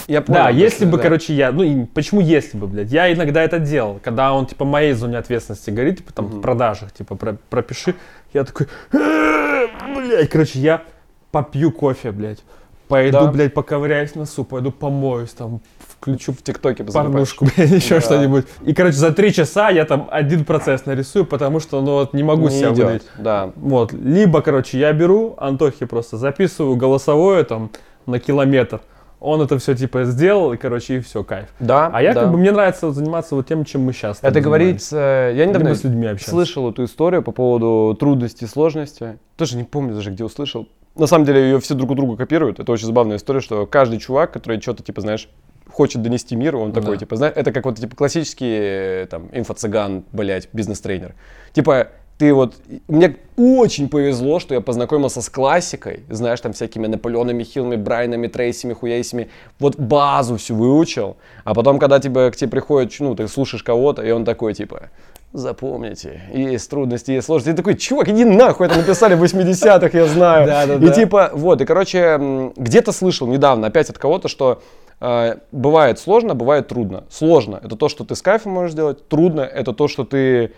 [0.08, 0.40] Я понял.
[0.44, 1.04] Да, если бы, да.
[1.04, 4.64] короче, я, ну и почему если бы, блядь, я иногда это делал, когда он, типа,
[4.64, 7.96] моей зоне ответственности говорит, типа, там, в продажах, типа, про- пропиши,
[8.34, 10.84] я такой, «Э, блядь, короче, я
[11.32, 12.42] попью кофе, блядь,
[12.88, 13.32] пойду, Да.
[13.32, 18.02] блядь, поковыряюсь в носу, пойду помоюсь, там, включу В ТикТоке порнушку, блядь, еще Да.
[18.02, 18.46] что-нибудь.
[18.66, 22.24] И, короче, за три часа я там один процесс нарисую, потому что, ну, вот не
[22.24, 23.04] могу Не себя идет, выдать.
[23.18, 23.52] Да.
[23.58, 27.72] Вот, либо, короче, я беру Антохи просто записываю голосовое там
[28.06, 28.80] на километр.
[29.20, 31.48] Он это все типа сделал, и, короче, и все, кайф.
[31.60, 32.22] Да, А я да.
[32.22, 34.20] как бы, мне нравится вот заниматься вот тем, чем мы сейчас.
[34.22, 35.32] Это говорится...
[35.36, 36.32] Я недавно с людьми общаться.
[36.32, 39.18] слышал эту историю по поводу трудностей и сложности.
[39.36, 40.68] Тоже не помню даже, где услышал.
[40.96, 42.60] На самом деле ее все друг у друга копируют.
[42.60, 45.30] Это очень забавная история, что каждый чувак, который что-то, типа, знаешь,
[45.72, 46.98] хочет донести миру, он такой, Да.
[46.98, 51.14] типа, знаешь, это как вот, типа, классический, э, там, инфо-цыган, блядь, бизнес-тренер.
[51.54, 52.56] Типа, ты вот...
[52.88, 58.74] Мне очень повезло, что я познакомился с классикой, знаешь, там всякими Наполеонами, Хиллами, Брайанами, Трейсими,
[58.74, 59.30] Хуяйсими.
[59.60, 61.18] Вот базу всю выучил.
[61.44, 64.90] А потом, когда тебе, к тебе приходит, ну, ты слушаешь кого-то, и он такой, типа,
[65.34, 67.54] запомните, есть трудности, есть сложности.
[67.54, 70.48] И такой, чувак, иди нахуй, это написали в 80-х, я знаю.
[70.48, 70.94] Да, да, и да.
[70.94, 74.64] типа, вот, и, короче, где-то слышал недавно опять от кого-то, что
[75.00, 77.04] э, бывает сложно, бывает трудно.
[77.12, 79.08] Сложно– это то, что ты с кайфом можешь сделать.
[79.08, 80.54] Трудно– это то, что ты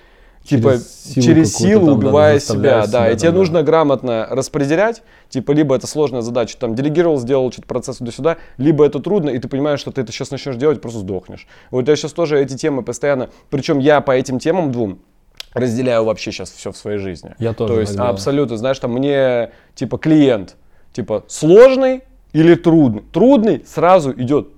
[0.49, 3.33] типа Через силу через силу там, да, убивая заставляешь себя, да, себя и тебе там,
[3.33, 3.39] да.
[3.39, 8.85] нужно грамотно распределять, типа, либо это сложная задача, там, делегировал, сделал что-то процесс туда-сюда, либо
[8.85, 11.47] это трудно, и ты понимаешь, что ты это сейчас начнешь делать, просто сдохнешь.
[11.71, 14.99] Вот я сейчас тоже эти темы постоянно, причем я по этим темам двум
[15.53, 17.35] разделяю вообще сейчас все в своей жизни.
[17.39, 18.13] Я тоже То есть так делаю.
[18.13, 20.55] абсолютно, знаешь, там мне типа клиент,
[20.93, 23.03] типа сложный или трудный.
[23.11, 24.49] Трудный сразу идет.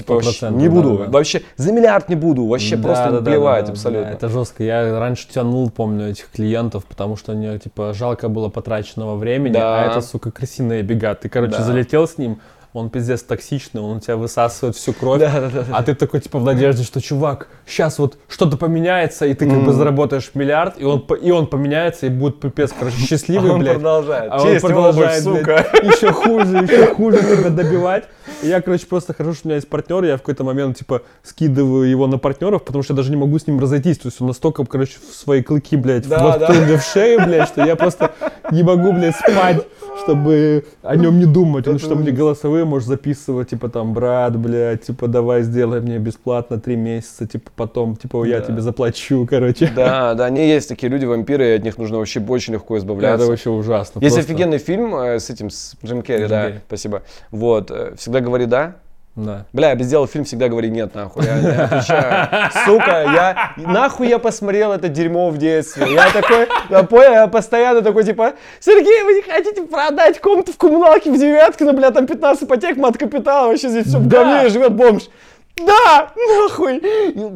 [0.00, 1.04] Типа вообще 100%, не да, буду, да.
[1.10, 4.04] вообще за миллиард не буду, вообще Да, просто да, да, плевать да, да, абсолютно.
[4.06, 4.64] да, это жестко.
[4.64, 9.82] Я раньше тянул, помню, этих клиентов, потому что мне, типа, жалко было потраченного времени, Да.
[9.82, 11.14] а это, сука, крысиные бега.
[11.14, 11.62] Ты, короче, Да.
[11.62, 12.40] залетел с ним,
[12.72, 15.18] он пиздец токсичный, он у тебя высасывает всю кровь.
[15.18, 19.26] Да, да, да, А ты такой, типа, в надежде, что, чувак, сейчас вот что-то поменяется,
[19.26, 22.96] и ты как бы заработаешь миллиард, и он, и он поменяется, и будет пипец, короче,
[23.08, 23.74] счастливый, А он блядь.
[23.74, 24.30] продолжает.
[24.30, 25.66] А он Честь его продолжает, блядь, сука.
[25.82, 28.04] еще хуже, еще хуже тебя добивать.
[28.42, 31.02] И я, короче, просто хожу, что у меня есть партнер, я в какой-то момент, типа,
[31.24, 33.98] скидываю его на партнеров, потому что я даже не могу с ним разойтись.
[33.98, 37.64] То есть он настолько, короче, в свои клыки, блядь, Да, воткнул в шею, блядь, что
[37.64, 38.12] я просто
[38.52, 39.66] не могу, блядь, спать,
[40.04, 41.66] чтобы о нем не думать.
[41.66, 46.58] Он что мне голосовые может записывать, типа, там, брат, блядь, типа, давай сделай мне бесплатно
[46.60, 48.46] три месяца, типа, потом, типа, я Да.
[48.46, 49.70] тебе заплачу, короче.
[49.74, 53.22] Да, да, они есть такие люди, вампиры, и от них нужно вообще очень легко избавляться.
[53.24, 54.00] Это вообще ужасно.
[54.00, 54.32] Есть просто.
[54.32, 56.60] офигенный фильм э, с этим, с Джим Керри, Джим да, Керри.
[56.66, 57.02] спасибо.
[57.30, 58.76] Вот, э, всегда говори да.
[59.24, 59.46] Да.
[59.52, 61.24] Бля, я бы сделал фильм «Всегда говори нет», нахуй.
[61.24, 62.50] Я, я отвечаю.
[62.64, 63.52] Сука, я...
[63.56, 65.92] Нахуй я посмотрел это дерьмо в детстве.
[65.92, 70.56] Я такой, я понял, я постоянно такой, типа, Сергей, вы не хотите продать комнату в
[70.56, 74.48] коммуналке в девятке, ну, бля, там 15 ипотек, мат капитала, вообще здесь все в говне
[74.48, 75.08] живет бомж.
[75.56, 76.80] Да, нахуй.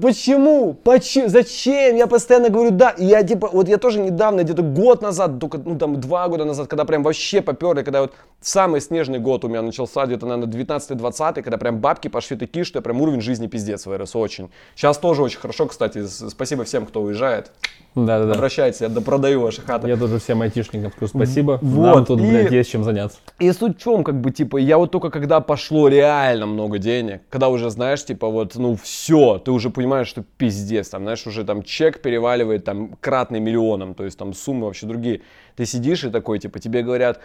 [0.01, 0.73] Почему?
[0.75, 1.29] Почему?
[1.29, 1.97] Зачем?
[1.97, 2.91] Я постоянно говорю да.
[2.91, 6.45] И я типа, вот я тоже недавно, где-то год назад, только, ну там два года
[6.45, 10.53] назад, когда прям вообще поперли, когда вот самый снежный год у меня начался где-то, наверное,
[10.53, 14.51] 19-20, когда прям бабки пошли такие, что я прям уровень жизни пиздец вырос очень.
[14.75, 17.51] Сейчас тоже очень хорошо, кстати, спасибо всем, кто уезжает.
[17.95, 18.33] Да, да, да.
[18.33, 19.87] Обращайтесь, я допродаю ваши хаты.
[19.89, 21.59] Я тоже всем айтишникам скажу спасибо.
[21.63, 23.19] Вот, Нам тут, и- блядь, есть чем заняться.
[23.39, 27.23] И суть в чем, как бы, типа, я вот только когда пошло реально много денег,
[27.31, 31.45] когда уже, знаешь, типа, вот, ну, все, ты уже понимаешь, что пиздец, там, знаешь, уже
[31.45, 35.23] там чек переваливает, там, кратный миллионом, то есть там суммы вообще другие.
[35.57, 37.21] Ты сидишь и такой, типа, тебе говорят,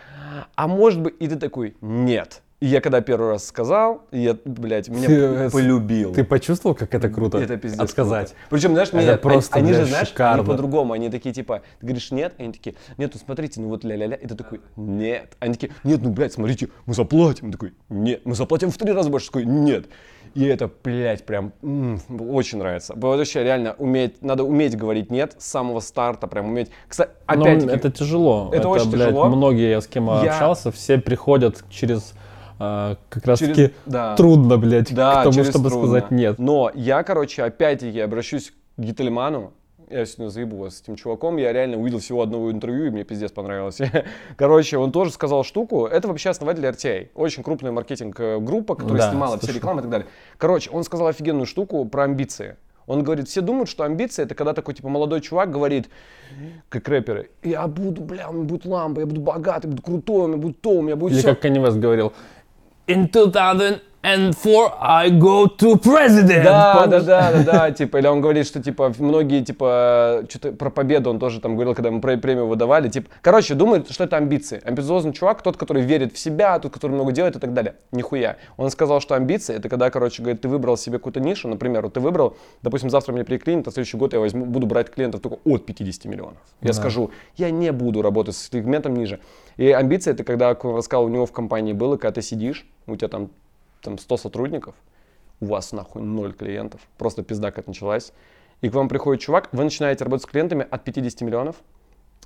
[0.56, 2.42] а может быть, и ты такой, нет.
[2.60, 6.14] И я когда первый раз сказал, я, блядь, меня Ты, э, полюбил.
[6.14, 7.38] Ты почувствовал, как это круто?
[7.38, 7.80] Это пиздец.
[7.80, 8.32] Отсказать.
[8.32, 8.46] круто.
[8.50, 10.42] Причем, знаешь, Это мне, просто, они, они же, блядь, знаешь, шикарно.
[10.42, 10.92] они по-другому.
[10.92, 14.18] Они такие, типа, ты говоришь нет, они такие, нет, ну смотрите, ну вот ля-ля-ля.
[14.18, 15.38] И ты такой, нет.
[15.40, 17.46] Они такие, нет, ну, блядь, смотрите, мы заплатим.
[17.48, 19.28] Я такой, нет, мы заплатим в три раза больше.
[19.28, 19.86] Такой, нет.
[20.36, 22.00] И это, блядь, прям м,
[22.30, 22.94] очень нравится.
[22.96, 26.70] Вообще, реально, уметь, надо уметь говорить нет с самого старта, прям уметь.
[26.88, 28.50] Кстати, Но опять это тяжело.
[28.54, 29.30] это очень блядь, тяжело.
[29.30, 32.14] Многие, я с кем Я- общался, все приходят через
[32.62, 34.16] а, как раз Через- таки да.
[34.18, 35.88] трудно, блядь, Да, к тому, чтобы трудно.
[35.88, 36.40] сказать нет.
[36.40, 39.54] Но я, короче, опять-таки обращусь к Гительману.
[39.90, 41.38] Я сегодня заебу вас с этим чуваком.
[41.38, 43.80] Я реально увидел всего одного интервью, и мне пиздец понравилось.
[44.38, 45.88] Короче, он тоже сказал штуку.
[45.88, 47.10] Это вообще основатель RTA.
[47.16, 50.08] Очень крупная маркетинг-группа, которая Да, снимала все рекламы и так далее.
[50.38, 52.58] Короче, он сказал офигенную штуку про амбиции.
[52.86, 55.90] Он говорит, все думают, что амбиции это когда такой типа молодой чувак говорит,
[56.70, 60.28] как рэперы, я буду, бля, у меня будет лампа, я буду богатый, буду крутой, у
[60.28, 61.36] меня будет то, у меня будет Или все.
[61.36, 62.14] как West говорил,
[62.88, 63.12] In
[64.02, 66.44] 2004 I go to president.
[66.44, 67.04] Да, да, Помнишь?
[67.04, 71.20] да, да, да, типа, или он говорит, что, типа, многие, типа, что-то про победу он
[71.20, 74.62] тоже там говорил, когда мы пре- премию выдавали, типа, короче, думает, что это амбиции.
[74.64, 77.76] Амбициозный чувак, тот, который верит в себя, тот, который много делает и так далее.
[77.92, 78.38] Нихуя.
[78.58, 81.94] Он сказал, что амбиции, это когда, короче, говорит, ты выбрал себе какую-то нишу, например, вот
[81.94, 85.40] ты выбрал, допустим, завтра мне приклинит, а следующий год я возьму, буду брать клиентов только
[85.46, 86.38] от 50 миллионов.
[86.62, 86.74] Я Да.
[86.74, 89.20] скажу, я не буду работать с сегментом ниже.
[89.58, 92.66] И амбиции, это когда, как он рассказал, у него в компании было, когда ты сидишь,
[92.88, 93.30] у тебя там,
[93.82, 94.76] там 100 сотрудников,
[95.40, 98.14] у вас нахуй ноль клиентов, просто пизда как началась.
[98.62, 101.56] И к вам приходит чувак, вы начинаете работать с клиентами от 50 миллионов,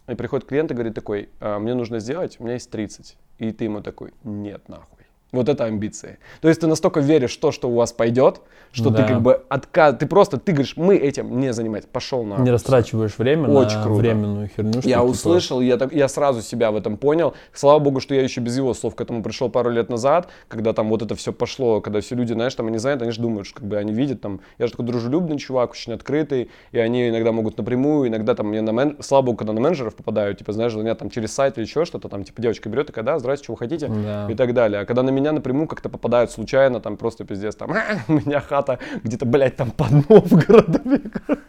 [0.08, 3.18] и приходит клиент и говорит такой, «А, мне нужно сделать, у меня есть 30.
[3.38, 4.93] И ты ему такой, нет нахуй.
[5.34, 6.20] Вот это амбиции.
[6.42, 8.40] То есть ты настолько веришь в то, что у вас пойдет,
[8.72, 9.08] что ты Да.
[9.08, 12.36] как бы отказ, ты просто, ты говоришь, мы этим не занимаемся, пошел на.
[12.38, 14.00] Не растрачиваешь время Очень на круто.
[14.00, 14.74] временную херню.
[14.76, 17.34] Я типа, услышал, я, так, я сразу себя в этом понял.
[17.52, 20.72] Слава богу, что я еще без его слов к этому пришел пару лет назад, когда
[20.74, 23.48] там вот это все пошло, когда все люди, знаешь, там они знают, они же думают,
[23.48, 27.10] что как бы они видят там, я же такой дружелюбный чувак, очень открытый, и они
[27.10, 28.98] иногда могут напрямую, иногда там мне на мен...
[29.02, 32.08] слава богу, когда на менеджеров попадаю, типа, знаешь, звонят там через сайт или еще что-то,
[32.10, 34.28] там, типа, девочка берет, и когда, здрасте, вы хотите, Да.
[34.30, 34.82] и так далее.
[34.82, 37.72] А когда на меня напрямую как-то попадают случайно, там просто пиздец, там,
[38.08, 40.82] у меня хата где-то, блядь, там под Новгородом.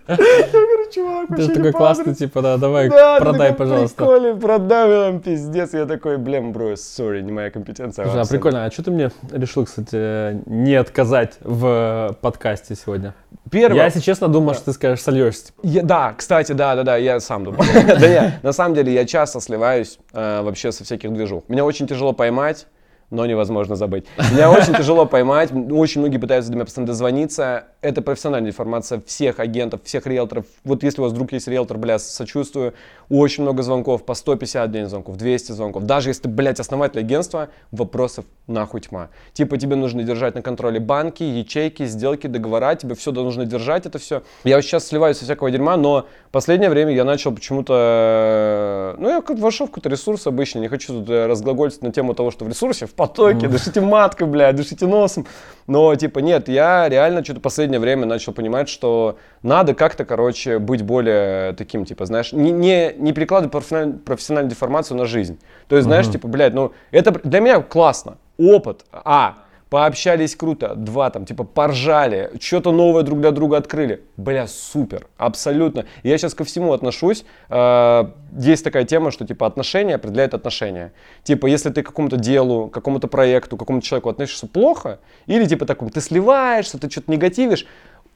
[0.07, 2.19] Я говорю, чувак, Ты вообще не такой классный, адресу».
[2.19, 3.97] типа, да, давай, Да, ты продай, пожалуйста.
[3.97, 5.73] Прикольный, продай мне там, пиздец.
[5.73, 8.05] Я такой, блин, бро, сори, не моя компетенция.
[8.05, 13.15] Слушай, а прикольно, а что ты мне решил, кстати, не отказать в подкасте сегодня?
[13.51, 15.53] Первое, Я, если честно, думал, что ты скажешь сольешься.
[15.63, 17.63] Я- да, кстати, да, да, да, я сам думаю.
[17.87, 21.45] Да не, на самом деле я часто сливаюсь э, вообще со всяких движух.
[21.49, 22.67] Меня очень тяжело поймать,
[23.15, 24.05] но невозможно забыть.
[24.33, 27.65] Меня очень тяжело поймать, очень многие пытаются до меня постоянно дозвониться.
[27.81, 30.47] Это профессиональная информация всех агентов, всех риэлторов.
[30.65, 32.75] Вот если у вас вдруг есть риэлтор, бля, сочувствую.
[33.09, 35.85] Очень много звонков, по 150 дней звонков, 200 звонков.
[35.85, 39.11] Даже если ты, блядь, основатель агентства, вопросов нахуй тьма.
[39.33, 43.99] Типа тебе нужно держать на контроле банки, ячейки, сделки, договора, тебе все нужно держать это
[43.99, 44.23] все.
[44.43, 48.97] Я сейчас сливаюсь со всякого дерьма, но последнее время я начал почему-то...
[48.99, 52.31] Ну, я вошел в какой-то ресурс обычный, не хочу тут э, разглагольствовать на тему того,
[52.31, 55.27] что в ресурсе впал потоке, дышите маткой, блядь, дышите носом.
[55.67, 60.83] Но, типа, нет, я реально что-то последнее время начал понимать, что надо как-то, короче, быть
[60.83, 65.39] более таким, типа, знаешь, не, не, не перекладывать профессиональ- профессиональную деформацию на жизнь.
[65.69, 68.19] То есть, знаешь, типа, блядь, ну, это для меня классно.
[68.37, 69.37] Опыт, а,
[69.75, 74.05] пообщались круто, два там, типа, поржали, что-то новое друг для друга открыли.
[74.17, 75.85] Бля, супер, абсолютно.
[76.05, 77.25] Я сейчас ко всему отношусь.
[77.51, 78.05] Э,
[78.39, 80.93] есть такая тема, что, типа, отношения определяют отношения.
[81.25, 85.45] Типа, если ты к какому-то делу, к какому-то проекту, к какому-то человеку относишься плохо, или,
[85.45, 87.67] типа, таком, ты сливаешься, ты что-то негативишь,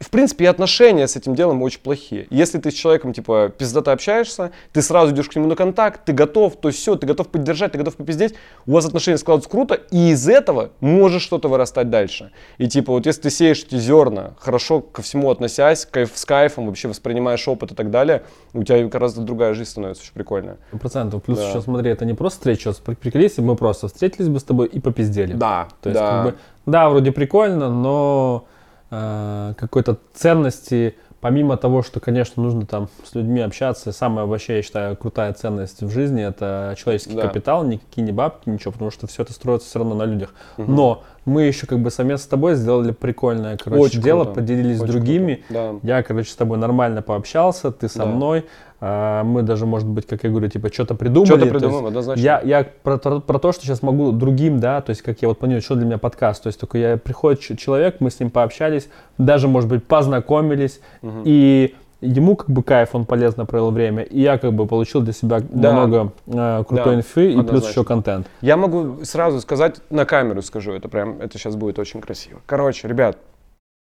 [0.01, 2.27] в принципе, и отношения с этим делом очень плохие.
[2.31, 6.13] Если ты с человеком, типа, пиздато общаешься, ты сразу идешь к нему на контакт, ты
[6.13, 8.35] готов, то все, ты готов поддержать, ты готов попиздеть,
[8.67, 12.31] у вас отношения складываются круто, и из этого может что-то вырастать дальше.
[12.59, 16.67] И, типа, вот если ты сеешь эти зерна, хорошо ко всему относясь, кайф, с кайфом,
[16.67, 18.23] вообще воспринимаешь опыт и так далее,
[18.53, 20.59] у тебя гораздо другая жизнь становится очень прикольная.
[20.69, 21.23] Сто процентов.
[21.25, 21.49] Плюс Да.
[21.49, 24.45] еще смотри, это не просто встреча, вот приколи, если бы мы просто встретились бы с
[24.45, 25.33] тобой и попиздели.
[25.33, 26.09] Да, То есть, да.
[26.11, 28.47] как бы, да, вроде прикольно, но
[28.91, 34.63] э, какой-то ценности, помимо того, что, конечно, нужно там с людьми общаться, самая вообще, я
[34.63, 37.23] считаю, крутая ценность в жизни это человеческий Да.
[37.23, 40.33] капитал, никакие не бабки, ничего, потому что все это строится все равно на людях.
[40.57, 44.41] Но мы еще как бы совместно с тобой сделали прикольное, короче, Очень дело, круто.
[44.41, 45.45] поделились с Очень другими.
[45.49, 45.75] круто.
[45.83, 45.97] Да.
[45.97, 48.07] Я, короче, с тобой нормально пообщался, ты со Да.
[48.07, 48.47] мной.
[48.81, 51.27] А, мы даже, может быть, как я говорю, типа, что-то придумали.
[51.27, 52.21] Что-то есть придумаем, однозначно.
[52.23, 55.29] Я, я про, то- про то, что сейчас могу другим, да, то есть, как я
[55.29, 56.43] вот планирую, что для меня подкаст.
[56.43, 58.89] То есть, только я приходит человек, мы с ним пообщались,
[59.19, 60.81] даже, может быть, познакомились,
[61.25, 65.13] и ему как бы кайф, он полезно провел время, и я как бы получил для
[65.13, 65.73] себя Да.
[65.73, 68.29] много э, крутой Да, инфы и плюс еще контент.
[68.41, 72.41] Я могу сразу сказать, на камеру скажу, это прям, это сейчас будет очень красиво.
[72.47, 73.19] Короче, ребят,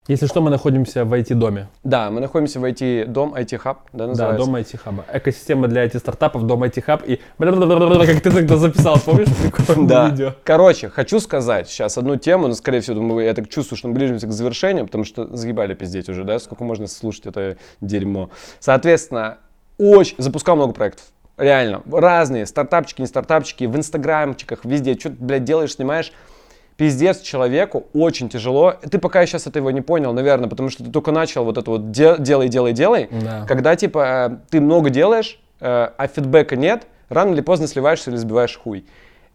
[0.08, 1.66] Если что, мы находимся в IT-доме.
[1.82, 4.46] да, мы находимся в IT-дом, IT-хаб, да, Да, называется?
[4.46, 5.04] дом IT-хаба.
[5.12, 7.20] Экосистема для IT-стартапов, дом IT-хаб и...
[7.38, 9.26] Как ты тогда записал, помнишь?
[9.76, 10.08] Да.
[10.08, 10.34] видео.
[10.44, 13.94] Короче, хочу сказать сейчас одну тему, но, скорее всего, думаю, я так чувствую, что мы
[13.94, 18.30] ближимся к завершению, потому что загибали пиздеть уже, да, сколько можно слушать это дерьмо.
[18.60, 19.38] Соответственно,
[19.76, 21.04] очень, запускал много проектов.
[21.36, 26.12] Реально, разные, стартапчики, не стартапчики, в инстаграмчиках, везде, что ты, блядь, делаешь, снимаешь.
[26.76, 28.74] Пиздец человеку очень тяжело.
[28.90, 31.90] Ты пока сейчас этого не понял, наверное, потому что ты только начал вот это вот
[31.90, 33.08] де- делай, делай, делай.
[33.10, 33.46] Да.
[33.48, 38.16] Когда, типа, э, ты много делаешь, э, а фидбэка нет, рано или поздно сливаешься или
[38.18, 38.84] сбиваешь хуй.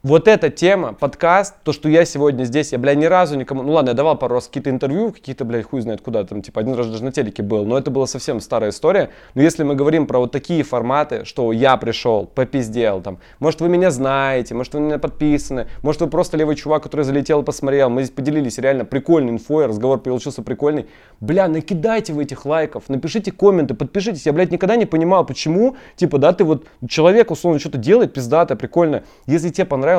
[0.03, 3.61] Вот эта тема, подкаст, то, что я сегодня здесь, я, бля, ни разу никому...
[3.61, 6.61] Ну ладно, я давал пару раз какие-то интервью, какие-то, блядь, хуй знает куда, там, типа,
[6.61, 9.11] один раз даже на телеке был, но это была совсем старая история.
[9.36, 13.69] Но если мы говорим про вот такие форматы, что я пришел, попиздел, там, может, вы
[13.69, 18.02] меня знаете, может, вы меня подписаны, может, вы просто левый чувак, который залетел посмотрел, мы
[18.02, 20.88] здесь поделились реально прикольной инфой, разговор получился прикольный.
[21.19, 24.26] Бля, накидайте вы этих лайков, напишите комменты, подпишитесь.
[24.26, 28.57] Я, блядь, никогда не понимал, почему, типа, да, ты вот, человек, условно, что-то делает, пиздатое,
[28.57, 29.03] прикольно.
[29.28, 29.90] Если тебе понравилось,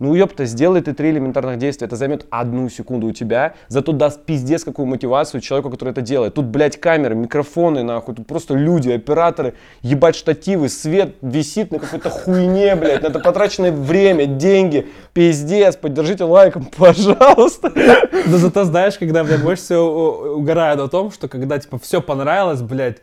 [0.00, 4.24] ну, ёпта, сделай ты три элементарных действия, это займет одну секунду у тебя, зато даст
[4.24, 6.32] пиздец какую мотивацию человеку, который это делает.
[6.34, 9.52] Тут, блядь, камеры, микрофоны, нахуй, тут просто люди, операторы,
[9.82, 16.24] ебать штативы, свет висит на какой-то хуйне, блядь, на это потраченное время, деньги, пиздец, поддержите
[16.24, 17.70] лайком, пожалуйста.
[17.70, 22.62] Да зато знаешь, когда мне больше всего угорают о том, что когда типа все понравилось,
[22.62, 23.02] блядь,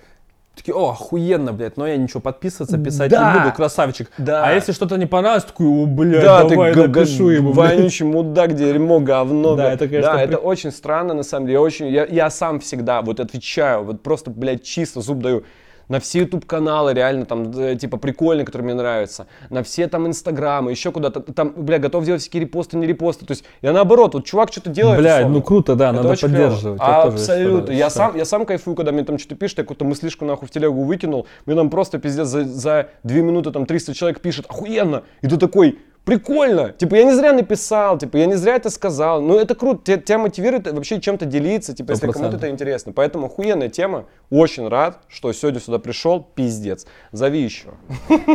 [0.58, 3.34] такие, о, охуенно, блядь, но я ничего подписываться, писать Да.
[3.34, 4.12] не буду, красавчик.
[4.18, 4.44] Да.
[4.46, 8.54] А если что-то не понравилось, такой, о, блядь, Да, давай ты напишу ему, вонючий мудак,
[8.56, 9.56] дерьмо, говно.
[9.56, 9.76] Да, блядь.
[9.76, 11.54] это, конечно, Да, при- это очень странно, на самом деле.
[11.56, 15.44] Я, очень, я, я сам всегда вот отвечаю, вот просто, блядь, чисто зуб даю.
[15.90, 19.28] На все YouTube-каналы реально там, э, типа, прикольные, которые мне нравятся.
[19.50, 21.22] На все там Инстаграмы, еще куда-то.
[21.22, 23.26] Там, бля, готов делать всякие репосты, не репосты.
[23.26, 25.00] То есть, я наоборот, вот чувак что-то делает.
[25.20, 25.38] Условно.
[25.38, 26.80] ну круто, да, Это надо поддерживать.
[26.80, 27.72] тоже Абсолютно.
[27.72, 30.52] Я сам, я сам кайфую, когда мне там что-то пишут, я какую-то мыслишку нахуй в
[30.52, 35.04] телегу выкинул, мне там просто пиздец за, за две минуты там 300 человек пишет, охуенно,
[35.22, 39.22] и ты такой, прикольно, типа я не зря написал, типа я не зря это сказал,
[39.22, 42.94] ну это круто, тебя, тебя мотивирует вообще чем-то делиться, типа если Сто кому-то это интересно,
[42.94, 47.72] поэтому охуенная тема, очень рад, что сегодня сюда пришел, пиздец, зови еще.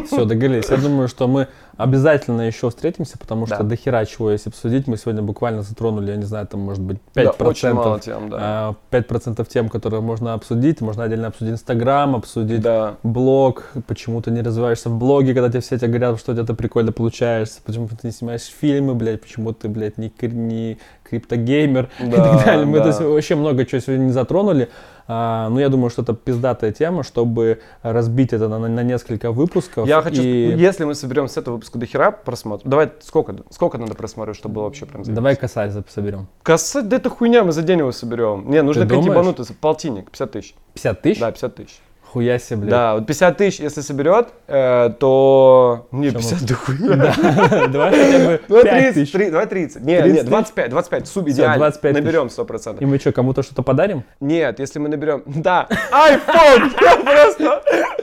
[0.06, 0.68] Все, договорились.
[0.68, 3.62] Я думаю, что мы обязательно еще встретимся, потому что Да.
[3.64, 4.86] до хера чего есть обсудить.
[4.86, 7.48] Мы сегодня буквально затронули, я не знаю, там может быть Да, 5%.
[7.48, 8.36] очень мало тем, да.
[8.40, 10.80] а, 5% тем, которые можно обсудить.
[10.80, 12.96] Можно отдельно обсудить Инстаграм, обсудить Да.
[13.02, 16.44] блог, почему ты не развиваешься в блоге, когда тебе все тебе говорят, что у тебя
[16.44, 21.88] это прикольно получается, почему ты не снимаешь фильмы, блядь, почему ты, блядь, не, не криптогеймер
[22.00, 22.66] и Да, так далее.
[22.66, 22.82] Мы да.
[22.84, 24.68] то есть, вообще много чего сегодня не затронули.
[25.08, 29.86] А, но я думаю, что это пиздатая тема, чтобы разбить это на, на несколько выпусков.
[29.86, 33.78] Я хочу, и- если мы соберем с этого выпуска до хера просмотров, давай, сколько, сколько
[33.78, 36.28] надо просмотров, чтобы было вообще прям Давай косарь соберем.
[36.42, 38.50] Косарь, да это хуйня, мы за день его соберем.
[38.50, 39.06] Не, нужно думаешь?
[39.06, 40.54] ебанутая, полтинник, 50 тысяч.
[40.74, 41.20] 50 тысяч?
[41.20, 41.80] Да, 50 тысяч.
[42.12, 42.70] Хуя себе, блядь.
[42.70, 45.86] Да, вот 50 тысяч, если соберет, э, то...
[45.92, 46.96] Не, Чё мы- 50 дохуя.
[46.96, 47.66] Да.
[47.68, 49.12] Давай хотя бы Давай 5 30, тысяч.
[49.12, 49.82] три- давай 30.
[49.82, 51.56] Не, 30 нет, 25, 25, суб идеально.
[51.56, 52.04] 25 тысяч.
[52.04, 52.76] Наберем 100%.
[52.80, 54.04] И мы что, кому-то что-то подарим?
[54.20, 55.22] Нет, если мы наберем...
[55.26, 56.70] Да, iPhone!
[57.04, 57.62] Просто...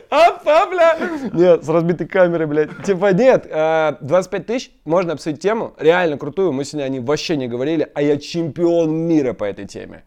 [0.10, 0.98] Апа, бля!
[1.34, 2.84] Нет, с разбитой камерой, блядь.
[2.84, 7.36] Типа, нет, э, 25 тысяч, можно обсудить тему, реально крутую, мы сегодня о ней вообще
[7.38, 10.04] не говорили, а я чемпион мира по этой теме.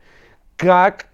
[0.57, 1.07] Как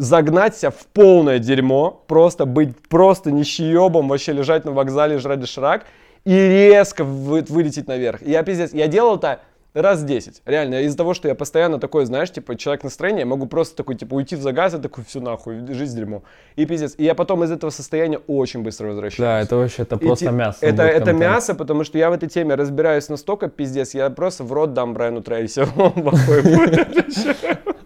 [0.00, 5.84] загнать себя в полное дерьмо, просто быть просто нищеебом, вообще лежать на вокзале, жрать доширак
[6.24, 8.22] и резко вы- вылететь наверх.
[8.22, 9.40] Я пиздец, я делал это
[9.72, 10.42] раз 10.
[10.46, 13.94] Реально, из-за того, что я постоянно такой, знаешь, типа, человек настроения, я могу просто такой,
[13.94, 16.22] типа, уйти в загаз, и такой, все нахуй, жизнь дерьмо.
[16.56, 16.94] И пиздец.
[16.98, 19.18] И я потом из этого состояния очень быстро возвращаюсь.
[19.20, 20.58] Да, это вообще, это И просто ти- мясо.
[20.62, 24.52] Это, это мясо, потому что я в этой теме разбираюсь настолько, пиздец, я просто в
[24.52, 25.60] рот дам Брайану Трейси.
[25.76, 26.88] Он плохой будет.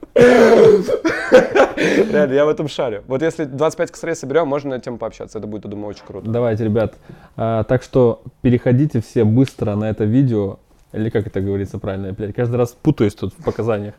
[2.15, 3.03] Реально, я в этом шарю.
[3.07, 5.39] Вот если 25 косарей соберем, можно на тему пообщаться.
[5.39, 6.29] Это будет, я думаю, очень круто.
[6.29, 6.95] Давайте, ребят.
[7.37, 10.59] А, так что переходите все быстро на это видео.
[10.93, 13.95] Или как это говорится правильно, блядь, каждый раз путаюсь тут в показаниях.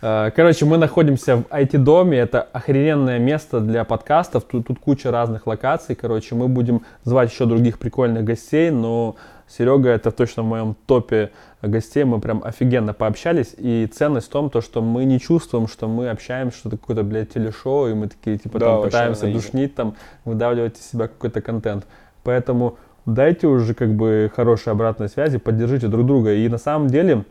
[0.00, 5.46] А, короче, мы находимся в IT-доме, это охрененное место для подкастов, тут, тут куча разных
[5.46, 9.16] локаций, короче, мы будем звать еще других прикольных гостей, но
[9.46, 11.32] Серега это точно в моем топе
[11.62, 15.88] гостей, мы прям офигенно пообщались, и ценность в том, то, что мы не чувствуем, что
[15.88, 19.30] мы общаемся, что это какое-то, блядь, телешоу, и мы такие, типа, Да, там пытаемся на
[19.30, 19.38] изи.
[19.38, 19.94] душнить, там,
[20.24, 21.86] выдавливать из себя какой-то контент.
[22.22, 26.34] Поэтому дайте уже как бы хорошей обратной связи, поддержите друг друга.
[26.34, 27.24] И на самом деле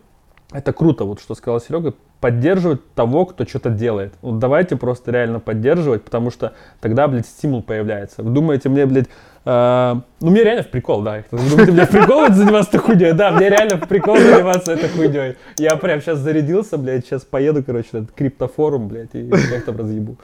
[0.52, 4.14] это круто, вот что сказал Серега, поддерживать того, кто что-то делает.
[4.22, 8.24] Вот давайте просто реально поддерживать, потому что тогда, блядь, стимул появляется.
[8.24, 9.08] Вы думаете, мне, блядь,
[9.46, 11.24] э, ну мне реально в прикол, да.
[11.32, 13.12] Вы думаете, мне в прикол заниматься этой хуйней?
[13.12, 15.36] Да, мне реально в прикол заниматься этой хуйней.
[15.58, 19.78] Я прям сейчас зарядился, блядь, сейчас поеду, короче, на этот криптофорум, блядь, и как там
[19.78, 20.16] разъебу.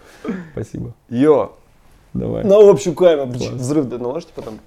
[0.53, 0.93] Спасибо.
[1.09, 1.51] Йо,
[2.13, 2.43] Давай.
[2.43, 3.27] на общую камеру.
[3.27, 3.49] Класс.
[3.49, 4.59] Взрыв да, наложите потом?